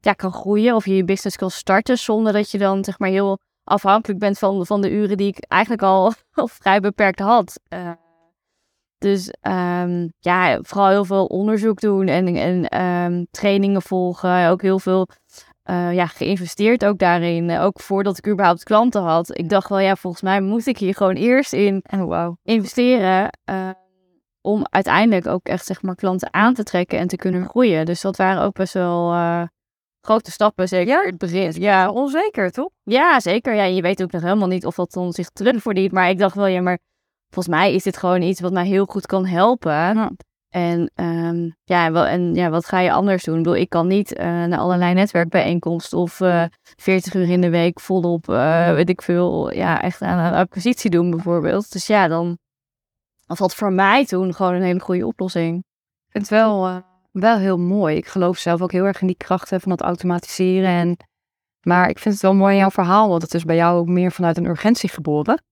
ja, 0.00 0.12
kan 0.12 0.33
groeien 0.33 0.75
of 0.75 0.85
je 0.87 0.97
je 0.97 1.05
business 1.05 1.37
kan 1.37 1.50
starten 1.50 1.99
zonder 1.99 2.33
dat 2.33 2.50
je 2.50 2.59
dan 2.59 2.85
zeg 2.85 2.99
maar 2.99 3.09
heel 3.09 3.38
afhankelijk 3.64 4.19
bent 4.19 4.38
van, 4.38 4.66
van 4.66 4.81
de 4.81 4.90
uren 4.90 5.16
die 5.16 5.28
ik 5.28 5.38
eigenlijk 5.38 5.83
al, 5.83 6.12
vrij 6.61 6.81
beperkt 6.81 7.21
had. 7.21 7.61
Dus 8.99 9.35
um, 9.43 10.12
ja, 10.19 10.59
vooral 10.62 10.88
heel 10.88 11.05
veel 11.05 11.25
onderzoek 11.25 11.81
doen 11.81 12.07
en, 12.09 12.37
en 12.37 12.83
um, 12.83 13.26
trainingen 13.31 13.83
volgen. 13.83 14.49
Ook 14.49 14.62
heel 14.62 14.78
veel 14.78 15.09
uh, 15.70 15.94
ja, 15.94 16.06
geïnvesteerd 16.06 16.85
ook 16.85 16.99
daarin. 16.99 17.58
Ook 17.58 17.80
voordat 17.80 18.18
ik 18.18 18.28
überhaupt 18.28 18.62
klanten 18.62 19.02
had. 19.02 19.38
Ik 19.38 19.49
dacht 19.49 19.68
wel, 19.68 19.78
ja, 19.78 19.96
volgens 19.96 20.23
mij 20.23 20.40
moet 20.40 20.66
ik 20.66 20.78
hier 20.78 20.94
gewoon 20.94 21.14
eerst 21.14 21.52
in 21.52 21.85
oh, 21.90 22.00
wow. 22.00 22.37
investeren. 22.42 23.38
Uh, 23.50 23.70
om 24.40 24.66
uiteindelijk 24.70 25.26
ook 25.26 25.46
echt 25.46 25.66
zeg 25.66 25.82
maar 25.82 25.94
klanten 25.94 26.35
aan 26.35 26.54
te 26.54 26.62
trekken 26.62 26.99
en 26.99 27.08
te 27.08 27.16
kunnen 27.16 27.49
groeien. 27.49 27.87
Dus 27.87 28.00
dat 28.00 28.16
waren 28.16 28.42
ook 28.42 28.54
best 28.54 28.73
wel 28.73 29.12
grote 30.06 30.30
stappen, 30.30 30.68
zeker 30.68 31.02
ja. 31.02 31.06
het 31.06 31.18
begin. 31.18 31.52
Ja, 31.52 31.90
onzeker, 31.90 32.50
toch? 32.50 32.70
Ja, 32.82 33.20
zeker. 33.20 33.54
Ja, 33.54 33.64
je 33.64 33.82
weet 33.82 34.02
ook 34.02 34.12
nog 34.12 34.23
helemaal 34.23 34.49
niet 34.49 34.66
of 34.66 34.75
dat 34.75 34.92
dan 34.92 35.12
zich 35.12 35.28
terug 35.28 35.62
verdient. 35.62 35.92
Maar 35.92 36.08
ik 36.08 36.18
dacht 36.18 36.35
wel, 36.35 36.46
ja, 36.46 36.61
maar 36.61 36.78
volgens 37.28 37.54
mij 37.54 37.75
is 37.75 37.82
dit 37.82 37.96
gewoon 37.96 38.23
iets 38.23 38.40
wat 38.40 38.52
mij 38.52 38.66
heel 38.66 38.85
goed 38.85 39.06
kan 39.06 39.26
helpen. 39.26 40.16
En, 40.56 40.90
um, 40.94 41.56
ja, 41.64 41.92
wel, 41.92 42.06
en 42.06 42.34
ja, 42.34 42.50
wat 42.50 42.66
ga 42.66 42.80
je 42.80 42.92
anders 42.92 43.25
doen? 43.25 43.36
Ik 43.36 43.42
bedoel, 43.42 43.60
ik 43.60 43.68
kan 43.68 43.86
niet 43.86 44.18
uh, 44.18 44.25
naar 44.25 44.58
allerlei 44.58 44.94
netwerkbijeenkomsten 44.94 45.98
of 45.98 46.20
uh, 46.20 46.42
eh, 46.42 46.50
40 46.76 47.14
uur 47.14 47.30
in 47.30 47.40
de 47.40 47.50
week 47.50 47.80
volop, 47.80 48.28
uh, 48.28 48.72
weet 48.72 48.88
ik 48.88 49.02
veel, 49.02 49.52
ja, 49.52 49.82
echt 49.82 50.02
aan 50.02 50.18
een 50.18 50.38
acquisitie 50.38 50.90
doen 50.90 51.10
bijvoorbeeld. 51.10 51.72
Dus 51.72 51.87
ja, 51.87 52.09
dan 52.09 52.38
was 53.26 53.38
dat 53.38 53.54
voor 53.54 53.72
mij 53.72 54.07
toen 54.07 54.35
gewoon 54.35 54.54
een 54.54 54.62
hele 54.62 54.81
goede 54.81 55.07
oplossing. 55.07 55.57
Ik 55.57 56.12
vind 56.12 56.28
het 56.28 56.38
wel 56.38 56.83
wel 57.11 57.38
heel 57.38 57.59
mooi. 57.59 57.96
Ik 57.96 58.07
geloof 58.07 58.38
zelf 58.38 58.62
ook 58.62 58.72
heel 58.72 58.85
erg 58.85 59.00
in 59.00 59.07
die 59.07 59.16
krachten 59.16 59.61
van 59.61 59.70
het 59.70 59.81
automatiseren. 59.81 60.70
En, 60.70 60.96
maar 61.61 61.88
ik 61.88 61.98
vind 61.98 62.14
het 62.14 62.22
wel 62.22 62.35
mooi 62.35 62.52
in 62.52 62.61
jouw 62.61 62.70
verhaal, 62.70 63.09
want 63.09 63.22
het 63.22 63.35
is 63.35 63.44
bij 63.44 63.57
jou 63.57 63.78
ook 63.78 63.88
meer 63.88 64.12
vanuit 64.12 64.37
een 64.37 64.46
urgentie 64.46 64.88
geboren. 64.88 65.42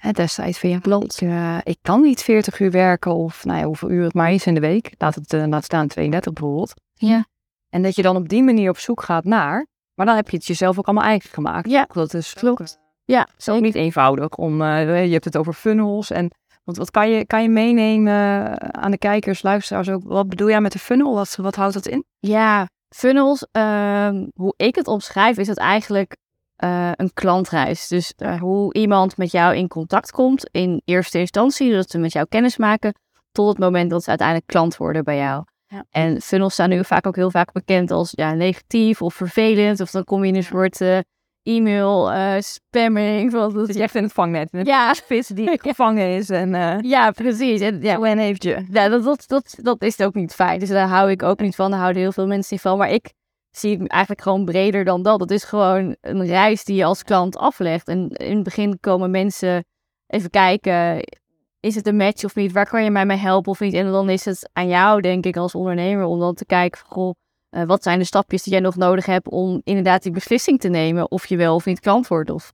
Hè, 0.00 0.12
destijds 0.12 0.58
van 0.58 0.70
ja, 0.70 0.78
klopt. 0.78 1.20
Ik, 1.20 1.28
uh, 1.28 1.58
ik 1.62 1.78
kan 1.82 2.00
niet 2.00 2.22
40 2.22 2.60
uur 2.60 2.70
werken 2.70 3.14
of 3.14 3.44
nou 3.44 3.58
ja, 3.58 3.64
hoeveel 3.64 3.90
uur 3.90 4.04
het 4.04 4.14
maar 4.14 4.32
is 4.32 4.46
in 4.46 4.54
de 4.54 4.60
week. 4.60 4.94
Laat 4.98 5.14
het 5.14 5.32
uh, 5.32 5.46
laat 5.46 5.64
staan 5.64 5.86
32 5.86 6.32
bijvoorbeeld. 6.32 6.72
Ja. 6.94 7.24
En 7.68 7.82
dat 7.82 7.96
je 7.96 8.02
dan 8.02 8.16
op 8.16 8.28
die 8.28 8.42
manier 8.42 8.70
op 8.70 8.78
zoek 8.78 9.02
gaat 9.02 9.24
naar, 9.24 9.66
maar 9.94 10.06
dan 10.06 10.16
heb 10.16 10.28
je 10.30 10.36
het 10.36 10.46
jezelf 10.46 10.78
ook 10.78 10.86
allemaal 10.86 11.04
eigen 11.04 11.30
gemaakt. 11.30 11.70
Ja, 11.70 11.88
dat 11.92 12.14
is 12.14 12.34
klopt. 12.34 12.78
Ja, 13.04 13.28
zo 13.36 13.60
niet 13.60 13.74
eenvoudig 13.74 14.34
om, 14.34 14.62
uh, 14.62 15.04
je 15.04 15.12
hebt 15.12 15.24
het 15.24 15.36
over 15.36 15.52
funnels 15.52 16.10
en 16.10 16.30
want 16.64 16.78
wat 16.78 16.90
kan 16.90 17.10
je, 17.10 17.26
kan 17.26 17.42
je 17.42 17.48
meenemen 17.48 18.74
aan 18.74 18.90
de 18.90 18.98
kijkers, 18.98 19.42
luisteraars 19.42 19.88
ook? 19.88 20.02
Wat 20.04 20.28
bedoel 20.28 20.48
jij 20.48 20.60
met 20.60 20.72
de 20.72 20.78
funnel? 20.78 21.14
Wat, 21.14 21.36
wat 21.36 21.54
houdt 21.54 21.74
dat 21.74 21.86
in? 21.86 22.04
Ja, 22.18 22.68
funnels, 22.88 23.46
uh, 23.52 24.10
hoe 24.34 24.54
ik 24.56 24.74
het 24.74 24.86
omschrijf, 24.86 25.38
is 25.38 25.48
het 25.48 25.58
eigenlijk 25.58 26.16
uh, 26.64 26.90
een 26.94 27.12
klantreis. 27.14 27.88
Dus 27.88 28.12
uh, 28.18 28.40
hoe 28.40 28.74
iemand 28.74 29.16
met 29.16 29.30
jou 29.30 29.56
in 29.56 29.68
contact 29.68 30.10
komt 30.10 30.48
in 30.50 30.82
eerste 30.84 31.18
instantie, 31.18 31.72
dat 31.72 31.90
ze 31.90 31.98
met 31.98 32.12
jou 32.12 32.26
kennis 32.28 32.56
maken, 32.56 32.94
tot 33.32 33.48
het 33.48 33.58
moment 33.58 33.90
dat 33.90 34.02
ze 34.02 34.08
uiteindelijk 34.08 34.46
klant 34.46 34.76
worden 34.76 35.04
bij 35.04 35.16
jou. 35.16 35.44
Ja. 35.66 35.84
En 35.90 36.20
funnels 36.20 36.52
staan 36.52 36.68
nu 36.68 36.84
vaak 36.84 37.06
ook 37.06 37.16
heel 37.16 37.30
vaak 37.30 37.52
bekend 37.52 37.90
als 37.90 38.12
ja, 38.14 38.34
negatief 38.34 39.02
of 39.02 39.14
vervelend. 39.14 39.80
Of 39.80 39.90
dan 39.90 40.04
kom 40.04 40.22
je 40.22 40.28
in 40.28 40.36
een 40.36 40.42
soort 40.42 40.80
uh, 40.80 40.98
e-mail 41.42 42.12
spamming. 42.42 43.32
Dat 43.32 43.74
je 43.74 43.82
echt 43.82 43.94
in 43.94 44.02
het 44.02 44.12
vangnet. 44.12 44.48
ja. 44.50 44.94
vis 44.94 45.26
die 45.26 45.58
gevangen 45.62 46.16
is. 46.16 46.30
En, 46.30 46.50
ja, 46.82 47.10
precies. 47.10 47.60
En, 47.60 47.82
ja, 47.82 48.02
heeft 48.02 48.42
je. 48.42 48.64
Ja, 48.70 48.88
dat, 48.88 49.04
dat, 49.04 49.24
dat, 49.26 49.58
dat 49.62 49.82
is 49.82 50.00
ook 50.00 50.14
niet 50.14 50.34
fijn. 50.34 50.58
Dus 50.58 50.68
daar 50.68 50.88
hou 50.88 51.10
ik 51.10 51.22
ook 51.22 51.40
niet 51.40 51.54
van. 51.54 51.70
Daar 51.70 51.80
houden 51.80 52.02
heel 52.02 52.12
veel 52.12 52.26
mensen 52.26 52.48
niet 52.50 52.60
van. 52.62 52.78
Maar 52.78 52.90
ik 52.90 53.12
zie 53.50 53.78
het 53.78 53.88
eigenlijk 53.88 54.22
gewoon 54.22 54.44
breder 54.44 54.84
dan 54.84 55.02
dat. 55.02 55.20
Het 55.20 55.30
is 55.30 55.44
gewoon 55.44 55.96
een 56.00 56.26
reis 56.26 56.64
die 56.64 56.76
je 56.76 56.84
als 56.84 57.02
klant 57.02 57.36
aflegt. 57.36 57.88
En 57.88 58.08
in 58.08 58.34
het 58.34 58.44
begin 58.44 58.80
komen 58.80 59.10
mensen 59.10 59.64
even 60.06 60.30
kijken. 60.30 61.04
Is 61.60 61.74
het 61.74 61.86
een 61.86 61.96
match 61.96 62.24
of 62.24 62.34
niet? 62.34 62.52
Waar 62.52 62.68
kan 62.68 62.84
je 62.84 62.90
mij 62.90 63.06
mee 63.06 63.16
helpen 63.16 63.52
of 63.52 63.60
niet? 63.60 63.74
En 63.74 63.90
dan 63.90 64.10
is 64.10 64.24
het 64.24 64.50
aan 64.52 64.68
jou, 64.68 65.00
denk 65.00 65.26
ik, 65.26 65.36
als 65.36 65.54
ondernemer 65.54 66.04
om 66.04 66.18
dan 66.18 66.34
te 66.34 66.44
kijken. 66.44 66.80
Goh, 66.86 67.14
uh, 67.50 67.62
wat 67.64 67.82
zijn 67.82 67.98
de 67.98 68.04
stapjes 68.04 68.42
die 68.42 68.52
jij 68.52 68.62
nog 68.62 68.76
nodig 68.76 69.06
hebt 69.06 69.28
om 69.28 69.60
inderdaad 69.64 70.02
die 70.02 70.12
beslissing 70.12 70.60
te 70.60 70.68
nemen 70.68 71.10
of 71.10 71.26
je 71.26 71.36
wel 71.36 71.54
of 71.54 71.64
niet 71.64 71.80
klant 71.80 72.08
wordt? 72.08 72.30
Of, 72.30 72.52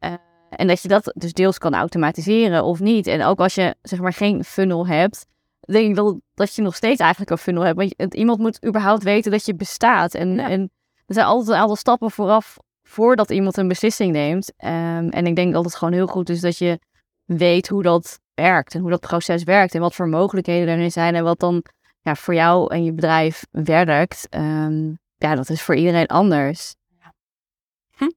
uh, 0.00 0.12
en 0.50 0.66
dat 0.66 0.82
je 0.82 0.88
dat 0.88 1.12
dus 1.16 1.32
deels 1.32 1.58
kan 1.58 1.74
automatiseren 1.74 2.64
of 2.64 2.80
niet. 2.80 3.06
En 3.06 3.24
ook 3.24 3.40
als 3.40 3.54
je 3.54 3.74
zeg 3.82 4.00
maar 4.00 4.12
geen 4.12 4.44
funnel 4.44 4.86
hebt, 4.86 5.26
denk 5.64 5.88
ik 5.88 5.94
dat, 5.94 6.16
dat 6.34 6.54
je 6.54 6.62
nog 6.62 6.74
steeds 6.74 7.00
eigenlijk 7.00 7.30
een 7.30 7.38
funnel 7.38 7.62
hebt. 7.62 7.76
Want 7.76 7.94
je, 7.96 8.10
iemand 8.10 8.38
moet 8.38 8.66
überhaupt 8.66 9.02
weten 9.02 9.30
dat 9.30 9.46
je 9.46 9.54
bestaat. 9.54 10.14
En, 10.14 10.38
en 10.38 10.60
er 11.06 11.14
zijn 11.14 11.26
altijd 11.26 11.48
een 11.48 11.62
aantal 11.62 11.76
stappen 11.76 12.10
vooraf 12.10 12.56
voordat 12.82 13.30
iemand 13.30 13.56
een 13.56 13.68
beslissing 13.68 14.12
neemt. 14.12 14.52
Um, 14.64 15.08
en 15.08 15.26
ik 15.26 15.36
denk 15.36 15.52
dat 15.52 15.64
het 15.64 15.74
gewoon 15.74 15.94
heel 15.94 16.06
goed 16.06 16.28
is 16.28 16.40
dat 16.40 16.58
je 16.58 16.78
weet 17.24 17.68
hoe 17.68 17.82
dat 17.82 18.20
werkt 18.34 18.74
en 18.74 18.80
hoe 18.80 18.90
dat 18.90 19.00
proces 19.00 19.44
werkt 19.44 19.74
en 19.74 19.80
wat 19.80 19.94
voor 19.94 20.08
mogelijkheden 20.08 20.74
erin 20.74 20.92
zijn 20.92 21.14
en 21.14 21.24
wat 21.24 21.38
dan 21.38 21.64
ja, 22.00 22.14
voor 22.14 22.34
jou 22.34 22.74
en 22.74 22.84
je 22.84 22.92
bedrijf 22.92 23.46
werkt, 23.50 24.26
um, 24.30 24.98
ja, 25.16 25.34
dat 25.34 25.48
is 25.48 25.62
voor 25.62 25.74
iedereen 25.74 26.06
anders. 26.06 26.74
Hm? 27.96 28.10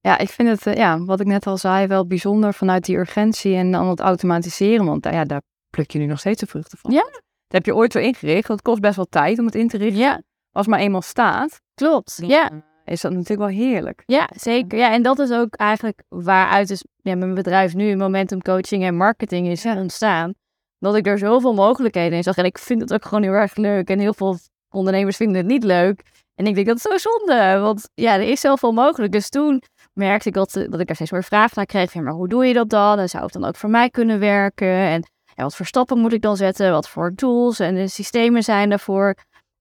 Ja, 0.00 0.18
ik 0.18 0.28
vind 0.28 0.48
het, 0.48 0.66
uh, 0.66 0.74
ja, 0.74 1.04
wat 1.04 1.20
ik 1.20 1.26
net 1.26 1.46
al 1.46 1.56
zei, 1.56 1.86
wel 1.86 2.06
bijzonder 2.06 2.54
vanuit 2.54 2.84
die 2.84 2.96
urgentie 2.96 3.54
en 3.54 3.72
dan 3.72 3.88
het 3.88 4.00
automatiseren. 4.00 4.86
Want 4.86 5.06
uh, 5.06 5.12
ja, 5.12 5.24
daar 5.24 5.42
pluk 5.72 5.90
je 5.90 5.98
nu 5.98 6.06
nog 6.06 6.18
steeds 6.18 6.40
de 6.40 6.46
vruchten 6.46 6.78
van. 6.78 6.90
Ja. 6.90 7.02
Dat 7.02 7.20
heb 7.60 7.66
je 7.66 7.74
ooit 7.74 7.92
zo 7.92 7.98
ingericht. 7.98 8.48
Dat 8.48 8.62
kost 8.62 8.80
best 8.80 8.96
wel 8.96 9.06
tijd 9.10 9.38
om 9.38 9.46
het 9.46 9.54
in 9.54 9.68
te 9.68 9.76
richten. 9.76 10.00
Ja. 10.00 10.22
Als 10.52 10.66
maar 10.66 10.78
eenmaal 10.78 11.02
staat. 11.02 11.60
Klopt, 11.74 12.18
ja. 12.22 12.50
Is 12.84 13.00
dat 13.00 13.12
natuurlijk 13.12 13.40
wel 13.40 13.58
heerlijk. 13.58 14.02
Ja, 14.06 14.28
zeker. 14.36 14.78
Ja, 14.78 14.92
en 14.92 15.02
dat 15.02 15.18
is 15.18 15.32
ook 15.32 15.54
eigenlijk 15.54 16.02
waaruit 16.08 16.68
dus, 16.68 16.84
ja, 16.96 17.16
mijn 17.16 17.34
bedrijf 17.34 17.74
nu 17.74 17.96
Momentum 17.96 18.42
Coaching 18.42 18.84
en 18.84 18.96
Marketing 18.96 19.46
is 19.46 19.64
ontstaan 19.64 20.34
dat 20.78 20.94
ik 20.94 21.06
er 21.06 21.18
zoveel 21.18 21.54
mogelijkheden 21.54 22.16
in 22.16 22.22
zag. 22.22 22.36
En 22.36 22.44
ik 22.44 22.58
vind 22.58 22.80
het 22.80 22.92
ook 22.92 23.04
gewoon 23.04 23.22
heel 23.22 23.32
erg 23.32 23.56
leuk. 23.56 23.88
En 23.88 23.98
heel 23.98 24.14
veel 24.14 24.38
ondernemers 24.70 25.16
vinden 25.16 25.36
het 25.36 25.46
niet 25.46 25.64
leuk. 25.64 26.02
En 26.34 26.46
ik 26.46 26.54
denk 26.54 26.66
dat 26.66 26.76
is 26.76 26.82
zo 26.82 26.96
zonde, 26.96 27.58
want 27.58 27.88
ja, 27.94 28.14
er 28.14 28.28
is 28.28 28.40
zoveel 28.40 28.72
mogelijk. 28.72 29.12
Dus 29.12 29.28
toen 29.28 29.62
merkte 29.92 30.28
ik 30.28 30.34
dat, 30.34 30.52
dat 30.52 30.80
ik 30.80 30.88
er 30.88 30.94
steeds 30.94 31.10
meer 31.10 31.24
vragen 31.24 31.52
naar 31.54 31.66
kreeg. 31.66 31.94
maar 31.94 32.12
hoe 32.12 32.28
doe 32.28 32.46
je 32.46 32.54
dat 32.54 32.68
dan? 32.68 32.98
En 32.98 33.08
zou 33.08 33.24
het 33.24 33.32
dan 33.32 33.44
ook 33.44 33.56
voor 33.56 33.70
mij 33.70 33.90
kunnen 33.90 34.18
werken? 34.18 34.68
En, 34.68 35.02
en 35.34 35.44
wat 35.44 35.56
voor 35.56 35.66
stappen 35.66 35.98
moet 35.98 36.12
ik 36.12 36.22
dan 36.22 36.36
zetten? 36.36 36.70
Wat 36.72 36.88
voor 36.88 37.14
tools 37.14 37.58
en 37.58 37.74
de 37.74 37.88
systemen 37.88 38.42
zijn 38.42 38.68
daarvoor? 38.68 39.14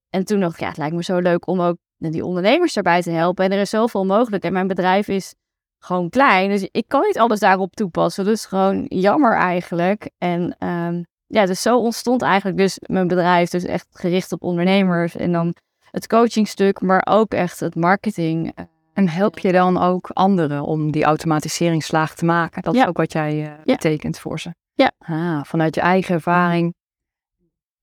En 0.10 0.26
toen 0.26 0.40
dacht 0.40 0.54
ik, 0.54 0.60
ja, 0.60 0.68
het 0.68 0.78
lijkt 0.78 0.96
me 0.96 1.04
zo 1.04 1.20
leuk 1.20 1.48
om 1.48 1.62
ook 1.62 1.78
die 1.98 2.26
ondernemers 2.26 2.78
erbij 2.78 3.02
te 3.02 3.12
helpen. 3.12 3.46
En 3.46 3.52
er 3.52 3.60
is 3.60 3.70
zoveel 3.70 4.06
mogelijk. 4.06 4.44
En 4.44 4.54
mijn 4.54 4.68
bedrijf 4.68 5.08
is 5.08 5.34
gewoon 5.80 6.10
klein. 6.10 6.50
Dus 6.50 6.68
ik 6.72 6.88
kan 6.88 7.02
niet 7.02 7.20
alles 7.20 7.40
daarop 7.40 7.76
toepassen. 7.76 8.26
Dus 8.26 8.46
gewoon 8.46 8.86
jammer 8.88 9.36
eigenlijk. 9.36 10.10
En 10.18 10.56
um, 10.68 11.06
ja, 11.28 11.46
dus 11.46 11.62
zo 11.62 11.80
ontstond 11.80 12.22
eigenlijk 12.22 12.58
dus 12.58 12.80
mijn 12.82 13.08
bedrijf. 13.08 13.50
Dus 13.50 13.64
echt 13.64 13.88
gericht 13.92 14.32
op 14.32 14.44
ondernemers. 14.44 15.16
En 15.16 15.32
dan 15.32 15.56
het 15.92 16.08
coachingstuk, 16.08 16.82
maar 16.82 17.06
ook 17.10 17.34
echt 17.34 17.60
het 17.60 17.76
marketing. 17.76 18.54
En 18.94 19.10
help 19.10 19.40
je 19.40 19.52
dan 19.52 19.78
ook 19.78 20.10
anderen 20.14 20.64
om 20.64 20.92
die 20.92 21.04
automatiseringsslaag 21.04 22.16
te 22.16 22.26
maken? 22.26 22.62
Dat 22.62 22.76
is 22.76 22.86
ook 22.86 22.98
wat 22.98 23.12
jij 23.12 23.46
eh, 23.46 23.64
betekent 23.64 24.20
voor 24.20 24.40
ze. 24.40 24.52
Ja. 24.82 24.92
Ah, 25.00 25.44
vanuit 25.44 25.76
je 25.76 25.82
eigen 25.82 26.16
ervaring. 26.16 26.74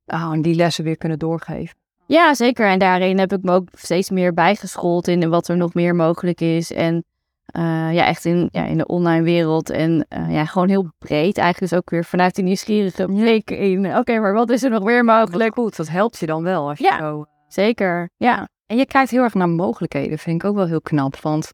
Ah, 0.07 0.33
en 0.33 0.43
die 0.43 0.55
lessen 0.55 0.85
weer 0.85 0.97
kunnen 0.97 1.19
doorgeven. 1.19 1.77
Ja, 2.07 2.35
zeker. 2.35 2.67
En 2.67 2.79
daarin 2.79 3.19
heb 3.19 3.33
ik 3.33 3.43
me 3.43 3.53
ook 3.53 3.69
steeds 3.73 4.11
meer 4.11 4.35
bijgeschoold 4.35 5.09
in 5.09 5.29
wat 5.29 5.49
er 5.49 5.57
nog 5.57 5.75
meer 5.75 5.95
mogelijk 5.95 6.41
is. 6.41 6.73
En 6.73 7.05
eh, 7.47 7.93
ja, 7.93 8.07
echt 8.07 8.25
in, 8.25 8.49
ja, 8.53 8.65
in 8.65 8.79
de 8.79 8.87
online 8.87 9.23
wereld. 9.23 9.71
En 9.71 10.07
eh, 10.09 10.33
ja, 10.33 10.45
gewoon 10.45 10.69
heel 10.69 10.93
breed. 10.99 11.39
Eigenlijk 11.39 11.71
dus 11.71 11.75
ook 11.75 11.91
weer 11.91 12.05
vanuit 12.05 12.35
die 12.35 12.45
nieuwsgierige 12.45 13.05
blik 13.05 13.51
in. 13.51 13.97
Oké, 13.97 14.19
maar 14.19 14.33
wat 14.35 14.51
is 14.51 14.63
er 14.63 14.71
nog 14.71 14.85
meer 14.85 15.05
mogelijk? 15.05 15.55
Goed, 15.55 15.77
dat 15.77 15.89
helpt 15.89 16.19
je 16.19 16.27
dan 16.27 16.43
wel. 16.43 16.69
Als 16.69 16.79
je 16.79 16.85
Ja. 16.85 16.99
zo... 16.99 17.25
Zeker, 17.49 18.11
ja. 18.17 18.49
En 18.67 18.77
je 18.77 18.87
kijkt 18.87 19.11
heel 19.11 19.23
erg 19.23 19.35
naar 19.35 19.49
mogelijkheden, 19.49 20.19
vind 20.19 20.43
ik 20.43 20.49
ook 20.49 20.57
wel 20.57 20.67
heel 20.67 20.81
knap. 20.81 21.17
Want 21.21 21.53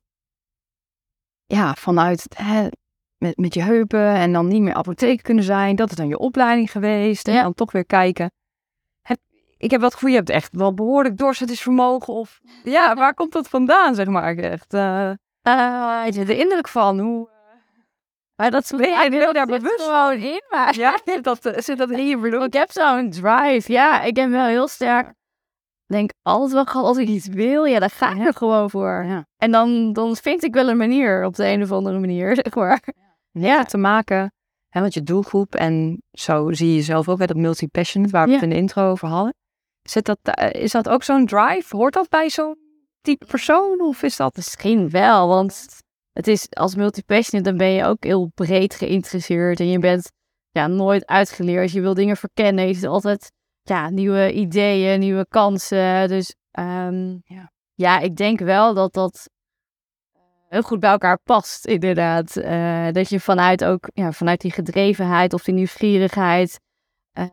ja, 1.46 1.74
vanuit 1.74 2.26
hè, 2.36 2.68
met, 3.24 3.36
met 3.36 3.54
je 3.54 3.62
heupen 3.62 4.06
en 4.14 4.32
dan 4.32 4.48
niet 4.48 4.62
meer 4.62 4.74
apotheker 4.74 5.22
kunnen 5.22 5.44
zijn, 5.44 5.76
dat 5.76 5.90
is 5.90 5.96
dan 5.96 6.08
je 6.08 6.18
opleiding 6.18 6.70
geweest. 6.70 7.28
En 7.28 7.42
dan 7.42 7.54
toch 7.54 7.72
weer 7.72 7.86
kijken. 7.86 8.30
Heb, 9.02 9.18
ik 9.58 9.70
heb 9.70 9.80
het 9.80 9.92
gevoel, 9.92 10.10
je 10.10 10.16
hebt 10.16 10.30
echt 10.30 10.56
wel 10.56 10.74
behoorlijk 10.74 11.16
doorzettingsvermogen. 11.16 12.14
Of 12.14 12.40
ja, 12.64 12.94
waar 12.94 13.14
komt 13.14 13.32
dat 13.32 13.48
vandaan, 13.48 13.94
zeg 13.94 14.06
maar? 14.06 14.36
Echt, 14.36 14.74
eh 14.74 15.10
Eh, 15.42 16.02
ik 16.06 16.14
heb 16.14 16.26
de 16.26 16.38
indruk 16.38 16.68
van 16.68 16.98
hoe. 16.98 17.28
maar 18.36 18.50
dat 18.50 18.72
Ben 18.76 18.88
jij 18.88 19.06
er 19.06 19.12
heel 19.12 19.32
daar 19.32 19.46
bewust 19.46 19.82
gewoon 19.82 20.12
in, 20.18 20.42
maar 20.50 20.76
Ja, 20.76 20.98
zit 21.04 21.24
dat, 21.24 21.46
eh, 21.46 21.60
zit 21.60 21.78
dat 21.78 21.90
in 21.90 22.06
je 22.06 22.18
bloed? 22.18 22.42
ik 22.42 22.52
heb 22.52 22.70
zo'n 22.70 23.10
drive. 23.10 23.72
Ja, 23.72 24.02
ik 24.02 24.16
heb 24.16 24.30
wel 24.30 24.46
heel 24.46 24.68
sterk. 24.68 25.12
Denk 25.86 26.10
altijd 26.22 26.52
wel 26.52 26.64
gehad, 26.64 26.86
als 26.86 26.96
ik 26.96 27.08
iets 27.08 27.26
wil, 27.26 27.64
ja, 27.64 27.78
dan 27.78 27.90
ga 27.90 28.10
ik 28.14 28.26
er 28.26 28.34
gewoon 28.34 28.70
voor. 28.70 29.04
Ja. 29.06 29.26
En 29.36 29.50
dan, 29.50 29.92
dan 29.92 30.16
vind 30.16 30.44
ik 30.44 30.54
wel 30.54 30.68
een 30.68 30.76
manier, 30.76 31.24
op 31.24 31.34
de 31.34 31.46
een 31.46 31.62
of 31.62 31.72
andere 31.72 31.98
manier, 31.98 32.34
zeg 32.42 32.54
maar. 32.54 32.80
Ja. 33.40 33.64
te 33.64 33.76
maken. 33.78 34.32
Hè, 34.68 34.80
want 34.80 34.94
je 34.94 35.02
doelgroep, 35.02 35.54
en 35.54 36.02
zo 36.10 36.52
zie 36.52 36.68
je 36.68 36.74
jezelf 36.74 37.08
ook, 37.08 37.18
hè, 37.18 37.26
dat 37.26 37.36
multi-passionate, 37.36 38.12
waar 38.12 38.24
we 38.24 38.28
Ja. 38.30 38.34
het 38.34 38.44
in 38.44 38.50
de 38.50 38.56
intro 38.56 38.90
over 38.90 39.08
hadden. 39.08 39.34
Zit 39.82 40.04
dat, 40.04 40.18
eh, 40.22 40.62
is 40.62 40.72
dat 40.72 40.88
ook 40.88 41.02
zo'n 41.02 41.26
drive? 41.26 41.76
Hoort 41.76 41.94
dat 41.94 42.08
bij 42.08 42.30
zo'n 42.30 42.56
type 43.00 43.26
persoon? 43.26 43.80
Of 43.80 44.02
is 44.02 44.16
dat... 44.16 44.36
Misschien 44.36 44.90
wel, 44.90 45.28
want 45.28 45.66
het 46.12 46.26
is 46.26 46.46
als 46.50 46.74
multipassionate, 46.74 47.48
dan 47.48 47.58
ben 47.58 47.68
je 47.68 47.84
ook 47.84 48.04
heel 48.04 48.30
breed 48.34 48.74
geïnteresseerd. 48.74 49.60
En 49.60 49.68
je 49.68 49.78
bent 49.78 50.10
ja, 50.50 50.66
nooit 50.66 51.06
uitgeleerd. 51.06 51.72
Je 51.72 51.80
wil 51.80 51.94
dingen 51.94 52.16
verkennen. 52.16 52.66
Je 52.66 52.74
ziet 52.74 52.86
altijd 52.86 53.32
ja, 53.62 53.90
nieuwe 53.90 54.32
ideeën, 54.32 55.00
nieuwe 55.00 55.26
kansen. 55.28 56.08
Dus 56.08 56.34
ehm, 56.50 57.18
Ja. 57.24 57.50
ja, 57.74 57.98
ik 57.98 58.16
denk 58.16 58.38
wel 58.38 58.74
dat 58.74 58.92
dat 58.92 59.28
heel 60.54 60.62
goed 60.62 60.80
bij 60.80 60.90
elkaar 60.90 61.18
past, 61.18 61.66
inderdaad. 61.66 62.36
Eh, 62.36 62.86
dat 62.92 63.08
je 63.08 63.20
vanuit 63.20 63.64
ook, 63.64 63.90
ja, 63.94 64.12
vanuit 64.12 64.40
die 64.40 64.50
gedrevenheid 64.52 65.32
of 65.32 65.44
die 65.44 65.54
nieuwsgierigheid, 65.54 66.60
eh, 67.12 67.24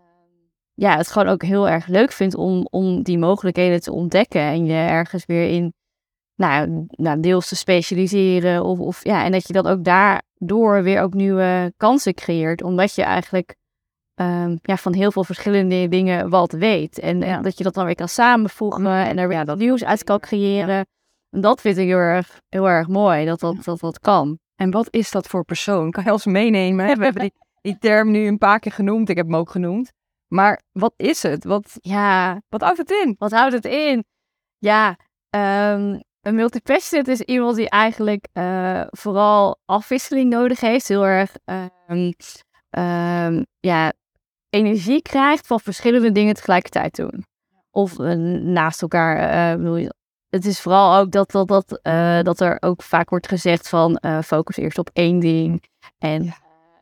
ja, 0.73 0.97
het 0.97 1.11
gewoon 1.11 1.27
ook 1.27 1.43
heel 1.43 1.69
erg 1.69 1.87
leuk 1.87 2.11
vindt 2.11 2.35
om, 2.35 2.67
om 2.69 3.03
die 3.03 3.17
mogelijkheden 3.17 3.81
te 3.81 3.91
ontdekken 3.91 4.41
en 4.41 4.65
je 4.65 4.73
ergens 4.73 5.25
weer 5.25 5.49
in, 5.49 5.73
nou, 6.35 6.85
nou 6.87 7.19
deels 7.19 7.47
te 7.47 7.55
specialiseren 7.55 8.63
of, 8.63 8.79
of 8.79 9.03
ja, 9.03 9.23
en 9.23 9.31
dat 9.31 9.47
je 9.47 9.53
dan 9.53 9.67
ook 9.67 9.83
daardoor 9.83 10.83
weer 10.83 11.01
ook 11.01 11.13
nieuwe 11.13 11.73
kansen 11.77 12.13
creëert, 12.13 12.63
omdat 12.63 12.95
je 12.95 13.03
eigenlijk 13.03 13.55
ehm, 14.15 14.57
ja, 14.61 14.77
van 14.77 14.93
heel 14.93 15.11
veel 15.11 15.23
verschillende 15.23 15.87
dingen 15.87 16.29
wat 16.29 16.51
weet. 16.51 16.99
En, 16.99 17.41
dat 17.41 17.57
je 17.57 17.63
dat 17.63 17.73
dan 17.73 17.85
weer 17.85 17.95
kan 17.95 18.07
samenvoegen 18.07 19.05
en 19.05 19.17
er 19.17 19.27
weer 19.27 19.37
Ja, 19.37 19.43
dat- 19.43 19.57
nieuws 19.57 19.83
uit 19.83 20.03
kan 20.03 20.19
creëren. 20.19 20.85
En 21.31 21.41
dat 21.41 21.61
vind 21.61 21.77
ik 21.77 21.87
heel 21.87 21.97
erg, 21.97 22.41
heel 22.49 22.69
erg 22.69 22.87
mooi, 22.87 23.25
dat 23.25 23.39
dat, 23.39 23.63
dat, 23.63 23.79
dat 23.79 23.99
kan. 23.99 24.39
En 24.55 24.71
wat 24.71 24.87
is 24.89 25.11
dat 25.11 25.27
voor 25.27 25.45
persoon? 25.45 25.91
Kan 25.91 26.03
je 26.03 26.11
ons 26.11 26.25
meenemen? 26.25 26.85
We 26.97 27.03
hebben 27.03 27.21
die, 27.21 27.33
die 27.61 27.77
term 27.77 28.11
nu 28.11 28.27
een 28.27 28.37
paar 28.37 28.59
keer 28.59 28.71
genoemd. 28.71 29.09
Ik 29.09 29.15
heb 29.17 29.25
hem 29.25 29.35
ook 29.35 29.49
genoemd. 29.49 29.91
Maar 30.27 30.61
wat 30.71 30.93
is 30.97 31.23
het? 31.23 31.43
Wat, 31.43 31.77
Ja, 31.81 32.41
wat 32.49 32.61
houdt 32.61 32.77
het 32.77 32.91
in? 32.91 33.15
wat 33.17 33.31
houdt 33.31 33.53
het 33.53 33.65
in? 33.65 34.03
Ja, 34.57 34.97
ehm, 35.29 35.99
een 36.21 36.35
multipassionate 36.35 37.11
is 37.11 37.21
iemand 37.21 37.55
die 37.55 37.69
eigenlijk 37.69 38.27
eh, 38.33 38.83
vooral 38.89 39.59
afwisseling 39.65 40.29
nodig 40.29 40.59
heeft. 40.59 40.87
Heel 40.87 41.05
erg 41.05 41.35
ehm, 41.45 42.11
ehm, 42.69 43.43
ja, 43.59 43.93
energie 44.49 45.01
krijgt 45.01 45.47
van 45.47 45.59
verschillende 45.59 46.11
dingen 46.11 46.33
tegelijkertijd 46.33 46.95
doen. 46.95 47.25
Of 47.71 47.99
eh, 47.99 48.13
naast 48.43 48.81
elkaar. 48.81 49.17
eh, 49.51 49.57
bedoel 49.57 49.75
je. 49.75 49.93
Het 50.31 50.45
is 50.45 50.59
vooral 50.61 50.97
ook 50.99 51.11
dat, 51.11 51.31
dat, 51.31 51.47
dat, 51.47 51.79
eh, 51.81 52.21
dat 52.21 52.39
er 52.39 52.57
ook 52.59 52.81
vaak 52.83 53.09
wordt 53.09 53.27
gezegd 53.27 53.69
van 53.69 53.95
eh, 53.95 54.19
focus 54.21 54.57
eerst 54.57 54.77
op 54.77 54.89
één 54.93 55.19
ding. 55.19 55.63
En 55.99 56.23
Ja. 56.23 56.33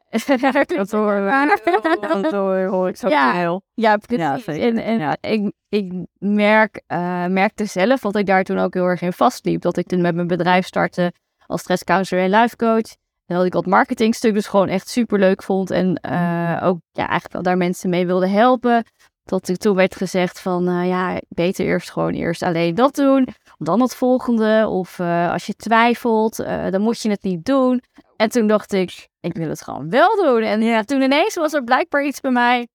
dat 0.65 0.91
horen 0.91 1.25
we. 1.25 2.19
Dat 2.21 2.31
hoor 2.69 2.87
ik 2.87 2.95
zo 2.97 3.09
Ja. 3.09 3.31
heel. 3.31 3.61
Ja, 3.73 3.97
precies. 3.97 4.45
Ja. 4.45 4.53
En, 4.53 4.77
en 4.77 4.99
Ja. 4.99 5.17
ik, 5.21 5.51
ik 5.69 5.93
merk, 6.17 6.81
eh, 6.87 7.25
merkte 7.25 7.65
zelf 7.65 7.99
dat 7.99 8.15
ik 8.15 8.25
daar 8.25 8.43
toen 8.43 8.59
ook 8.59 8.73
heel 8.73 8.85
erg 8.85 9.01
in 9.01 9.13
vastliep. 9.13 9.61
Dat 9.61 9.77
ik 9.77 9.87
toen 9.87 10.01
met 10.01 10.15
mijn 10.15 10.27
bedrijf 10.27 10.65
startte 10.65 11.13
als 11.45 11.61
stresscounselor 11.61 12.23
en 12.23 12.29
life 12.29 12.55
coach. 12.55 12.95
En 13.25 13.35
dat 13.35 13.45
ik 13.45 13.51
dat 13.51 13.65
marketingstuk 13.65 14.33
dus 14.33 14.47
gewoon 14.47 14.67
echt 14.67 14.89
super 14.89 15.19
leuk 15.19 15.43
vond. 15.43 15.71
En 15.71 15.95
eh, 15.95 16.59
ook 16.63 16.77
ja, 16.91 17.01
eigenlijk 17.03 17.33
wel 17.33 17.41
daar 17.43 17.57
mensen 17.57 17.89
mee 17.89 18.05
wilde 18.05 18.27
helpen. 18.27 18.83
Dat 19.29 19.47
ik 19.47 19.57
toen 19.57 19.75
werd 19.75 19.95
gezegd 19.95 20.39
van, 20.39 20.67
eh, 20.67 20.87
ja, 20.87 21.21
beter 21.27 21.65
eerst 21.65 21.91
gewoon 21.91 22.13
eerst 22.13 22.43
alleen 22.43 22.75
dat 22.75 22.95
doen. 22.95 23.27
Dan 23.57 23.81
het 23.81 23.95
volgende. 23.95 24.67
Of 24.67 24.99
eh, 24.99 25.31
als 25.31 25.45
je 25.45 25.53
twijfelt, 25.53 26.39
eh, 26.39 26.69
dan 26.69 26.81
moet 26.81 27.01
je 27.01 27.09
het 27.09 27.23
niet 27.23 27.45
doen. 27.45 27.81
En 28.15 28.29
toen 28.29 28.47
dacht 28.47 28.73
ik, 28.73 29.07
ik 29.19 29.33
wil 29.33 29.49
het 29.49 29.61
gewoon 29.61 29.89
wel 29.89 30.15
doen. 30.15 30.41
En 30.41 30.61
ja, 30.61 30.83
toen 30.83 31.01
ineens 31.01 31.35
was 31.35 31.53
er 31.53 31.63
blijkbaar 31.63 32.05
iets 32.05 32.19
bij 32.19 32.31
mij 32.31 32.67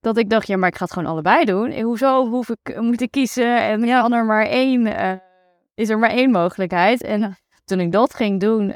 dat 0.00 0.16
ik 0.16 0.30
dacht, 0.30 0.46
ja, 0.46 0.56
maar 0.56 0.68
ik 0.68 0.76
ga 0.76 0.84
het 0.84 0.92
gewoon 0.92 1.10
allebei 1.10 1.44
doen. 1.44 1.70
En 1.70 1.82
hoezo 1.82 2.28
hoef 2.28 2.48
ik 2.48 2.80
moet 2.80 3.00
ik 3.00 3.10
kiezen? 3.10 3.62
En 3.62 3.82
ja, 3.82 4.10
er 4.10 4.24
maar 4.24 4.46
één, 4.46 4.86
is 5.74 5.88
er 5.88 5.98
maar 5.98 6.10
één 6.10 6.30
mogelijkheid. 6.30 7.02
En 7.02 7.36
toen 7.64 7.80
ik 7.80 7.92
dat 7.92 8.14
ging 8.14 8.40
doen, 8.40 8.74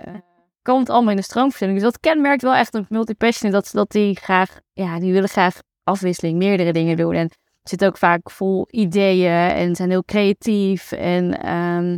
kwam 0.63 0.79
het 0.79 0.91
allemaal 0.91 1.11
in 1.11 1.17
de 1.17 1.23
stroomversnelling. 1.23 1.81
Dus 1.81 1.91
dat 1.91 2.01
kenmerkt 2.01 2.43
wel 2.43 2.55
echt 2.55 2.75
een 2.75 2.87
multipassionate, 2.89 3.63
dat, 3.63 3.71
dat 3.73 3.91
die 3.91 4.17
graag, 4.17 4.61
ja, 4.73 4.99
die 4.99 5.13
willen 5.13 5.29
graag 5.29 5.59
afwisseling, 5.85 6.39
meerdere 6.39 6.73
dingen 6.73 6.97
doen. 6.97 7.15
En 7.15 7.31
zit 7.63 7.85
ook 7.85 7.97
vaak 7.97 8.31
vol 8.31 8.67
ideeën 8.71 9.51
en 9.51 9.77
zijn 9.77 9.91
heel 9.91 10.05
creatief. 10.05 10.93
En 10.93 11.41
ehm, 11.43 11.97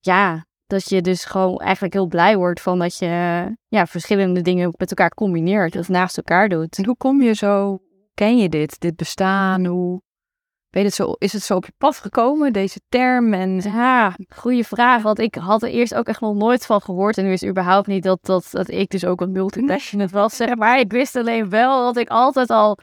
ja, 0.00 0.44
dat 0.66 0.88
je 0.88 1.00
dus 1.00 1.24
gewoon 1.24 1.58
eigenlijk 1.58 1.94
heel 1.94 2.06
blij 2.06 2.36
wordt 2.36 2.60
van 2.60 2.78
dat 2.78 2.98
je 2.98 3.46
ja, 3.68 3.86
verschillende 3.86 4.40
dingen 4.40 4.74
met 4.76 4.90
elkaar 4.90 5.14
combineert 5.14 5.76
of 5.76 5.88
naast 5.88 6.16
elkaar 6.16 6.48
doet. 6.48 6.78
En 6.78 6.84
hoe 6.84 6.96
kom 6.96 7.22
je 7.22 7.34
zo, 7.34 7.78
ken 8.14 8.38
je 8.38 8.48
dit, 8.48 8.80
dit 8.80 8.96
bestaan? 8.96 9.64
Hoe, 9.64 10.02
weet 10.70 10.84
het 10.84 10.94
zo, 10.94 11.12
is 11.18 11.32
het 11.32 11.42
zo 11.42 11.56
op 11.56 11.64
je 11.64 11.72
pad 11.78 11.96
gekomen, 11.96 12.52
deze 12.52 12.80
term? 12.88 13.32
En 13.32 13.60
Ja, 13.60 14.16
goede 14.28 14.64
vraag. 14.64 15.02
Want 15.02 15.18
ik 15.18 15.34
had 15.34 15.62
er 15.62 15.68
eerst 15.68 15.94
ook 15.94 16.06
echt 16.06 16.20
nog 16.20 16.34
nooit 16.34 16.66
van 16.66 16.80
gehoord. 16.80 17.18
En 17.18 17.24
nu 17.24 17.32
is 17.32 17.44
überhaupt 17.44 17.86
niet 17.86 18.02
dat, 18.02 18.18
dat, 18.22 18.48
dat 18.50 18.68
ik 18.68 18.90
dus 18.90 19.04
ook 19.04 19.20
een 19.20 19.32
multipassionate 19.32 20.14
was. 20.14 20.36
Zeg 20.36 20.56
maar 20.56 20.78
ik 20.78 20.92
wist 20.92 21.16
alleen 21.16 21.50
wel 21.50 21.84
dat 21.84 21.96
ik 21.96 22.08
altijd 22.08 22.50
al 22.50 22.78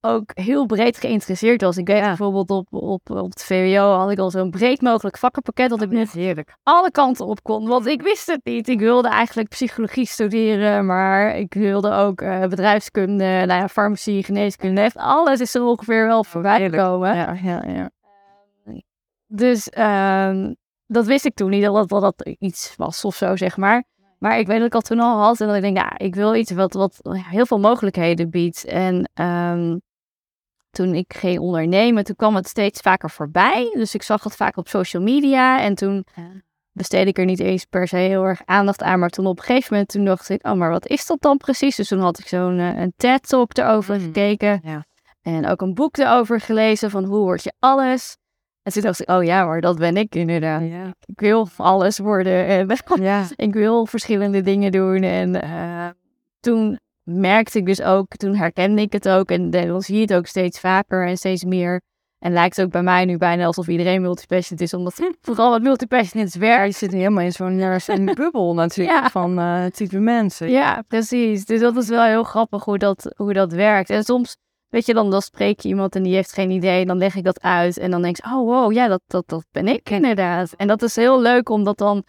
ook 0.00 0.30
heel 0.34 0.66
breed 0.66 0.96
geïnteresseerd 0.96 1.62
was. 1.62 1.76
Ik 1.76 1.86
weet 1.86 2.02
bijvoorbeeld 2.02 2.50
op, 2.50 2.66
op, 2.70 3.10
op 3.10 3.30
het 3.30 3.44
VWO 3.44 3.92
had 3.92 4.10
ik 4.10 4.18
al 4.18 4.30
zo'n 4.30 4.50
breed 4.50 4.80
mogelijk 4.80 5.18
vakkenpakket. 5.18 5.70
Dat 5.70 5.82
ik 5.82 5.90
net 5.90 6.12
heerlijk. 6.12 6.56
alle 6.62 6.90
kanten 6.90 7.26
op 7.26 7.42
kon. 7.42 7.66
Want 7.66 7.86
ik 7.86 8.02
wist 8.02 8.26
het 8.26 8.40
niet. 8.44 8.68
Ik 8.68 8.78
wilde 8.78 9.08
eigenlijk 9.08 9.48
psychologie 9.48 10.06
studeren, 10.06 10.86
maar 10.86 11.36
ik 11.36 11.54
wilde 11.54 11.92
ook 11.92 12.20
eh, 12.20 12.40
bedrijfskunde, 12.40 13.24
nou 13.24 13.60
ja, 13.60 13.68
farmacie, 13.68 14.24
geneeskunde. 14.24 14.80
Echt 14.80 14.96
alles 14.96 15.40
is 15.40 15.54
er 15.54 15.62
ongeveer 15.62 16.06
wel 16.06 16.24
voorbij 16.24 16.58
Heerlijk. 16.58 16.82
gekomen. 16.82 17.16
Ja, 17.16 17.36
ja, 17.42 17.64
ja. 17.66 17.90
Dus 19.26 19.68
ehm, 19.68 20.54
dat 20.86 21.06
wist 21.06 21.24
ik 21.24 21.34
toen 21.34 21.50
niet, 21.50 21.64
dat 21.64 21.74
dat, 21.74 21.88
dat 21.88 22.16
dat 22.16 22.36
iets 22.38 22.74
was 22.76 23.04
of 23.04 23.14
zo, 23.14 23.36
zeg 23.36 23.56
maar. 23.56 23.84
Maar 24.18 24.38
ik 24.38 24.46
weet 24.46 24.58
dat 24.58 24.66
ik 24.66 24.74
al 24.74 24.80
toen 24.80 25.00
al 25.00 25.22
had 25.22 25.40
en 25.40 25.46
dat 25.46 25.56
ik 25.56 25.62
denk, 25.62 25.76
ja, 25.76 25.98
ik 25.98 26.14
wil 26.14 26.34
iets 26.34 26.50
wat, 26.50 26.72
wat 26.72 27.00
heel 27.02 27.46
veel 27.46 27.58
mogelijkheden 27.58 28.30
biedt. 28.30 28.64
En 28.64 29.10
ehm, 29.14 29.76
toen 30.70 30.94
ik 30.94 31.14
ging 31.16 31.38
ondernemen, 31.38 32.04
toen 32.04 32.16
kwam 32.16 32.34
het 32.34 32.48
steeds 32.48 32.80
vaker 32.80 33.10
voorbij. 33.10 33.70
Dus 33.74 33.94
ik 33.94 34.02
zag 34.02 34.24
het 34.24 34.36
vaak 34.36 34.56
op 34.56 34.68
social 34.68 35.02
media 35.02 35.60
en 35.60 35.74
toen 35.74 36.04
besteedde 36.72 37.08
ik 37.10 37.18
er 37.18 37.24
niet 37.24 37.40
eens 37.40 37.64
per 37.64 37.88
se 37.88 37.96
heel 37.96 38.24
erg 38.24 38.40
aandacht 38.44 38.82
aan. 38.82 38.98
Maar 38.98 39.10
toen 39.10 39.26
op 39.26 39.38
een 39.38 39.44
gegeven 39.44 39.68
moment, 39.70 39.88
toen 39.90 40.04
dacht 40.04 40.28
ik, 40.28 40.46
oh, 40.46 40.52
maar 40.52 40.70
wat 40.70 40.86
is 40.86 41.06
dat 41.06 41.20
dan 41.20 41.36
precies? 41.36 41.76
Dus 41.76 41.88
toen 41.88 42.00
had 42.00 42.18
ik 42.18 42.26
zo'n 42.26 42.58
eh, 42.58 42.80
een 42.80 42.92
TED-talk 42.96 43.56
erover 43.56 43.94
Mm, 43.94 44.00
gekeken. 44.00 44.60
ja. 44.64 44.86
En 45.22 45.46
ook 45.46 45.60
een 45.60 45.74
boek 45.74 45.96
erover 45.96 46.40
gelezen 46.40 46.90
van 46.90 47.04
hoe 47.04 47.18
word 47.18 47.42
je 47.42 47.52
alles. 47.58 48.16
En 48.62 48.72
toen 48.72 48.82
dacht 48.82 49.00
ik, 49.00 49.10
oh 49.10 49.24
ja, 49.24 49.44
maar 49.44 49.60
dat 49.60 49.78
ben 49.78 49.96
ik 49.96 50.14
inderdaad. 50.14 50.62
Ja. 50.62 50.94
Ik 51.06 51.20
wil 51.20 51.48
alles 51.56 51.98
worden 51.98 52.46
en 52.46 52.76
ja. 53.00 53.26
ik 53.36 53.52
wil 53.52 53.86
verschillende 53.86 54.40
dingen 54.40 54.72
doen. 54.72 55.02
En 55.02 55.42
eh, 55.42 55.88
toen 56.40 56.78
merkte 57.08 57.58
ik 57.58 57.66
dus 57.66 57.82
ook, 57.82 58.16
toen 58.16 58.34
herkende 58.34 58.82
ik 58.82 58.92
het 58.92 59.08
ook. 59.08 59.30
En 59.30 59.50
dan 59.50 59.82
zie 59.82 59.94
je 59.94 60.00
het 60.00 60.14
ook 60.14 60.26
steeds 60.26 60.60
vaker 60.60 61.06
en 61.06 61.16
steeds 61.16 61.44
meer. 61.44 61.80
En 62.18 62.32
lijkt 62.32 62.60
ook 62.60 62.70
bij 62.70 62.82
mij 62.82 63.04
nu 63.04 63.16
bijna 63.16 63.44
alsof 63.44 63.68
iedereen 63.68 64.02
multipassionate 64.02 64.64
is, 64.64 64.74
omdat 64.74 65.00
vooral 65.20 65.50
wat 65.50 65.62
multipassionates 65.62 66.34
werkt. 66.34 66.72
je 66.72 66.78
zit 66.86 66.92
helemaal 66.92 67.24
in 67.24 67.32
zo'n 67.32 67.60
eh, 67.60 68.14
bubbel 68.14 68.54
natuurlijk 68.54 68.98
Ja. 68.98 69.10
van 69.10 69.38
eh 69.38 69.64
type 69.64 69.98
mensen. 69.98 70.50
Ja, 70.50 70.82
precies. 70.88 71.44
Dus 71.44 71.60
dat 71.60 71.76
is 71.76 71.88
wel 71.88 72.04
heel 72.04 72.22
grappig 72.24 72.64
hoe 72.64 72.78
dat, 72.78 73.12
hoe 73.16 73.32
dat 73.32 73.52
werkt. 73.52 73.90
En 73.90 74.04
soms, 74.04 74.36
weet 74.68 74.86
je, 74.86 74.94
dan, 74.94 75.10
dan 75.10 75.22
spreek 75.22 75.60
je 75.60 75.68
iemand 75.68 75.94
en 75.94 76.02
die 76.02 76.14
heeft 76.14 76.32
geen 76.32 76.50
idee. 76.50 76.86
Dan 76.86 76.98
leg 76.98 77.14
ik 77.14 77.24
dat 77.24 77.40
uit 77.42 77.78
en 77.78 77.90
dan 77.90 78.02
denk 78.02 78.16
je, 78.16 78.22
oh 78.24 78.44
wow, 78.46 78.72
ja, 78.72 78.88
dat, 78.88 79.00
dat, 79.06 79.28
dat 79.28 79.44
ben 79.50 79.68
ik 79.68 79.90
inderdaad. 79.90 80.52
En 80.56 80.66
dat 80.66 80.82
is 80.82 80.96
heel 80.96 81.20
leuk 81.20 81.48
om 81.48 81.64
dat 81.64 81.78
dan, 81.78 82.04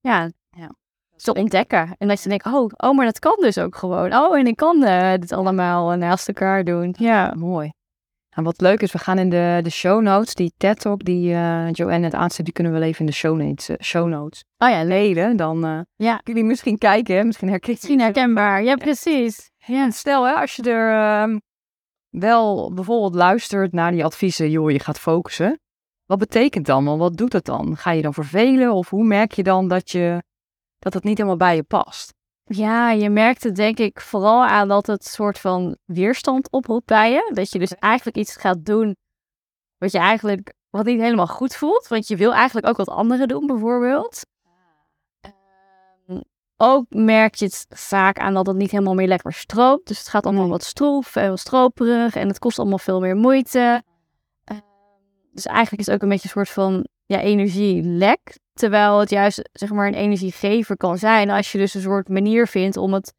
Ja. 0.00 0.30
Te 1.22 1.34
ontdekken. 1.34 1.94
En 1.98 2.08
dat 2.08 2.22
je 2.22 2.28
denkt, 2.28 2.46
oh, 2.46 2.70
oh, 2.76 2.96
maar 2.96 3.04
dat 3.04 3.18
kan 3.18 3.36
dus 3.40 3.58
ook 3.58 3.76
gewoon. 3.76 4.14
Oh, 4.14 4.38
en 4.38 4.46
ik 4.46 4.56
kan 4.56 4.84
eh, 4.84 5.12
dit 5.20 5.32
allemaal 5.32 5.92
eh, 5.92 5.98
naast 5.98 6.28
elkaar 6.28 6.64
doen. 6.64 6.94
Ja. 6.98 7.34
Mooi. 7.36 7.72
En 8.30 8.44
wat 8.44 8.60
leuk 8.60 8.80
is, 8.82 8.92
we 8.92 8.98
gaan 8.98 9.18
in 9.18 9.30
de, 9.30 9.60
de 9.62 9.70
show 9.70 10.02
notes, 10.02 10.34
die 10.34 10.52
TED-talk 10.56 11.04
die 11.04 11.34
eh 11.34 11.68
Joanne 11.72 11.98
net 11.98 12.14
aanzet, 12.14 12.44
die 12.44 12.54
kunnen 12.54 12.72
we 12.72 12.80
even 12.80 13.00
in 13.00 13.06
de 13.06 13.12
show 13.12 13.36
notes, 13.36 13.70
show 13.80 14.08
notes 14.08 14.44
Oh 14.58 14.68
ja, 14.68 14.82
leuk. 14.84 15.14
delen. 15.14 15.36
Dan 15.36 15.64
eh 15.64 15.80
Ja. 15.96 16.16
kunnen 16.16 16.22
jullie 16.24 16.44
misschien 16.44 16.78
kijken, 16.78 17.16
hè? 17.16 17.24
misschien 17.24 17.48
herken 17.48 17.70
Misschien 17.70 18.00
herkenbaar. 18.00 18.62
Ja, 18.62 18.76
precies. 18.76 19.50
Ja. 19.56 19.90
Stel, 19.90 20.26
hè, 20.26 20.32
als 20.32 20.56
je 20.56 20.62
er 20.62 20.92
ehm, 21.22 21.38
wel 22.10 22.72
bijvoorbeeld 22.74 23.14
luistert 23.14 23.72
naar 23.72 23.90
die 23.90 24.04
adviezen, 24.04 24.50
joh, 24.50 24.70
je 24.70 24.78
gaat 24.78 24.98
focussen. 25.00 25.60
Wat 26.06 26.18
betekent 26.18 26.66
dan? 26.66 26.84
Want 26.84 26.98
wat 26.98 27.16
doet 27.16 27.32
het 27.32 27.44
dan? 27.44 27.76
Ga 27.76 27.90
je 27.90 28.02
dan 28.02 28.14
vervelen? 28.14 28.72
Of 28.72 28.90
hoe 28.90 29.04
merk 29.04 29.32
je 29.32 29.42
dan 29.42 29.68
dat, 29.68 29.90
je, 29.90 30.22
dat 30.82 30.94
het 30.94 31.04
niet 31.04 31.16
helemaal 31.16 31.38
bij 31.38 31.56
je 31.56 31.62
past? 31.62 32.14
Ja, 32.44 32.90
je 32.90 33.10
merkt 33.10 33.42
het 33.42 33.56
denk 33.56 33.78
ik 33.78 34.00
vooral 34.00 34.44
aan 34.44 34.68
dat 34.68 34.86
het 34.86 35.04
soort 35.04 35.38
van 35.38 35.76
weerstand 35.84 36.50
oproept 36.50 36.86
bij 36.86 37.10
je. 37.10 37.30
Dat 37.34 37.50
je 37.50 37.58
dus 37.58 37.74
eigenlijk 37.74 38.16
iets 38.16 38.36
gaat 38.36 38.64
doen 38.64 38.96
wat 39.78 39.92
je 39.92 39.98
eigenlijk 39.98 40.52
wat 40.70 40.84
niet 40.84 41.00
helemaal 41.00 41.26
goed 41.26 41.54
voelt. 41.54 41.88
Want 41.88 42.08
je 42.08 42.16
wil 42.16 42.32
eigenlijk 42.34 42.66
ook 42.66 42.76
wat 42.76 42.88
anderen 42.88 43.28
doen 43.28 43.46
bijvoorbeeld. 43.46 44.20
Ehm, 45.20 46.20
ook 46.56 46.84
merk 46.88 47.34
je 47.34 47.44
het 47.44 47.66
vaak 47.68 48.18
aan 48.18 48.34
dat 48.34 48.46
het 48.46 48.56
niet 48.56 48.70
helemaal 48.70 48.94
meer 48.94 49.08
lekker 49.08 49.32
stroopt. 49.32 49.88
Dus 49.88 49.98
het 49.98 50.08
gaat 50.08 50.26
allemaal 50.26 50.48
wat 50.48 50.64
stroef 50.64 51.16
en 51.16 51.28
wat 51.28 51.38
stroperig 51.38 52.14
en 52.14 52.28
het 52.28 52.38
kost 52.38 52.58
allemaal 52.58 52.78
veel 52.78 53.00
meer 53.00 53.16
moeite. 53.16 53.82
Ehm, 54.44 54.60
dus 55.32 55.46
eigenlijk 55.46 55.80
is 55.80 55.86
het 55.86 55.94
ook 55.94 56.02
een 56.02 56.08
beetje 56.08 56.24
een 56.24 56.30
soort 56.30 56.48
van 56.48 56.86
ja, 57.06 57.20
energielek. 57.20 58.40
Terwijl 58.52 58.98
het 58.98 59.10
juist 59.10 59.48
zeg 59.52 59.70
maar 59.70 59.86
een 59.86 59.94
energiegever 59.94 60.76
kan 60.76 60.98
zijn 60.98 61.30
als 61.30 61.52
je 61.52 61.58
dus 61.58 61.74
een 61.74 61.80
soort 61.80 62.08
manier 62.08 62.46
vindt 62.46 62.76
om 62.76 62.92
het 62.92 63.14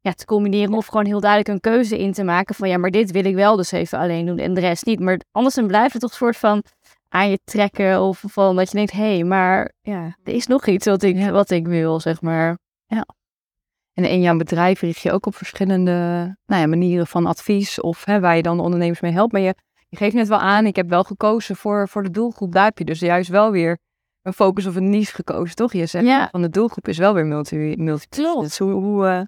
ja, 0.00 0.12
te 0.12 0.24
combineren 0.24 0.74
of 0.74 0.86
gewoon 0.86 1.06
heel 1.06 1.20
duidelijk 1.20 1.48
een 1.48 1.72
keuze 1.72 1.98
in 1.98 2.12
te 2.12 2.24
maken 2.24 2.54
van 2.54 2.68
ja, 2.68 2.78
maar 2.78 2.90
dit 2.90 3.10
wil 3.10 3.24
ik 3.24 3.34
wel 3.34 3.56
dus 3.56 3.72
even 3.72 3.98
alleen 3.98 4.26
doen 4.26 4.38
en 4.38 4.54
de 4.54 4.60
rest 4.60 4.86
niet. 4.86 5.00
Maar 5.00 5.20
anders 5.32 5.54
dan 5.54 5.66
blijft 5.66 5.92
het 5.92 6.02
toch 6.02 6.10
een 6.10 6.16
soort 6.16 6.36
van 6.36 6.62
aan 7.08 7.30
je 7.30 7.38
trekken 7.44 8.00
of 8.00 8.22
van 8.26 8.56
dat 8.56 8.70
je 8.70 8.76
denkt, 8.76 8.92
hé, 8.92 9.14
hey, 9.14 9.24
maar 9.24 9.72
ja, 9.80 10.16
er 10.22 10.32
is 10.32 10.46
nog 10.46 10.66
iets 10.66 10.86
wat 10.86 11.02
ik, 11.02 11.30
wat 11.30 11.50
ik 11.50 11.66
wil, 11.66 12.00
zeg 12.00 12.20
maar. 12.20 12.56
En 14.00 14.04
in 14.04 14.20
jouw 14.20 14.36
bedrijf 14.36 14.80
richt 14.80 15.00
je 15.00 15.12
ook 15.12 15.26
op 15.26 15.34
verschillende 15.34 15.92
nou 16.46 16.60
ja, 16.60 16.66
manieren 16.66 17.06
van 17.06 17.26
advies 17.26 17.80
of 17.80 18.04
hè, 18.04 18.20
waar 18.20 18.36
je 18.36 18.42
dan 18.42 18.56
de 18.56 18.62
ondernemers 18.62 19.00
mee 19.00 19.12
helpt. 19.12 19.32
Maar 19.32 19.40
je, 19.40 19.54
je 19.88 19.96
geeft 19.96 20.14
net 20.14 20.28
wel 20.28 20.38
aan, 20.38 20.66
ik 20.66 20.76
heb 20.76 20.88
wel 20.88 21.04
gekozen 21.04 21.56
voor, 21.56 21.88
voor 21.88 22.02
de 22.02 22.10
doelgroep. 22.10 22.52
Daar 22.52 22.64
heb 22.64 22.78
je 22.78 22.84
dus 22.84 23.00
juist 23.00 23.28
wel 23.28 23.50
weer 23.50 23.78
een 24.22 24.32
focus 24.32 24.66
of 24.66 24.74
een 24.76 24.90
niche 24.90 25.14
gekozen, 25.14 25.56
toch? 25.56 25.72
Je 25.72 25.86
zegt 25.86 26.04
Ja. 26.06 26.28
van 26.30 26.42
de 26.42 26.48
doelgroep 26.48 26.88
is 26.88 26.98
wel 26.98 27.14
weer 27.14 27.26
multi, 27.26 27.74
multi. 27.76 28.22
Dus 28.40 28.58
hoe, 28.58 28.72
hoe, 28.72 29.06
eh, 29.06 29.22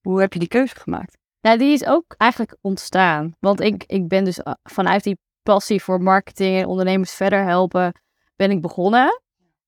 hoe 0.00 0.20
heb 0.20 0.32
je 0.32 0.38
die 0.38 0.48
keuze 0.48 0.76
gemaakt? 0.76 1.18
Nou, 1.40 1.58
die 1.58 1.72
is 1.72 1.86
ook 1.86 2.14
eigenlijk 2.16 2.56
ontstaan. 2.60 3.32
Want 3.40 3.60
ik, 3.60 3.84
ik 3.86 4.08
ben 4.08 4.24
dus 4.24 4.38
uh, 4.38 4.52
vanuit 4.62 5.02
die 5.04 5.18
passie 5.42 5.82
voor 5.82 6.02
marketing 6.02 6.58
en 6.58 6.66
ondernemers 6.66 7.12
verder 7.12 7.44
helpen, 7.44 7.92
ben 8.36 8.50
ik 8.50 8.60
begonnen. 8.60 9.20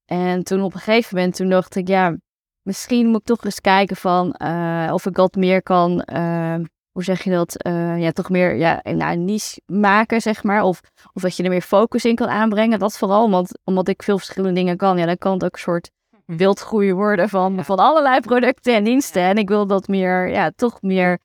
En 0.04 0.42
toen 0.44 0.62
op 0.62 0.74
een 0.74 0.80
gegeven 0.80 1.16
moment, 1.16 1.36
toen 1.36 1.48
dacht 1.48 1.74
ik, 1.76 1.88
ja, 1.88 2.16
misschien 2.62 3.06
moet 3.06 3.20
ik 3.20 3.26
toch 3.26 3.44
eens 3.44 3.60
kijken 3.60 3.96
van 3.96 4.32
eh, 4.32 4.90
of 4.92 5.06
ik 5.06 5.16
wat 5.16 5.34
meer 5.34 5.62
kan, 5.62 6.00
eh, 6.00 6.56
hoe 6.98 7.06
zeg 7.06 7.22
je 7.24 7.30
dat, 7.30 7.62
eh, 7.62 8.00
ja, 8.00 8.11
toch 8.12 8.30
meer 8.30 8.54
ja, 8.56 8.80
nou, 8.82 9.16
niche 9.16 9.61
maken, 9.66 10.20
zeg 10.20 10.42
maar. 10.42 10.62
Of, 10.62 10.80
of 11.12 11.22
dat 11.22 11.37
je 11.37 11.42
er 11.42 11.48
meer 11.50 11.61
focus 11.61 12.04
in 12.04 12.14
kan 12.14 12.28
aanbrengen. 12.28 12.78
Dat 12.78 12.98
vooral, 12.98 13.30
want 13.30 13.58
omdat 13.64 13.88
ik 13.88 14.02
veel 14.02 14.18
verschillende 14.18 14.54
dingen 14.54 14.76
kan, 14.76 14.98
ja, 14.98 15.06
dan 15.06 15.18
kan 15.18 15.32
het 15.32 15.44
ook 15.44 15.52
een 15.52 15.58
soort 15.58 15.90
wildgroei 16.26 16.92
worden 16.94 17.28
van, 17.28 17.54
Ja. 17.54 17.62
van 17.64 17.78
allerlei 17.78 18.20
producten 18.20 18.74
en 18.74 18.84
diensten. 18.84 19.22
En 19.22 19.37
ik 19.37 19.48
wil 19.48 19.66
dat 19.66 19.88
meer, 19.88 20.28
ja, 20.28 20.50
toch 20.56 20.82
meer, 20.82 21.18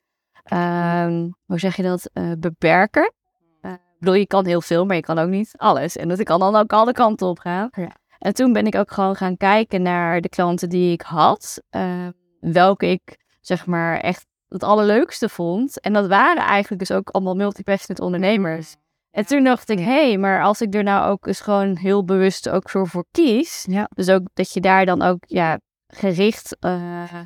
ehm, 0.44 1.28
hoe 1.46 1.58
zeg 1.58 1.76
je 1.76 1.82
dat, 1.82 2.10
eh, 2.12 2.30
beperken. 2.38 3.12
Eh, 3.60 3.72
ik 3.72 3.78
bedoel, 3.98 4.14
je 4.14 4.26
kan 4.26 4.46
heel 4.46 4.60
veel, 4.60 4.84
maar 4.86 4.96
je 4.96 5.02
kan 5.02 5.18
ook 5.18 5.28
niet 5.28 5.54
alles. 5.56 5.96
En 5.96 6.08
dat 6.08 6.22
kan 6.22 6.38
dan 6.40 6.56
ook 6.56 6.72
alle 6.72 6.92
kanten 6.92 7.26
op 7.26 7.38
gaan. 7.38 7.68
Ja. 7.72 7.90
En 8.18 8.34
toen 8.34 8.52
ben 8.52 8.66
ik 8.66 8.74
ook 8.74 8.92
gewoon 8.92 9.16
gaan 9.16 9.36
kijken 9.36 9.82
naar 9.82 10.20
de 10.20 10.28
klanten 10.28 10.68
die 10.68 10.92
ik 10.92 11.02
had. 11.02 11.62
eh, 11.70 12.06
welke 12.40 12.86
ik, 12.86 13.16
zeg 13.40 13.66
maar, 13.66 13.96
echt 14.00 14.26
het 14.54 14.62
allerleukste 14.62 15.28
vond. 15.28 15.80
En 15.80 15.92
dat 15.92 16.06
waren 16.06 16.42
eigenlijk 16.42 16.86
dus 16.86 16.96
ook 16.96 17.10
allemaal 17.10 17.34
multipassionate 17.34 18.02
ondernemers. 18.02 18.76
En 19.10 19.26
toen 19.26 19.44
dacht 19.44 19.68
ik, 19.68 19.78
hé, 19.78 19.84
hey, 19.84 20.18
maar 20.18 20.42
als 20.42 20.60
ik 20.60 20.74
er 20.74 20.82
nou 20.82 21.10
ook 21.10 21.26
eens 21.26 21.40
gewoon 21.40 21.76
heel 21.76 22.04
bewust 22.04 22.48
ook 22.48 22.70
zo 22.70 22.84
voor 22.84 23.04
kies. 23.10 23.66
Ja. 23.68 23.88
Dus 23.94 24.08
ook 24.08 24.22
dat 24.34 24.52
je 24.52 24.60
daar 24.60 24.86
dan 24.86 25.02
ook 25.02 25.24
ja, 25.26 25.58
gericht 25.86 26.56
eh, 26.60 27.20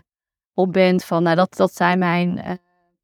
op 0.54 0.72
bent 0.72 1.04
van, 1.04 1.22
nou 1.22 1.36
dat, 1.36 1.56
dat 1.56 1.74
zijn 1.74 1.98
mijn, 1.98 2.38
eh, 2.38 2.52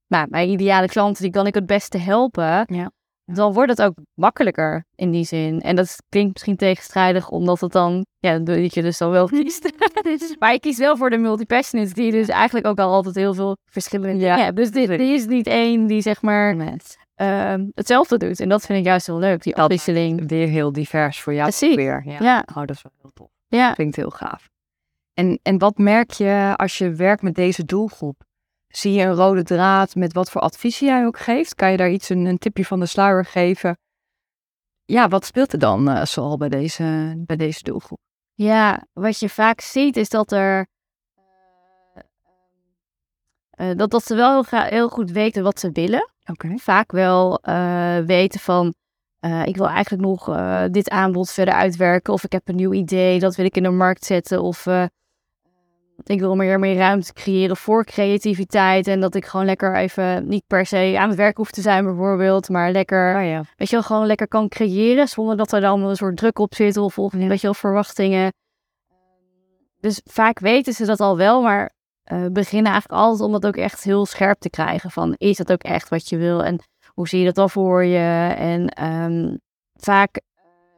nou, 0.07 0.27
mijn 0.31 0.49
ideale 0.49 0.89
klanten, 0.89 1.23
die 1.23 1.33
kan 1.33 1.47
ik 1.47 1.55
het 1.55 1.67
beste 1.67 1.99
helpen. 1.99 2.65
Ja. 2.67 2.91
Dan 3.27 3.53
wordt 3.53 3.71
het 3.71 3.83
ook 3.83 3.95
makkelijker 4.15 4.85
in 4.95 5.11
die 5.11 5.25
zin. 5.25 5.61
En 5.61 5.77
dat 5.77 5.97
klinkt 6.09 6.33
misschien 6.33 6.57
tegenstrijdig, 6.57 7.29
omdat 7.31 7.61
het 7.61 7.73
dan, 7.73 8.07
ja, 8.19 8.39
dat 8.39 8.75
je 8.75 8.83
dus 8.83 8.99
dan 8.99 9.11
wel 9.11 9.27
kiest. 9.29 9.73
maar 10.39 10.53
je 10.53 10.61
kiest 10.61 10.79
wel 10.79 10.97
voor 10.97 11.11
de 11.11 11.17
multipassionates, 11.19 11.93
die 11.95 12.11
dus 12.11 12.29
eigenlijk 12.29 12.67
ook 12.67 12.79
al 12.79 12.93
altijd 12.93 13.15
heel 13.15 13.35
veel 13.35 13.57
verschillende 13.71 14.25
Ja, 14.25 14.37
hebben. 14.37 14.71
Dus 14.73 14.89
die 14.89 15.13
is 15.15 15.27
niet 15.27 15.47
één 15.47 15.87
die 15.87 16.01
zeg 16.01 16.23
maar 16.23 16.77
ehm, 17.15 17.67
hetzelfde 17.75 18.17
doet. 18.17 18.41
En 18.41 18.49
dat 18.49 18.67
vind 18.67 18.79
ik 18.79 18.85
juist 18.85 19.07
heel 19.07 19.19
leuk, 19.19 19.43
die 19.43 19.57
afwisseling. 19.57 20.29
Weer 20.29 20.49
heel 20.49 20.73
divers 20.73 21.21
voor 21.21 21.35
jou 21.35 21.49
Precies. 21.49 21.75
weer. 21.77 22.03
Ja. 22.07 22.17
Ja, 22.21 22.45
Oh, 22.49 22.55
dat 22.57 22.71
is 22.71 22.83
wel 22.83 22.93
heel 23.01 23.11
tof. 23.15 23.29
ja. 23.49 23.73
Klinkt 23.73 23.97
heel 23.97 24.11
gaaf. 24.11 24.49
En, 25.15 25.39
en 25.43 25.59
wat 25.59 25.79
merk 25.79 26.11
je 26.11 26.53
als 26.57 26.79
je 26.79 26.91
werkt 26.91 27.23
met 27.23 27.35
deze 27.35 27.65
doelgroep? 27.65 28.23
Zie 28.77 28.93
je 28.93 29.03
een 29.03 29.15
rode 29.15 29.43
draad 29.43 29.95
met 29.95 30.13
wat 30.13 30.31
voor 30.31 30.41
adviezen 30.41 30.87
jij 30.87 31.07
ook 31.07 31.19
geeft? 31.19 31.55
Kan 31.55 31.71
je 31.71 31.77
daar 31.77 31.91
iets, 31.91 32.09
een, 32.09 32.25
een 32.25 32.39
tipje 32.39 32.65
van 32.65 32.81
de 32.81 32.87
sluier 32.87 33.25
geven? 33.25 33.79
Ja, 34.85 35.09
wat 35.09 35.25
speelt 35.25 35.53
er 35.53 35.59
dan 35.59 35.89
eh, 35.89 36.05
zoal 36.05 36.37
bij 36.37 36.49
deze, 36.49 37.15
bij 37.17 37.37
deze 37.37 37.63
doelgroep? 37.63 37.99
Ja, 38.33 38.87
wat 38.93 39.19
je 39.19 39.29
vaak 39.29 39.61
ziet 39.61 39.97
is 39.97 40.09
dat 40.09 40.33
er. 40.33 40.67
eh, 41.95 43.71
eh, 43.71 43.77
dat, 43.77 43.91
dat 43.91 44.05
ze 44.05 44.15
wel 44.15 44.45
heel, 44.49 44.61
heel 44.61 44.89
goed 44.89 45.11
weten 45.11 45.43
wat 45.43 45.61
ze 45.61 45.71
willen. 45.73 46.11
Vaak 46.57 46.93
wel 46.93 47.41
weten 48.07 48.41
van. 48.41 48.75
ik 49.45 49.57
wil 49.57 49.69
eigenlijk 49.69 50.03
nog 50.03 50.25
dit 50.71 50.91
aanbod 50.91 51.31
verder 51.31 51.55
uitwerken. 51.55 52.13
Of 52.13 52.25
ik 52.25 52.33
heb 52.33 52.49
een 52.49 52.57
nieuw 52.57 52.73
idee, 52.73 53.19
dat 53.19 53.37
wil 53.37 53.45
ik 53.45 53.57
in 53.57 53.63
de 53.63 53.71
markt 53.71 54.05
zetten. 54.05 54.43
Of 54.43 54.67
ik 56.05 56.21
wil 56.21 56.37
meer, 56.37 56.59
meer 56.59 56.77
ruimte 56.77 57.13
creëren 57.13 57.57
voor 57.57 57.85
creativiteit. 57.85 58.87
En 58.87 59.01
dat 59.01 59.15
ik 59.15 59.25
gewoon 59.25 59.47
lekker 59.47 59.77
even 59.77 60.29
niet 60.29 60.47
per 60.47 60.67
se 60.67 60.95
aan 60.99 61.09
het 61.09 61.19
werk 61.19 61.37
hoef 61.37 61.51
te 61.51 61.61
zijn, 61.61 61.85
bijvoorbeeld. 61.85 62.49
Maar 62.49 62.71
lekker 62.71 63.17
Ah 63.17 63.27
ja. 63.27 63.45
weet 63.57 63.69
je 63.69 63.77
wel, 63.77 63.85
gewoon 63.85 64.07
lekker 64.07 64.29
kan 64.29 64.49
creëren 64.49 65.09
zonder 65.09 65.37
dat 65.37 65.53
er 65.53 65.61
dan 65.61 65.83
een 65.83 65.97
soort 65.97 66.17
druk 66.17 66.39
op 66.39 66.55
zit 66.55 66.77
of, 66.77 66.99
of 66.99 67.13
weet 67.13 67.41
je 67.41 67.47
wel, 67.47 67.55
verwachtingen. 67.55 68.33
Dus 69.81 70.01
vaak 70.05 70.39
weten 70.39 70.73
ze 70.73 70.87
dat 70.87 71.01
al 71.01 71.17
wel, 71.17 71.43
maar 71.43 71.73
eh, 72.03 72.27
beginnen 72.33 72.73
eigenlijk 72.73 73.03
altijd 73.03 73.21
om 73.21 73.33
dat 73.33 73.47
ook 73.47 73.57
echt 73.57 73.85
heel 73.85 74.07
scherp 74.07 74.39
te 74.39 74.51
krijgen. 74.51 74.91
Van, 74.91 75.15
is 75.19 75.37
dat 75.37 75.53
ook 75.53 75.63
echt 75.63 75.89
wat 75.89 76.09
je 76.09 76.17
wil 76.17 76.45
en 76.45 76.59
hoe 76.87 77.09
zie 77.09 77.19
je 77.19 77.25
dat 77.25 77.35
dan 77.35 77.51
voor 77.51 77.85
je? 77.85 78.35
En 78.37 78.69
ehm, 78.69 79.37
vaak 79.75 80.21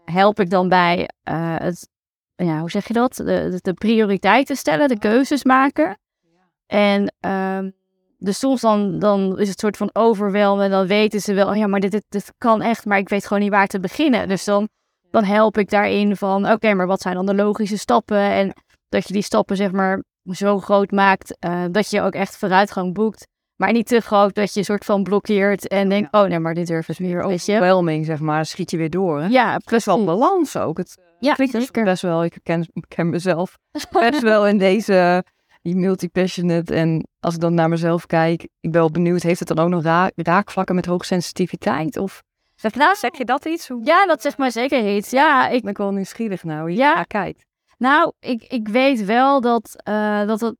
help 0.04 0.40
ik 0.40 0.50
dan 0.50 0.68
bij 0.68 1.08
eh, 1.22 1.54
het, 1.58 1.88
ja, 2.36 2.60
hoe 2.60 2.70
zeg 2.70 2.86
je 2.86 2.92
dat? 2.92 3.14
De, 3.16 3.24
de, 3.24 3.58
de 3.60 3.74
prioriteiten 3.74 4.56
stellen, 4.56 4.88
de 4.88 4.98
keuzes 4.98 5.44
maken. 5.44 5.98
En 6.66 7.14
dus 8.18 8.38
soms 8.38 8.60
dan, 8.60 8.98
dan 8.98 9.38
is 9.38 9.48
het 9.48 9.60
soort 9.60 9.76
van 9.76 9.90
overwelmen. 9.92 10.64
En 10.64 10.70
dan 10.70 10.86
weten 10.86 11.20
ze 11.20 11.34
wel, 11.34 11.48
oh 11.48 11.56
ja, 11.56 11.66
maar 11.66 11.80
dit, 11.80 11.90
dit, 11.90 12.04
dit 12.08 12.32
kan 12.38 12.62
echt, 12.62 12.84
maar 12.84 12.98
ik 12.98 13.08
weet 13.08 13.26
gewoon 13.26 13.42
niet 13.42 13.50
waar 13.52 13.66
te 13.66 13.80
beginnen. 13.80 14.28
Dus 14.28 14.44
dan, 14.44 14.68
dan 15.10 15.24
help 15.24 15.58
ik 15.58 15.70
daarin 15.70 16.16
van, 16.16 16.50
oké, 16.50 16.74
maar 16.74 16.86
wat 16.86 17.00
zijn 17.00 17.14
dan 17.14 17.26
de 17.26 17.34
logische 17.34 17.78
stappen? 17.78 18.18
En 18.18 18.52
dat 18.88 19.06
je 19.06 19.12
die 19.12 19.22
stappen, 19.22 19.56
zeg 19.56 19.72
maar, 19.72 20.02
zo 20.30 20.58
groot 20.58 20.90
maakt 20.90 21.36
eh, 21.38 21.64
dat 21.70 21.90
je 21.90 22.00
ook 22.00 22.14
echt 22.14 22.36
vooruitgang 22.36 22.94
boekt. 22.94 23.26
Maar 23.56 23.72
niet 23.72 23.86
te 23.86 24.00
groot 24.00 24.34
dat 24.34 24.54
je 24.54 24.62
soort 24.62 24.84
van 24.84 25.02
blokkeert 25.02 25.68
en 25.68 25.88
denkt, 25.88 26.12
oh 26.12 26.22
nee, 26.22 26.38
maar 26.38 26.54
dit 26.54 26.66
durf 26.66 26.88
ik 26.88 26.98
meer, 26.98 27.10
je? 27.10 27.22
Overwhelming, 27.24 28.06
zeg 28.06 28.20
maar, 28.20 28.46
schiet 28.46 28.70
je 28.70 28.76
weer 28.76 28.90
door. 28.90 29.20
Hè? 29.20 29.26
Ja, 29.26 29.60
Best 29.70 29.86
wel 29.86 30.04
balans 30.04 30.56
ook. 30.56 30.78
Het 30.78 30.98
Ja, 31.20 31.34
zeker. 31.34 31.84
best 31.84 32.02
wel, 32.02 32.24
ik 32.24 32.38
ken, 32.42 32.66
ken 32.88 33.10
mezelf 33.10 33.58
best 33.90 34.20
wel 34.22 34.46
in 34.46 34.58
deze, 34.58 35.24
die 35.62 35.76
multi-passionate. 35.76 36.74
En 36.74 37.06
als 37.20 37.34
ik 37.34 37.40
dan 37.40 37.54
naar 37.54 37.68
mezelf 37.68 38.06
kijk, 38.06 38.42
ik 38.42 38.70
ben 38.70 38.80
wel 38.80 38.90
benieuwd, 38.90 39.22
heeft 39.22 39.38
het 39.38 39.48
dan 39.48 39.58
ook 39.58 39.68
nog 39.68 39.82
ra- 39.82 40.10
raakvlakken 40.16 40.74
met 40.74 40.86
hoogsensitiviteit? 40.86 41.96
Of 41.96 42.22
Zeg, 42.54 42.74
nou, 42.74 42.94
zeg 42.96 43.16
je 43.18 43.24
dat 43.24 43.44
iets? 43.44 43.68
Hoe... 43.68 43.84
Ja, 43.84 44.06
dat 44.06 44.22
zegt 44.22 44.38
maar 44.38 44.50
zeker 44.50 44.96
iets. 44.96 45.10
Ja, 45.10 45.48
ik 45.48 45.60
ben 45.62 45.70
ik 45.70 45.76
wel 45.78 45.90
nieuwsgierig 45.92 46.44
nou, 46.44 46.60
hoe 46.60 46.70
je 46.70 46.76
Ja. 46.76 46.94
naar 46.94 47.06
kijkt. 47.06 47.44
Nou, 47.78 48.12
ik, 48.20 48.42
ik 48.42 48.68
weet 48.68 49.04
wel 49.04 49.40
dat, 49.40 49.82
eh, 49.82 50.26
dat 50.26 50.40
het 50.40 50.54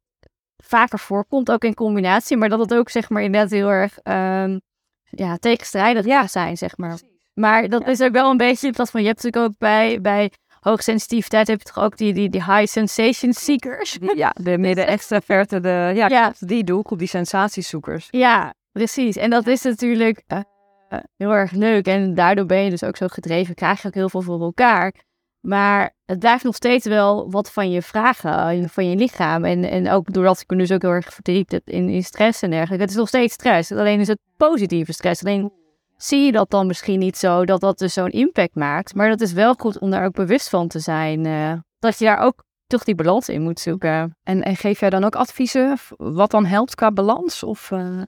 vaker 0.56 0.98
voorkomt, 0.98 1.50
ook 1.50 1.64
in 1.64 1.74
combinatie, 1.74 2.36
maar 2.36 2.48
dat 2.48 2.58
het 2.58 2.74
ook 2.74 2.88
zeg 2.90 3.08
maar 3.10 3.22
inderdaad 3.22 3.50
heel 3.50 3.68
erg 3.68 3.98
ehm, 3.98 4.58
ja, 5.04 5.36
tegenstrijdig 5.36 6.04
ja. 6.04 6.26
zijn, 6.26 6.56
zeg 6.56 6.76
maar. 6.76 6.98
Maar 7.34 7.68
dat 7.68 7.82
Ja. 7.82 7.88
is 7.88 8.00
ook 8.00 8.12
wel 8.12 8.30
een 8.30 8.36
beetje 8.36 8.72
dat 8.72 8.90
van, 8.90 9.00
je 9.00 9.06
hebt 9.06 9.22
natuurlijk 9.22 9.52
ook 9.52 9.58
bij, 9.58 10.00
bij 10.00 10.32
hoogsensitiviteit 10.68 11.46
heb 11.46 11.58
je 11.58 11.72
toch 11.72 11.84
ook 11.84 11.96
die, 11.96 12.12
die, 12.12 12.28
die 12.28 12.44
high 12.44 12.66
sensation 12.66 13.32
seekers. 13.32 13.98
Ja, 14.14 14.34
de 14.40 14.58
midden 14.66 14.86
extraverte, 14.86 15.60
de, 15.60 15.92
ja, 15.94 16.08
Ja. 16.08 16.32
die 16.38 16.64
doelgroep, 16.64 16.98
die 16.98 17.08
sensatiezoekers. 17.08 18.08
Ja, 18.10 18.54
precies. 18.72 19.16
En 19.16 19.30
dat 19.30 19.46
is 19.46 19.62
natuurlijk 19.62 20.22
eh, 20.26 20.40
eh, 20.88 20.98
heel 21.16 21.30
erg 21.30 21.50
leuk. 21.50 21.86
En 21.86 22.14
daardoor 22.14 22.46
ben 22.46 22.62
je 22.62 22.70
dus 22.70 22.84
ook 22.84 22.96
zo 22.96 23.06
gedreven, 23.06 23.54
krijg 23.54 23.82
je 23.82 23.88
ook 23.88 23.94
heel 23.94 24.08
veel 24.08 24.22
voor 24.22 24.40
elkaar. 24.40 24.94
Maar 25.40 25.94
het 26.04 26.18
blijft 26.18 26.44
nog 26.44 26.54
steeds 26.54 26.86
wel 26.86 27.30
wat 27.30 27.52
van 27.52 27.70
je 27.70 27.82
vragen, 27.82 28.48
eh, 28.48 28.68
van 28.68 28.90
je 28.90 28.96
lichaam. 28.96 29.44
En, 29.44 29.64
en 29.64 29.90
ook 29.90 30.12
doordat 30.12 30.40
ik 30.40 30.50
me 30.50 30.56
dus 30.56 30.72
ook 30.72 30.82
heel 30.82 30.90
erg 30.90 31.12
verdiept 31.14 31.52
heb 31.52 31.68
in, 31.68 31.88
in 31.88 32.02
stress 32.04 32.42
en 32.42 32.50
dergelijke. 32.50 32.82
Het 32.82 32.92
is 32.92 32.98
nog 32.98 33.08
steeds 33.08 33.34
stress. 33.34 33.72
Alleen 33.72 34.00
is 34.00 34.08
het 34.08 34.18
positieve 34.36 34.92
stress. 34.92 35.24
Alleen 35.24 35.52
zie 35.96 36.20
je 36.24 36.32
dat 36.32 36.50
dan 36.50 36.66
misschien 36.66 36.98
niet 36.98 37.16
zo, 37.16 37.44
dat 37.44 37.60
dat 37.60 37.78
dus 37.78 37.92
zo'n 37.92 38.10
impact 38.10 38.54
maakt. 38.54 38.94
Maar 38.94 39.08
dat 39.08 39.20
is 39.20 39.32
wel 39.32 39.54
goed 39.54 39.78
om 39.78 39.90
daar 39.90 40.04
ook 40.04 40.14
bewust 40.14 40.48
van 40.48 40.68
te 40.68 40.78
zijn. 40.78 41.26
eh, 41.26 41.52
dat 41.78 41.98
je 41.98 42.04
daar 42.04 42.18
ook 42.18 42.44
toch 42.66 42.84
die 42.84 42.94
balans 42.94 43.28
in 43.28 43.42
moet 43.42 43.60
zoeken. 43.60 44.16
En, 44.22 44.42
en 44.42 44.56
geef 44.56 44.80
jij 44.80 44.90
dan 44.90 45.04
ook 45.04 45.16
adviezen 45.16 45.76
wat 45.96 46.30
dan 46.30 46.44
helpt 46.44 46.74
qua 46.74 46.90
balans? 46.90 47.42
Of, 47.42 47.70
eh, 47.70 48.02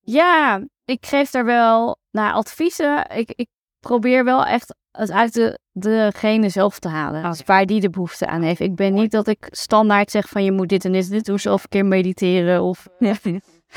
Ja, 0.00 0.64
ik 0.84 1.06
geef 1.06 1.30
daar 1.30 1.44
wel 1.44 1.96
naar 2.10 2.32
adviezen. 2.32 3.10
Ik, 3.10 3.32
ik 3.34 3.48
probeer 3.80 4.24
wel 4.24 4.44
echt 4.44 4.74
het 4.90 5.10
uit 5.10 5.32
de, 5.32 5.58
degene 5.72 6.48
zelf 6.48 6.78
te 6.78 6.88
halen. 6.88 7.22
Ah, 7.22 7.30
Dus 7.30 7.42
waar 7.44 7.66
die 7.66 7.80
de 7.80 7.90
behoefte 7.90 8.26
aan 8.26 8.42
heeft. 8.42 8.60
Ik 8.60 8.74
ben 8.74 8.94
niet 8.94 9.10
dat 9.10 9.26
ik 9.26 9.46
standaard 9.50 10.10
zeg 10.10 10.28
van 10.28 10.44
je 10.44 10.52
moet 10.52 10.68
dit 10.68 10.84
en 10.84 10.92
dit 10.92 11.04
en 11.04 11.10
dit 11.10 11.24
doen. 11.24 11.38
Een 11.42 11.58
keer 11.68 11.86
mediteren 11.86 12.62
of 12.62 12.86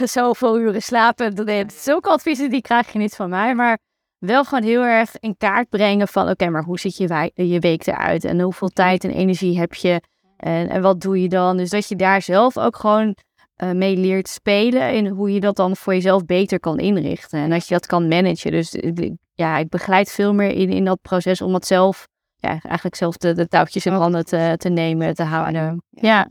zoveel 0.20 0.60
uren 0.60 0.82
slapen. 0.82 1.36
Dat- 1.36 1.74
zulke 1.74 2.10
adviezen 2.10 2.50
die 2.50 2.62
krijg 2.62 2.92
je 2.94 3.00
niet 3.00 3.16
van 3.16 3.30
mij. 3.30 3.56
Maar 3.56 3.78
wel 4.18 4.44
gewoon 4.44 4.64
heel 4.64 4.84
erg 4.84 5.12
in 5.20 5.38
kaart 5.38 5.70
brengen 5.70 6.08
van 6.08 6.30
oké, 6.30 6.50
maar 6.50 6.64
hoe 6.64 6.80
ziet 6.80 6.98
je, 6.98 7.32
je 7.34 7.60
week 7.60 7.88
eruit? 7.88 8.24
En 8.26 8.40
hoeveel 8.42 8.70
tijd 8.70 9.04
en 9.04 9.12
energie 9.12 9.60
heb 9.60 9.74
je? 9.74 10.02
En, 10.38 10.70
en 10.70 10.82
wat 10.82 11.02
doe 11.02 11.22
je 11.22 11.30
dan? 11.30 11.58
Dus 11.58 11.70
dat 11.70 11.88
je 11.88 11.96
daar 11.96 12.22
zelf 12.22 12.58
ook 12.58 12.76
gewoon 12.76 13.16
eh, 13.56 13.72
mee 13.72 13.98
leert 13.98 14.28
spelen 14.28 14.82
en 14.82 15.08
hoe 15.08 15.34
je 15.34 15.40
dat 15.40 15.56
dan 15.56 15.76
voor 15.76 15.94
jezelf 15.94 16.26
beter 16.26 16.60
kan 16.60 16.78
inrichten. 16.80 17.40
En 17.40 17.50
dat 17.50 17.68
je 17.68 17.74
dat 17.74 17.86
kan 17.86 18.08
managen. 18.08 18.52
Dus 18.52 18.74
ik- 18.74 19.12
ja, 19.34 19.58
ik 19.58 19.70
begeleid 19.70 20.12
veel 20.12 20.34
meer 20.34 20.50
in, 20.52 20.70
in 20.70 20.86
dat 20.86 21.02
proces 21.02 21.42
om 21.42 21.54
het 21.54 21.66
zelf, 21.68 22.08
ja, 22.36 22.50
eigenlijk 22.50 22.96
zelf 22.96 23.18
de, 23.18 23.34
de 23.34 23.48
touwtjes 23.48 23.86
in 23.86 23.92
handen 23.94 24.26
te, 24.26 24.54
te 24.58 24.70
nemen, 24.70 25.14
te 25.16 25.24
houden. 25.24 25.84
Ja, 25.90 26.28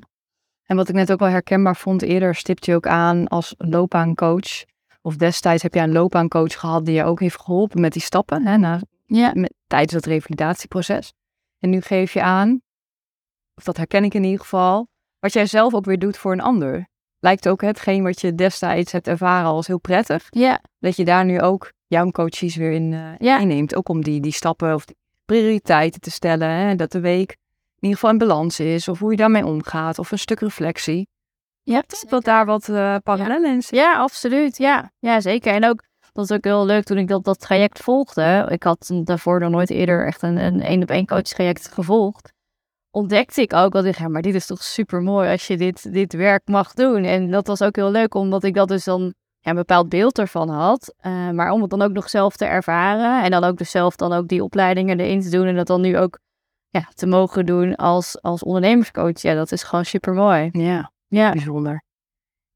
En 0.67 0.77
wat 0.77 0.89
ik 0.89 0.95
net 0.95 1.13
ook 1.13 1.19
wel 1.19 1.29
herkenbaar 1.29 1.77
vond, 1.77 2.03
eerder 2.03 2.35
stipt 2.35 2.65
je 2.67 2.75
ook 2.75 2.87
aan 2.87 3.29
als 3.29 3.55
loopbaancoach. 3.59 4.65
Of 5.03 5.17
destijds 5.17 5.63
heb 5.63 5.75
jij 5.75 5.83
een 5.83 5.93
loopbaancoach 5.93 6.59
gehad 6.61 6.85
die 6.85 6.95
je 6.95 7.05
ook 7.05 7.21
heeft 7.21 7.41
geholpen 7.41 7.81
met 7.81 7.93
die 7.93 8.03
stappen 8.03 8.47
hè, 8.47 8.57
na, 8.57 8.81
ja, 9.07 9.31
met, 9.35 9.55
tijdens 9.67 9.93
het 9.93 10.07
revalidatieproces. 10.07 11.13
En 11.59 11.71
nu 11.71 11.81
geef 11.81 12.13
je 12.13 12.23
aan, 12.23 12.61
of 13.55 13.65
dat 13.65 13.77
herken 13.77 14.05
ik 14.05 14.15
in 14.15 14.25
ieder 14.25 14.41
geval, 14.41 14.89
wat 15.19 15.33
jij 15.33 15.47
zelf 15.47 15.75
ook 15.75 15.85
weer 15.85 15.99
doet 15.99 16.17
voor 16.17 16.33
een 16.33 16.41
ander. 16.41 16.89
Lijkt 17.19 17.49
ook 17.49 17.61
hetgeen 17.61 18.03
wat 18.03 18.21
je 18.21 18.35
destijds 18.35 18.93
hebt 18.93 19.09
ervaren 19.09 19.49
als 19.49 19.67
heel 19.67 19.81
prettig. 19.81 20.27
ja, 20.29 20.61
Dat 20.79 20.97
je 20.97 21.05
daar 21.05 21.25
nu 21.25 21.41
ook 21.41 21.73
jouw 21.87 22.11
coaches 22.11 22.57
weer 22.57 22.73
in 22.73 23.17
Ja. 23.19 23.39
inneemt. 23.39 23.75
Ook 23.75 23.89
om 23.89 24.03
die, 24.03 24.21
die 24.21 24.33
stappen 24.33 24.75
of 24.75 24.85
die 24.85 24.97
prioriteiten 25.25 26.01
te 26.01 26.11
stellen. 26.11 26.49
Hè, 26.49 26.75
dat 26.75 26.93
de 26.93 27.01
week 27.01 27.37
in 27.79 27.89
ieder 27.89 27.99
geval 27.99 28.11
in 28.11 28.19
balans 28.19 28.61
is. 28.61 28.89
Of 28.89 28.99
hoe 28.99 29.11
je 29.11 29.17
daarmee 29.17 29.47
omgaat. 29.47 29.99
Of 29.99 30.11
een 30.11 30.19
stuk 30.19 30.41
reflectie. 30.41 31.09
ja. 31.62 31.83
Dat 32.09 32.25
daar 32.25 32.47
wat 32.47 32.69
eh 32.69 32.97
parallellen 33.03 33.53
in 33.53 33.62
zitten. 33.62 33.79
Ja, 33.79 33.97
absoluut. 33.99 34.57
Ja, 34.57 34.91
ja 34.99 35.21
zeker. 35.21 35.53
En 35.53 35.65
ook, 35.65 35.83
dat 36.12 36.31
is 36.31 36.37
ook 36.37 36.45
heel 36.45 36.67
leuk 36.67 36.85
toen 36.85 36.99
ik 36.99 37.09
dat, 37.09 37.25
dat 37.25 37.41
traject 37.41 37.83
volgde. 37.83 38.47
Ik 38.51 38.62
had 38.62 38.91
daarvoor 39.05 39.41
nog 39.41 39.51
nooit 39.51 39.71
eerder 39.71 40.07
echt 40.07 40.23
een 40.23 40.71
een 40.71 40.83
op 40.83 40.91
één 40.91 41.07
coach 41.07 41.23
traject 41.23 41.69
gevolgd. 41.73 42.33
Ontdekte 42.91 43.41
ik 43.43 43.53
ook 43.53 43.73
dat 43.73 43.85
ik, 43.85 43.99
ja, 43.99 44.09
maar 44.09 44.23
dit 44.23 44.35
is 44.35 44.47
toch 44.47 44.62
super 44.62 45.03
mooi 45.03 45.31
als 45.31 45.47
je 45.47 45.57
dit, 45.57 45.93
dit 45.93 46.12
werk 46.12 46.43
mag 46.49 46.75
doen. 46.75 47.05
En 47.05 47.31
dat 47.31 47.47
was 47.47 47.62
ook 47.62 47.77
heel 47.77 47.91
leuk, 47.91 48.15
omdat 48.15 48.45
ik 48.45 48.55
dat 48.55 48.69
dus 48.69 48.85
dan 48.85 49.15
ja, 49.39 49.51
een 49.51 49.57
bepaald 49.57 49.89
beeld 49.89 50.19
ervan 50.19 50.49
had. 50.49 50.95
Eh, 50.99 51.31
maar 51.31 51.51
om 51.51 51.61
het 51.61 51.71
dan 51.71 51.83
ook 51.83 51.93
nog 51.93 52.11
zelf 52.11 52.37
te 52.37 52.45
ervaren. 52.45 53.25
En 53.25 53.31
dan 53.31 53.45
ook 53.45 53.57
dus 53.57 53.71
zelf 53.71 53.97
dan 53.97 54.12
ook 54.12 54.29
die 54.29 54.43
opleidingen 54.45 55.01
erin 55.01 55.21
te 55.21 55.31
doen. 55.31 55.47
En 55.47 55.57
dat 55.57 55.67
dan 55.67 55.81
nu 55.81 55.99
ook 55.99 56.19
ja, 56.79 56.89
te 56.95 57.07
mogen 57.07 57.47
doen 57.47 57.75
als, 57.77 58.23
als 58.23 58.43
ondernemerscoach. 58.43 59.21
Ja, 59.23 59.35
dat 59.35 59.53
is 59.53 59.62
gewoon 59.62 59.85
super 59.85 60.15
mooi. 60.15 60.49
Ja, 60.53 60.93
Ja. 61.07 61.31
bijzonder. 61.33 61.85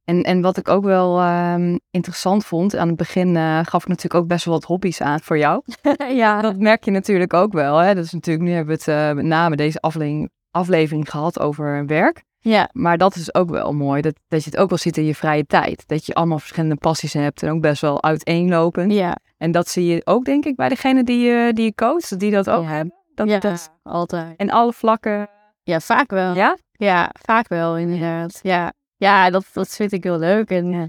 En, 0.05 0.23
en 0.23 0.41
wat 0.41 0.57
ik 0.57 0.69
ook 0.69 0.85
wel 0.85 1.19
ehm, 1.21 1.77
interessant 1.91 2.45
vond, 2.47 2.77
aan 2.77 2.89
het 2.89 2.97
begin 2.97 3.37
eh, 3.37 3.59
gaf 3.65 3.83
ik 3.83 3.89
natuurlijk 3.89 4.15
ook 4.23 4.29
best 4.29 4.45
wel 4.45 4.55
wat 4.55 4.65
hobby's 4.65 5.01
aan 5.01 5.21
voor 5.21 5.39
jou. 5.39 5.63
ja. 6.23 6.41
Dat 6.41 6.57
merk 6.57 6.85
je 6.85 6.91
natuurlijk 6.91 7.35
ook 7.35 7.53
wel. 7.53 7.77
Hè? 7.77 7.95
Dat 7.95 8.05
is 8.05 8.13
natuurlijk, 8.13 8.45
nu 8.49 8.51
hebben 8.55 8.77
we 8.79 8.93
het 8.93 9.09
eh, 9.09 9.13
met 9.15 9.25
name 9.25 9.57
deze 9.57 9.81
aflevering, 9.81 10.31
aflevering 10.51 11.11
gehad 11.11 11.41
over 11.41 11.87
werk. 11.87 12.25
Ja. 12.39 12.69
Maar 12.73 12.99
dat 12.99 13.17
is 13.17 13.35
ook 13.35 13.51
wel 13.51 13.73
mooi, 13.73 14.03
dat, 14.03 14.15
dat 14.29 14.45
je 14.45 14.51
het 14.51 14.59
ook 14.59 14.69
wel 14.69 14.79
ziet 14.79 14.97
in 14.97 15.05
je 15.05 15.15
vrije 15.15 15.45
tijd. 15.47 15.85
Dat 15.89 16.07
je 16.07 16.15
allemaal 16.15 16.39
verschillende 16.39 16.77
passies 16.77 17.13
hebt 17.13 17.43
en 17.43 17.51
ook 17.51 17.61
best 17.61 17.81
wel 17.81 18.03
uiteenlopend. 18.03 18.93
Ja. 18.93 19.17
En 19.37 19.51
dat 19.53 19.69
zie 19.69 19.87
je 19.87 20.01
ook, 20.05 20.25
denk 20.25 20.45
ik, 20.45 20.57
bij 20.57 20.69
degene 20.69 21.05
die 21.05 21.19
je, 21.21 21.53
die 21.55 21.65
je 21.65 21.75
coacht, 21.75 22.19
die 22.19 22.31
dat 22.31 22.51
ook 22.51 22.63
Ja. 22.65 22.69
hebben. 22.71 22.95
Dat, 23.27 23.43
ja, 23.43 23.51
dat, 23.51 23.71
altijd. 23.83 24.37
en 24.37 24.51
alle 24.51 24.73
vlakken. 24.73 25.29
Ja, 25.63 25.81
vaak 25.81 26.11
wel. 26.11 26.35
Ja? 26.35 26.57
Ja, 26.73 27.11
vaak 27.23 27.49
wel 27.49 27.77
inderdaad. 27.79 28.39
Ja, 28.43 28.73
ja 28.97 29.31
dat, 29.31 29.47
dat 29.53 29.69
vind 29.69 29.93
ik 29.93 30.05
heel 30.05 30.19
leuk. 30.19 30.51
En 30.51 30.71
Ja. 30.71 30.87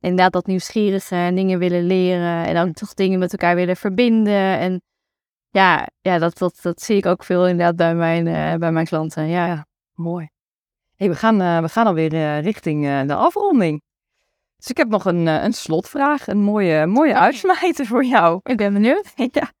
inderdaad 0.00 0.32
dat 0.32 0.46
nieuwsgierige 0.46 1.14
en 1.14 1.34
dingen 1.34 1.58
willen 1.58 1.82
leren. 1.82 2.46
En 2.46 2.56
ook 2.56 2.74
toch 2.74 2.94
dingen 2.94 3.18
met 3.18 3.32
elkaar 3.32 3.54
willen 3.54 3.76
verbinden. 3.76 4.58
En 4.58 4.82
ja, 5.50 5.86
ja 6.00 6.18
dat, 6.18 6.38
dat, 6.38 6.58
dat 6.62 6.82
zie 6.82 6.96
ik 6.96 7.06
ook 7.06 7.24
veel 7.24 7.46
inderdaad 7.48 7.76
bij 7.76 7.94
mijn, 7.94 8.26
eh, 8.26 8.54
bij 8.58 8.72
mijn 8.72 8.86
klanten. 8.86 9.26
Ja. 9.28 9.46
Ja. 9.46 9.66
Mooi. 9.94 10.28
Hey, 10.96 11.08
we, 11.08 11.14
gaan, 11.14 11.40
eh, 11.40 11.60
we 11.60 11.68
gaan 11.68 11.86
alweer 11.86 12.12
eh, 12.14 12.40
richting 12.40 13.06
de 13.06 13.14
afronding. 13.14 13.82
Dus 14.56 14.70
ik 14.70 14.76
heb 14.76 14.88
nog 14.88 15.04
een, 15.04 15.26
een 15.26 15.52
slotvraag, 15.52 16.26
een 16.26 16.42
mooie, 16.42 16.86
mooie 16.86 17.16
uitsmijter 17.18 17.86
voor 17.86 18.04
jou. 18.04 18.40
Ik 18.42 18.56
ben 18.56 18.72
benieuwd. 18.72 19.12
ja. 19.32 19.52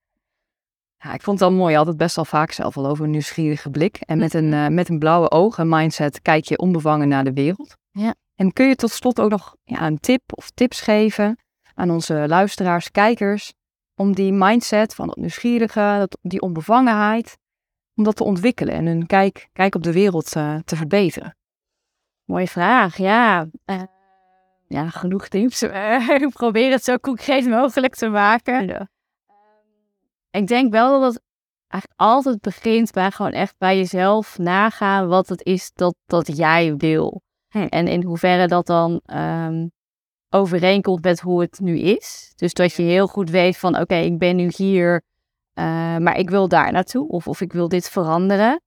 Ja, 1.02 1.14
ik 1.14 1.22
vond 1.22 1.40
het 1.40 1.48
al 1.48 1.54
mooi. 1.54 1.70
Je 1.70 1.76
had 1.76 1.86
het 1.86 1.96
best 1.96 2.16
wel 2.16 2.24
vaak 2.24 2.52
zelf 2.52 2.76
al 2.76 2.86
over 2.86 3.04
een 3.04 3.10
nieuwsgierige 3.10 3.70
blik. 3.70 3.96
En 3.96 4.18
met 4.18 4.34
een, 4.34 4.52
eh, 4.52 4.66
met 4.66 4.88
een 4.88 4.98
blauwe 4.98 5.30
ogen 5.30 5.68
mindset 5.68 6.22
kijk 6.22 6.44
je 6.44 6.58
onbevangen 6.58 7.08
naar 7.08 7.24
de 7.24 7.32
wereld. 7.32 7.76
Ja. 7.90 8.14
En 8.34 8.52
kun 8.52 8.66
je 8.66 8.74
tot 8.74 8.90
slot 8.90 9.20
ook 9.20 9.30
nog 9.30 9.56
ja, 9.64 9.86
een 9.86 9.98
tip 9.98 10.22
of 10.34 10.50
tips 10.50 10.80
geven 10.80 11.38
aan 11.74 11.90
onze 11.90 12.24
luisteraars, 12.28 12.90
kijkers, 12.90 13.52
om 13.94 14.14
die 14.14 14.32
mindset 14.32 14.94
van 14.94 15.06
dat 15.06 15.16
nieuwsgierige, 15.16 15.96
dat, 15.98 16.18
die 16.22 16.40
onbevangenheid, 16.40 17.38
om 17.94 18.04
dat 18.04 18.16
te 18.16 18.24
ontwikkelen 18.24 18.74
en 18.74 18.86
hun 18.86 19.06
kijk, 19.06 19.48
kijk 19.52 19.74
op 19.74 19.82
de 19.82 19.92
wereld 19.92 20.36
eh, 20.36 20.56
te 20.64 20.76
verbeteren? 20.76 21.36
Mooie 22.24 22.48
vraag, 22.48 22.96
ja. 22.96 23.46
Eh, 23.64 23.82
ja, 24.66 24.90
genoeg 24.90 25.28
tips. 25.28 25.62
ik 26.26 26.28
probeer 26.32 26.70
het 26.70 26.84
zo 26.84 26.96
concreet 26.96 27.48
mogelijk 27.48 27.94
te 27.94 28.08
maken. 28.08 28.68
Ehm, 28.68 28.84
Ik 30.30 30.46
denk 30.46 30.72
wel 30.72 31.00
dat 31.00 31.14
het 31.14 31.22
eigenlijk 31.68 32.00
altijd 32.00 32.40
begint 32.40 32.92
bij 32.92 33.10
gewoon 33.10 33.32
echt 33.32 33.54
bij 33.58 33.76
jezelf 33.76 34.38
nagaan 34.38 35.08
wat 35.08 35.28
het 35.28 35.44
is 35.44 35.70
dat, 35.72 35.94
dat 36.06 36.36
jij 36.36 36.76
wil. 36.76 37.22
Hm. 37.48 37.58
En 37.58 37.86
in 37.86 38.02
hoeverre 38.02 38.46
dat 38.46 38.66
dan 38.66 39.00
ehm, 39.04 39.66
overeenkomt 40.28 41.04
met 41.04 41.20
hoe 41.20 41.40
het 41.40 41.60
nu 41.60 41.78
is. 41.78 42.32
Dus 42.36 42.52
dat 42.52 42.72
je 42.72 42.82
heel 42.82 43.06
goed 43.06 43.30
weet 43.30 43.56
van 43.56 43.78
oké, 43.78 43.94
ik 43.94 44.18
ben 44.18 44.36
nu 44.36 44.50
hier, 44.56 45.02
eh, 45.52 45.96
maar 45.96 46.18
ik 46.18 46.30
wil 46.30 46.48
daar 46.48 46.72
naartoe. 46.72 47.08
Of, 47.08 47.28
of 47.28 47.40
ik 47.40 47.52
wil 47.52 47.68
dit 47.68 47.88
veranderen. 47.88 48.60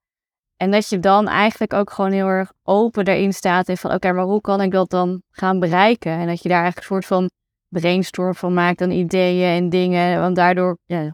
En 0.56 0.72
dat 0.72 0.90
je 0.90 1.00
dan 1.00 1.28
eigenlijk 1.28 1.74
ook 1.74 1.92
gewoon 1.92 2.12
heel 2.12 2.28
erg 2.28 2.54
open 2.64 3.06
daarin 3.06 3.34
staat. 3.34 3.68
En 3.68 3.78
van 3.78 3.94
oké, 3.94 4.12
maar 4.12 4.26
hoe 4.26 4.42
kan 4.42 4.62
ik 4.62 4.72
dat 4.72 4.90
dan 4.90 5.22
gaan 5.30 5.60
bereiken? 5.60 6.12
En 6.12 6.28
dat 6.28 6.42
je 6.42 6.50
daar 6.50 6.62
eigenlijk 6.62 6.90
een 6.90 6.96
soort 6.96 7.06
van 7.06 7.30
brainstorm 7.68 8.36
van 8.36 8.54
maakt 8.54 8.82
aan 8.82 8.92
ideeën 8.92 9.58
en 9.58 9.70
dingen. 9.70 10.20
Want 10.20 10.36
daardoor 10.36 10.78
ja, 10.86 11.14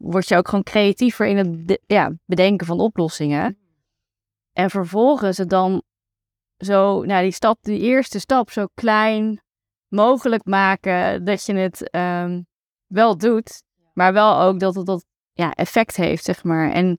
word 0.00 0.28
je 0.28 0.36
ook 0.36 0.48
gewoon 0.48 0.64
creatiever 0.64 1.26
in 1.26 1.36
het 1.36 1.80
ja, 1.86 2.12
bedenken 2.24 2.66
van 2.66 2.80
oplossingen. 2.80 3.58
En 4.52 4.70
vervolgens 4.70 5.36
het 5.36 5.50
dan 5.50 5.82
zo, 6.56 7.02
nou 7.02 7.22
die 7.22 7.32
stap, 7.32 7.58
die 7.62 7.80
eerste 7.80 8.18
stap 8.18 8.50
zo 8.50 8.66
klein 8.74 9.42
mogelijk 9.88 10.44
maken 10.44 11.24
dat 11.24 11.46
je 11.46 11.54
het 11.54 11.90
ehm, 11.90 12.42
wel 12.86 13.16
doet, 13.16 13.62
maar 13.94 14.12
wel 14.12 14.40
ook 14.40 14.60
dat 14.60 14.74
het 14.74 14.86
dat 14.86 15.04
ja, 15.32 15.52
effect 15.52 15.96
heeft, 15.96 16.24
zeg 16.24 16.44
maar. 16.44 16.70
En 16.70 16.98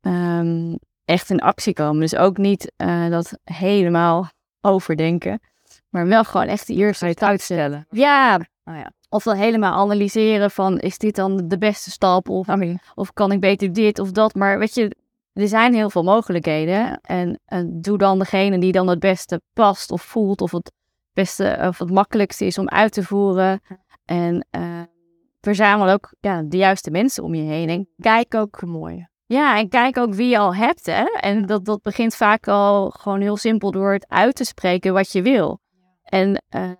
ehm, 0.00 0.76
echt 1.04 1.30
in 1.30 1.40
actie 1.40 1.72
komen. 1.72 2.00
Dus 2.00 2.16
ook 2.16 2.36
niet 2.36 2.72
eh, 2.76 3.08
dat 3.08 3.38
helemaal 3.44 4.30
overdenken, 4.60 5.40
maar 5.88 6.06
wel 6.06 6.24
gewoon 6.24 6.46
echt 6.46 6.66
de 6.66 6.74
eerste 6.74 7.04
stap 7.04 7.22
uitstellen? 7.22 7.86
Ja, 7.90 8.40
Oh 8.64 8.74
ja. 8.74 8.92
Of 9.12 9.22
dan 9.22 9.36
helemaal 9.36 9.72
analyseren 9.72 10.50
van, 10.50 10.78
is 10.78 10.98
dit 10.98 11.14
dan 11.14 11.48
de 11.48 11.58
beste 11.58 11.90
stap? 11.90 12.28
Of, 12.28 12.48
of 12.94 13.12
kan 13.12 13.32
ik 13.32 13.40
beter 13.40 13.72
dit 13.72 13.98
of 13.98 14.10
dat? 14.10 14.34
Maar 14.34 14.58
weet 14.58 14.74
je, 14.74 14.96
er 15.32 15.48
zijn 15.48 15.74
heel 15.74 15.90
veel 15.90 16.02
mogelijkheden. 16.02 17.00
En, 17.00 17.40
en 17.44 17.80
doe 17.80 17.98
dan 17.98 18.18
degene 18.18 18.58
die 18.58 18.72
dan 18.72 18.88
het 18.88 18.98
beste 18.98 19.40
past 19.52 19.90
of 19.90 20.02
voelt. 20.02 20.40
Of 20.40 20.50
het 20.50 20.72
beste 21.12 21.64
of 21.68 21.78
het 21.78 21.90
makkelijkste 21.90 22.44
is 22.44 22.58
om 22.58 22.68
uit 22.68 22.92
te 22.92 23.02
voeren. 23.02 23.60
En 24.04 24.46
uh, 24.56 24.80
verzamel 25.40 25.88
ook 25.88 26.14
ja, 26.20 26.42
de 26.42 26.56
juiste 26.56 26.90
mensen 26.90 27.24
om 27.24 27.34
je 27.34 27.42
heen. 27.42 27.68
En 27.68 27.88
kijk 27.98 28.34
ook 28.34 28.62
mooi. 28.62 29.06
Ja, 29.26 29.58
en 29.58 29.68
kijk 29.68 29.98
ook 29.98 30.14
wie 30.14 30.28
je 30.28 30.38
al 30.38 30.54
hebt. 30.54 30.86
Hè? 30.86 31.04
En 31.20 31.46
dat, 31.46 31.64
dat 31.64 31.82
begint 31.82 32.14
vaak 32.14 32.48
al 32.48 32.90
gewoon 32.90 33.20
heel 33.20 33.36
simpel 33.36 33.70
door 33.70 33.92
het 33.92 34.08
uit 34.08 34.34
te 34.34 34.44
spreken 34.44 34.92
wat 34.92 35.12
je 35.12 35.22
wil. 35.22 35.60
En 36.02 36.42
uh, 36.56 36.70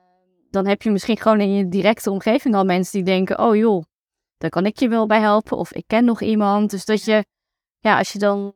dan 0.52 0.66
heb 0.66 0.82
je 0.82 0.90
misschien 0.90 1.18
gewoon 1.18 1.40
in 1.40 1.54
je 1.54 1.68
directe 1.68 2.10
omgeving 2.10 2.54
al 2.54 2.64
mensen 2.64 2.92
die 2.92 3.14
denken: 3.14 3.38
oh 3.38 3.56
joh, 3.56 3.82
daar 4.38 4.50
kan 4.50 4.66
ik 4.66 4.78
je 4.78 4.88
wel 4.88 5.06
bij 5.06 5.20
helpen. 5.20 5.56
Of 5.56 5.72
ik 5.72 5.84
ken 5.86 6.04
nog 6.04 6.20
iemand. 6.20 6.70
Dus 6.70 6.84
dat 6.84 7.04
je, 7.04 7.24
ja, 7.78 7.98
als 7.98 8.12
je 8.12 8.18
dan 8.18 8.54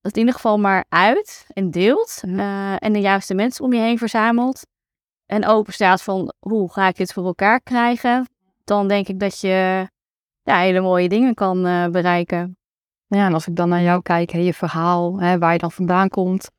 het 0.00 0.14
in 0.14 0.20
ieder 0.20 0.34
geval 0.34 0.58
maar 0.58 0.84
uit 0.88 1.46
en 1.48 1.70
deelt. 1.70 2.22
Uh, 2.26 2.82
en 2.82 2.92
de 2.92 3.00
juiste 3.00 3.34
mensen 3.34 3.64
om 3.64 3.72
je 3.72 3.80
heen 3.80 3.98
verzamelt. 3.98 4.66
En 5.26 5.46
open 5.46 5.72
staat 5.72 6.02
van 6.02 6.32
hoe 6.38 6.72
ga 6.72 6.88
ik 6.88 6.96
dit 6.96 7.12
voor 7.12 7.24
elkaar 7.24 7.60
krijgen. 7.60 8.26
Dan 8.64 8.88
denk 8.88 9.08
ik 9.08 9.20
dat 9.20 9.40
je 9.40 9.88
ja, 10.42 10.58
hele 10.58 10.80
mooie 10.80 11.08
dingen 11.08 11.34
kan 11.34 11.66
uh, 11.66 11.86
bereiken. 11.86 12.58
Ja, 13.06 13.26
en 13.26 13.34
als 13.34 13.46
ik 13.46 13.56
dan 13.56 13.68
naar 13.68 13.82
jou 13.82 14.02
kijk, 14.02 14.30
hè, 14.30 14.38
je 14.38 14.54
verhaal, 14.54 15.20
hè, 15.20 15.38
waar 15.38 15.52
je 15.52 15.58
dan 15.58 15.72
vandaan 15.72 16.08
komt. 16.08 16.50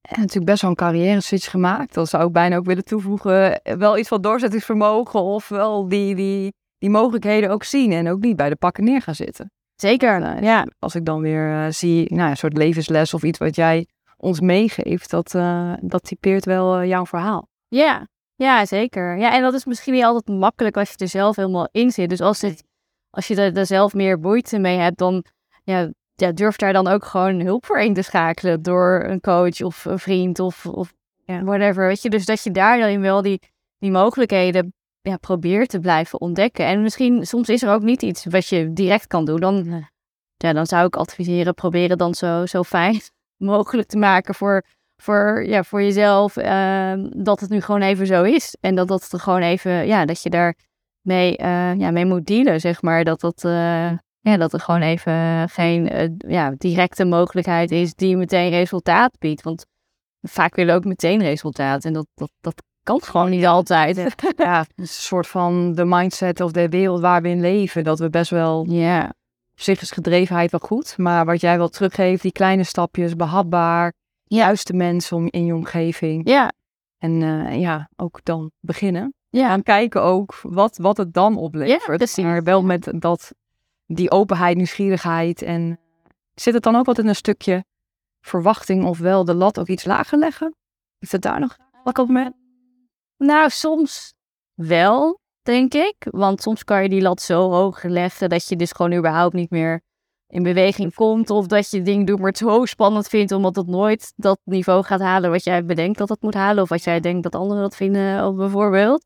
En 0.00 0.20
natuurlijk 0.20 0.46
best 0.46 0.62
wel 0.62 0.70
een 0.70 0.76
carrière 0.76 1.20
switch 1.20 1.50
gemaakt. 1.50 1.94
Dat 1.94 2.08
zou 2.08 2.26
ik 2.26 2.32
bijna 2.32 2.56
ook 2.56 2.64
willen 2.64 2.84
toevoegen. 2.84 3.60
Wel 3.62 3.98
iets 3.98 4.08
van 4.08 4.20
doorzettingsvermogen 4.20 5.20
of 5.20 5.48
wel 5.48 5.88
die, 5.88 6.14
die, 6.14 6.52
die 6.78 6.90
mogelijkheden 6.90 7.50
ook 7.50 7.64
zien. 7.64 7.92
En 7.92 8.08
ook 8.08 8.20
niet 8.20 8.36
bij 8.36 8.48
de 8.48 8.56
pakken 8.56 8.84
neer 8.84 9.02
gaan 9.02 9.14
zitten. 9.14 9.50
Zeker, 9.74 10.20
Nou, 10.20 10.42
ja. 10.42 10.66
Als 10.78 10.94
ik 10.94 11.04
dan 11.04 11.20
weer 11.20 11.48
uh, 11.48 11.66
zie, 11.70 12.14
nou, 12.14 12.30
een 12.30 12.36
soort 12.36 12.56
levensles 12.56 13.14
of 13.14 13.22
iets 13.22 13.38
wat 13.38 13.56
jij 13.56 13.86
ons 14.16 14.40
meegeeft, 14.40 15.10
dat, 15.10 15.34
uh, 15.34 15.72
dat 15.80 16.04
typeert 16.04 16.44
wel 16.44 16.80
uh, 16.80 16.88
jouw 16.88 17.06
verhaal. 17.06 17.48
Ja, 17.68 18.08
ja, 18.34 18.66
zeker. 18.66 19.18
Ja, 19.18 19.34
en 19.34 19.42
dat 19.42 19.54
is 19.54 19.64
misschien 19.64 19.92
niet 19.92 20.04
altijd 20.04 20.38
makkelijk 20.38 20.76
als 20.76 20.90
je 20.90 20.96
er 20.96 21.08
zelf 21.08 21.36
helemaal 21.36 21.68
in 21.72 21.90
zit. 21.90 22.08
Dus 22.08 22.20
als, 22.20 22.40
het, 22.40 22.64
als 23.10 23.26
je 23.26 23.36
er, 23.36 23.56
er 23.56 23.66
zelf 23.66 23.94
meer 23.94 24.18
moeite 24.18 24.58
mee 24.58 24.78
hebt, 24.78 24.98
dan 24.98 25.24
ja, 25.64 25.90
ja, 26.20 26.32
durf 26.32 26.56
daar 26.56 26.72
dan 26.72 26.88
ook 26.88 27.04
gewoon 27.04 27.40
hulp 27.40 27.66
voor 27.66 27.78
in 27.78 27.94
te 27.94 28.02
schakelen 28.02 28.62
door 28.62 29.04
een 29.04 29.20
coach 29.20 29.60
of 29.60 29.84
een 29.84 29.98
vriend 29.98 30.38
of, 30.38 30.66
of 30.66 30.92
ja, 31.24 31.42
whatever. 31.42 31.86
Weet 31.86 32.02
je, 32.02 32.10
dus 32.10 32.24
dat 32.24 32.42
je 32.42 32.50
daar 32.50 32.78
dan 32.78 33.00
wel 33.00 33.22
die, 33.22 33.40
die 33.78 33.90
mogelijkheden 33.90 34.74
ja, 35.00 35.16
probeert 35.16 35.68
te 35.68 35.80
blijven 35.80 36.20
ontdekken. 36.20 36.66
En 36.66 36.82
misschien, 36.82 37.26
soms 37.26 37.48
is 37.48 37.62
er 37.62 37.72
ook 37.72 37.82
niet 37.82 38.02
iets 38.02 38.24
wat 38.24 38.46
je 38.46 38.72
direct 38.72 39.06
kan 39.06 39.24
doen. 39.24 39.40
Dan, 39.40 39.86
ja, 40.36 40.52
dan 40.52 40.66
zou 40.66 40.86
ik 40.86 40.96
adviseren, 40.96 41.54
proberen 41.54 41.98
dan 41.98 42.14
zo, 42.14 42.46
zo 42.46 42.62
fijn 42.62 43.00
mogelijk 43.36 43.88
te 43.88 43.98
maken 43.98 44.34
voor, 44.34 44.64
voor, 44.96 45.44
ja, 45.46 45.64
voor 45.64 45.82
jezelf. 45.82 46.36
Uh, 46.36 46.92
dat 47.16 47.40
het 47.40 47.50
nu 47.50 47.60
gewoon 47.60 47.82
even 47.82 48.06
zo 48.06 48.22
is. 48.22 48.56
En 48.60 48.74
dat 48.74 48.88
dat 48.88 49.12
er 49.12 49.20
gewoon 49.20 49.42
even, 49.42 49.86
ja, 49.86 50.04
dat 50.04 50.22
je 50.22 50.30
daar 50.30 50.54
mee, 51.00 51.38
uh, 51.38 51.74
ja, 51.74 51.90
mee 51.90 52.04
moet 52.04 52.26
dealen, 52.26 52.60
zeg 52.60 52.82
maar. 52.82 53.04
Dat 53.04 53.20
dat, 53.20 53.44
uh, 53.44 53.92
ja, 54.20 54.36
dat 54.36 54.52
er 54.52 54.60
gewoon 54.60 54.82
even 54.82 55.48
geen 55.48 55.92
uh, 55.92 56.32
ja, 56.32 56.54
directe 56.58 57.04
mogelijkheid 57.04 57.70
is 57.70 57.94
die 57.94 58.16
meteen 58.16 58.50
resultaat 58.50 59.18
biedt. 59.18 59.42
Want 59.42 59.66
vaak 60.22 60.54
willen 60.54 60.74
we 60.74 60.80
ook 60.80 60.86
meteen 60.86 61.22
resultaat. 61.22 61.84
En 61.84 61.92
dat, 61.92 62.06
dat, 62.14 62.30
dat 62.40 62.62
kan 62.82 63.02
gewoon 63.02 63.30
niet 63.30 63.46
altijd. 63.46 64.14
Ja, 64.36 64.64
een 64.76 64.88
soort 64.88 65.26
van 65.26 65.72
de 65.72 65.84
mindset 65.84 66.40
of 66.40 66.52
de 66.52 66.68
wereld 66.68 67.00
waar 67.00 67.22
we 67.22 67.28
in 67.28 67.40
leven. 67.40 67.84
Dat 67.84 67.98
we 67.98 68.10
best 68.10 68.30
wel... 68.30 68.66
Ja. 68.68 69.12
Op 69.52 69.66
zich 69.66 69.80
is 69.80 69.90
gedrevenheid 69.90 70.50
wel 70.50 70.60
goed. 70.60 70.98
Maar 70.98 71.24
wat 71.24 71.40
jij 71.40 71.58
wel 71.58 71.68
teruggeeft, 71.68 72.22
die 72.22 72.32
kleine 72.32 72.64
stapjes, 72.64 73.16
behapbaar. 73.16 73.92
Ja. 74.24 74.36
Juiste 74.38 74.72
mensen 74.72 75.16
om, 75.16 75.28
in 75.30 75.44
je 75.44 75.54
omgeving. 75.54 76.28
Ja. 76.28 76.52
En 76.98 77.20
uh, 77.20 77.60
ja, 77.60 77.88
ook 77.96 78.20
dan 78.22 78.50
beginnen. 78.60 79.14
Ja. 79.28 79.52
En 79.52 79.62
kijken 79.62 80.02
ook 80.02 80.38
wat, 80.42 80.76
wat 80.76 80.96
het 80.96 81.12
dan 81.12 81.36
oplevert. 81.36 81.86
Ja, 81.86 81.96
precies. 81.96 82.24
Maar 82.24 82.42
wel 82.42 82.62
met 82.62 82.92
dat, 82.94 83.34
die 83.94 84.10
openheid, 84.10 84.56
nieuwsgierigheid. 84.56 85.42
En 85.42 85.78
zit 86.34 86.54
het 86.54 86.62
dan 86.62 86.76
ook 86.76 86.98
in 86.98 87.08
een 87.08 87.14
stukje 87.14 87.64
verwachting 88.20 88.84
of 88.84 88.98
wel 88.98 89.24
de 89.24 89.34
lat 89.34 89.58
ook 89.58 89.68
iets 89.68 89.84
lager 89.84 90.18
leggen? 90.18 90.54
Is 90.98 91.12
het 91.12 91.22
daar 91.22 91.40
nog 91.40 91.56
wat 91.84 91.98
op 91.98 92.08
met? 92.08 92.32
Nou, 93.16 93.50
soms 93.50 94.14
wel, 94.54 95.20
denk 95.42 95.74
ik. 95.74 96.06
Want 96.10 96.42
soms 96.42 96.64
kan 96.64 96.82
je 96.82 96.88
die 96.88 97.02
lat 97.02 97.20
zo 97.20 97.50
hoog 97.50 97.82
leggen 97.82 98.28
dat 98.28 98.48
je 98.48 98.56
dus 98.56 98.72
gewoon 98.72 98.92
überhaupt 98.92 99.34
niet 99.34 99.50
meer 99.50 99.80
in 100.26 100.42
beweging 100.42 100.94
komt. 100.94 101.30
Of 101.30 101.46
dat 101.46 101.70
je 101.70 101.82
ding 101.82 102.06
doet, 102.06 102.18
maar 102.18 102.28
het 102.28 102.38
zo 102.38 102.64
spannend 102.64 103.08
vindt, 103.08 103.32
omdat 103.32 103.56
het 103.56 103.66
nooit 103.66 104.12
dat 104.16 104.40
niveau 104.44 104.82
gaat 104.82 105.00
halen 105.00 105.30
wat 105.30 105.44
jij 105.44 105.64
bedenkt 105.64 105.98
dat 105.98 106.08
het 106.08 106.22
moet 106.22 106.34
halen. 106.34 106.62
Of 106.62 106.68
wat 106.68 106.84
jij 106.84 107.00
denkt 107.00 107.22
dat 107.22 107.34
anderen 107.34 107.62
dat 107.62 107.76
vinden, 107.76 108.26
of 108.26 108.34
bijvoorbeeld. 108.34 109.04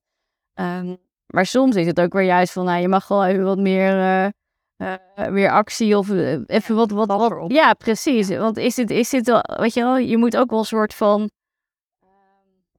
Um, 0.60 0.96
maar 1.26 1.46
soms 1.46 1.76
is 1.76 1.86
het 1.86 2.00
ook 2.00 2.12
weer 2.12 2.22
juist 2.22 2.52
van, 2.52 2.64
nou, 2.64 2.80
je 2.80 2.88
mag 2.88 3.08
wel 3.08 3.24
even 3.24 3.44
wat 3.44 3.58
meer, 3.58 3.96
uh, 3.96 4.28
uh, 4.76 5.28
meer 5.28 5.50
actie 5.50 5.98
of 5.98 6.08
uh, 6.08 6.38
even 6.46 6.74
wat, 6.74 6.90
wat, 6.90 7.06
wat. 7.06 7.52
Ja, 7.52 7.72
precies. 7.74 8.28
Want 8.28 8.56
is 8.56 8.74
dit, 8.74 8.90
is 8.90 9.10
dit 9.10 9.26
wel, 9.26 9.40
weet 9.56 9.74
je 9.74 9.82
wel, 9.82 9.96
je 9.96 10.16
moet 10.16 10.36
ook 10.36 10.50
wel 10.50 10.58
een 10.58 10.64
soort 10.64 10.94
van 10.94 11.30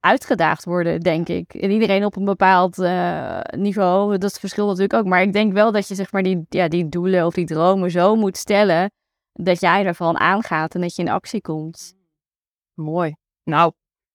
uitgedaagd 0.00 0.64
worden, 0.64 1.00
denk 1.00 1.28
ik. 1.28 1.54
En 1.54 1.70
iedereen 1.70 2.04
op 2.04 2.16
een 2.16 2.24
bepaald 2.24 2.78
uh, 2.78 3.40
niveau, 3.56 4.18
dat 4.18 4.38
verschilt 4.38 4.68
natuurlijk 4.68 4.94
ook. 4.98 5.06
Maar 5.06 5.22
ik 5.22 5.32
denk 5.32 5.52
wel 5.52 5.72
dat 5.72 5.88
je 5.88 5.94
zeg 5.94 6.12
maar 6.12 6.22
die, 6.22 6.46
ja, 6.48 6.68
die 6.68 6.88
doelen 6.88 7.26
of 7.26 7.34
die 7.34 7.46
dromen 7.46 7.90
zo 7.90 8.16
moet 8.16 8.36
stellen, 8.36 8.90
dat 9.32 9.60
jij 9.60 9.84
ervan 9.84 10.18
aangaat 10.18 10.74
en 10.74 10.80
dat 10.80 10.96
je 10.96 11.02
in 11.02 11.08
actie 11.08 11.40
komt. 11.40 11.94
Mooi. 12.74 13.14
Nou, 13.44 13.72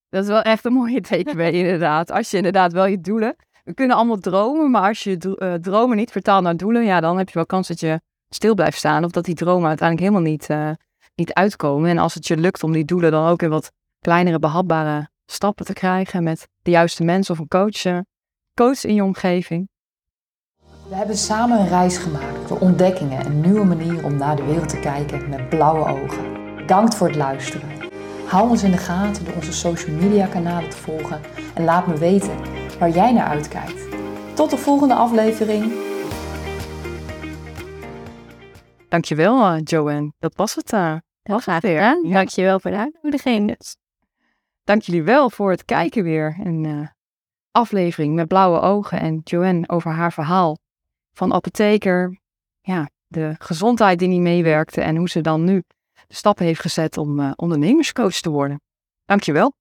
dat 0.09 0.23
is 0.23 0.29
wel 0.29 0.41
echt 0.41 0.65
een 0.65 0.73
mooie 0.73 1.01
takeaway 1.01 1.51
inderdaad. 1.63 2.11
Als 2.11 2.31
je 2.31 2.37
inderdaad 2.37 2.71
wel 2.71 2.85
je 2.85 3.01
doelen... 3.01 3.35
We 3.63 3.73
kunnen 3.73 3.95
allemaal 3.95 4.17
dromen, 4.17 4.71
maar 4.71 4.87
als 4.87 5.03
je 5.03 5.35
uh, 5.39 5.53
dromen 5.53 5.97
niet 5.97 6.11
vertaalt 6.11 6.43
naar 6.43 6.57
doelen, 6.57 6.83
ja, 6.83 6.99
dan 6.99 7.17
heb 7.17 7.27
je 7.27 7.33
wel 7.33 7.45
kans 7.45 7.67
dat 7.67 7.79
je 7.79 8.01
stil 8.29 8.53
blijft 8.53 8.77
staan. 8.77 9.03
Of 9.03 9.11
dat 9.11 9.25
die 9.25 9.35
dromen 9.35 9.67
uiteindelijk 9.67 10.09
helemaal 10.09 10.31
niet, 10.31 10.49
uh, 10.49 10.71
niet 11.15 11.33
uitkomen. 11.33 11.89
En 11.89 11.97
als 11.97 12.13
het 12.13 12.27
je 12.27 12.37
lukt 12.37 12.63
om 12.63 12.71
die 12.71 12.85
doelen 12.85 13.11
dan 13.11 13.27
ook 13.27 13.41
in 13.41 13.49
wat 13.49 13.71
kleinere, 13.99 14.39
behapbare 14.39 15.09
stappen 15.25 15.65
te 15.65 15.73
krijgen 15.73 16.23
met 16.23 16.47
de 16.61 16.71
juiste 16.71 17.03
mensen 17.03 17.33
of 17.33 17.39
een 17.39 17.47
coach, 17.47 18.03
coach 18.53 18.83
in 18.83 18.93
je 18.93 19.03
omgeving. 19.03 19.69
We 20.89 20.95
hebben 20.97 21.17
samen 21.17 21.59
een 21.59 21.67
reis 21.67 21.97
gemaakt 21.97 22.47
door 22.47 22.59
ontdekkingen 22.59 23.25
en 23.25 23.41
nieuwe 23.41 23.65
manieren 23.65 24.03
om 24.03 24.17
naar 24.17 24.35
de 24.35 24.45
wereld 24.45 24.69
te 24.69 24.79
kijken 24.79 25.29
met 25.29 25.49
blauwe 25.49 26.01
ogen. 26.01 26.55
Bedankt 26.55 26.95
voor 26.95 27.07
het 27.07 27.15
luisteren. 27.15 27.69
Hou 28.27 28.49
ons 28.49 28.63
in 28.63 28.71
de 28.71 28.77
gaten 28.77 29.25
door 29.25 29.33
onze 29.33 29.53
social 29.53 29.95
media 29.95 30.25
kanalen 30.25 30.69
te 30.69 30.77
volgen 30.77 31.21
en 31.53 31.63
laat 31.63 31.87
me 31.87 31.97
weten 31.97 32.37
waar 32.81 32.89
jij 32.89 33.11
naar 33.11 33.27
uitkijkt. 33.27 33.87
Tot 34.35 34.49
de 34.49 34.57
volgende 34.57 34.93
aflevering. 34.93 35.73
Dankjewel, 38.89 39.55
uh, 39.55 39.61
Joanne. 39.63 40.13
Dat 40.19 40.35
was 40.35 40.55
het. 40.55 40.73
Uh, 40.73 40.95
was 41.23 41.45
het 41.45 41.63
weer. 41.63 41.81
Ja. 41.81 42.01
Dankjewel 42.03 42.59
voor 42.59 42.71
de 42.71 42.77
uitnodiging. 42.77 43.57
Dank 44.63 44.81
jullie 44.81 45.03
wel 45.03 45.29
voor 45.29 45.51
het 45.51 45.65
kijken 45.65 46.03
weer. 46.03 46.37
Een 46.43 46.63
uh, 46.63 46.87
aflevering 47.51 48.15
met 48.15 48.27
blauwe 48.27 48.59
ogen 48.59 48.99
en 48.99 49.21
Joanne 49.23 49.69
over 49.69 49.91
haar 49.91 50.13
verhaal 50.13 50.57
van 51.13 51.33
apotheker. 51.33 52.19
Ja, 52.61 52.89
de 53.07 53.35
gezondheid 53.37 53.99
die 53.99 54.07
niet 54.07 54.21
meewerkte 54.21 54.81
en 54.81 54.95
hoe 54.95 55.09
ze 55.09 55.21
dan 55.21 55.43
nu 55.43 55.63
de 56.07 56.15
stappen 56.15 56.45
heeft 56.45 56.61
gezet 56.61 56.97
om 56.97 57.19
uh, 57.19 57.31
ondernemerscoach 57.35 58.15
te 58.15 58.29
worden. 58.29 58.61
Dankjewel. 59.05 59.59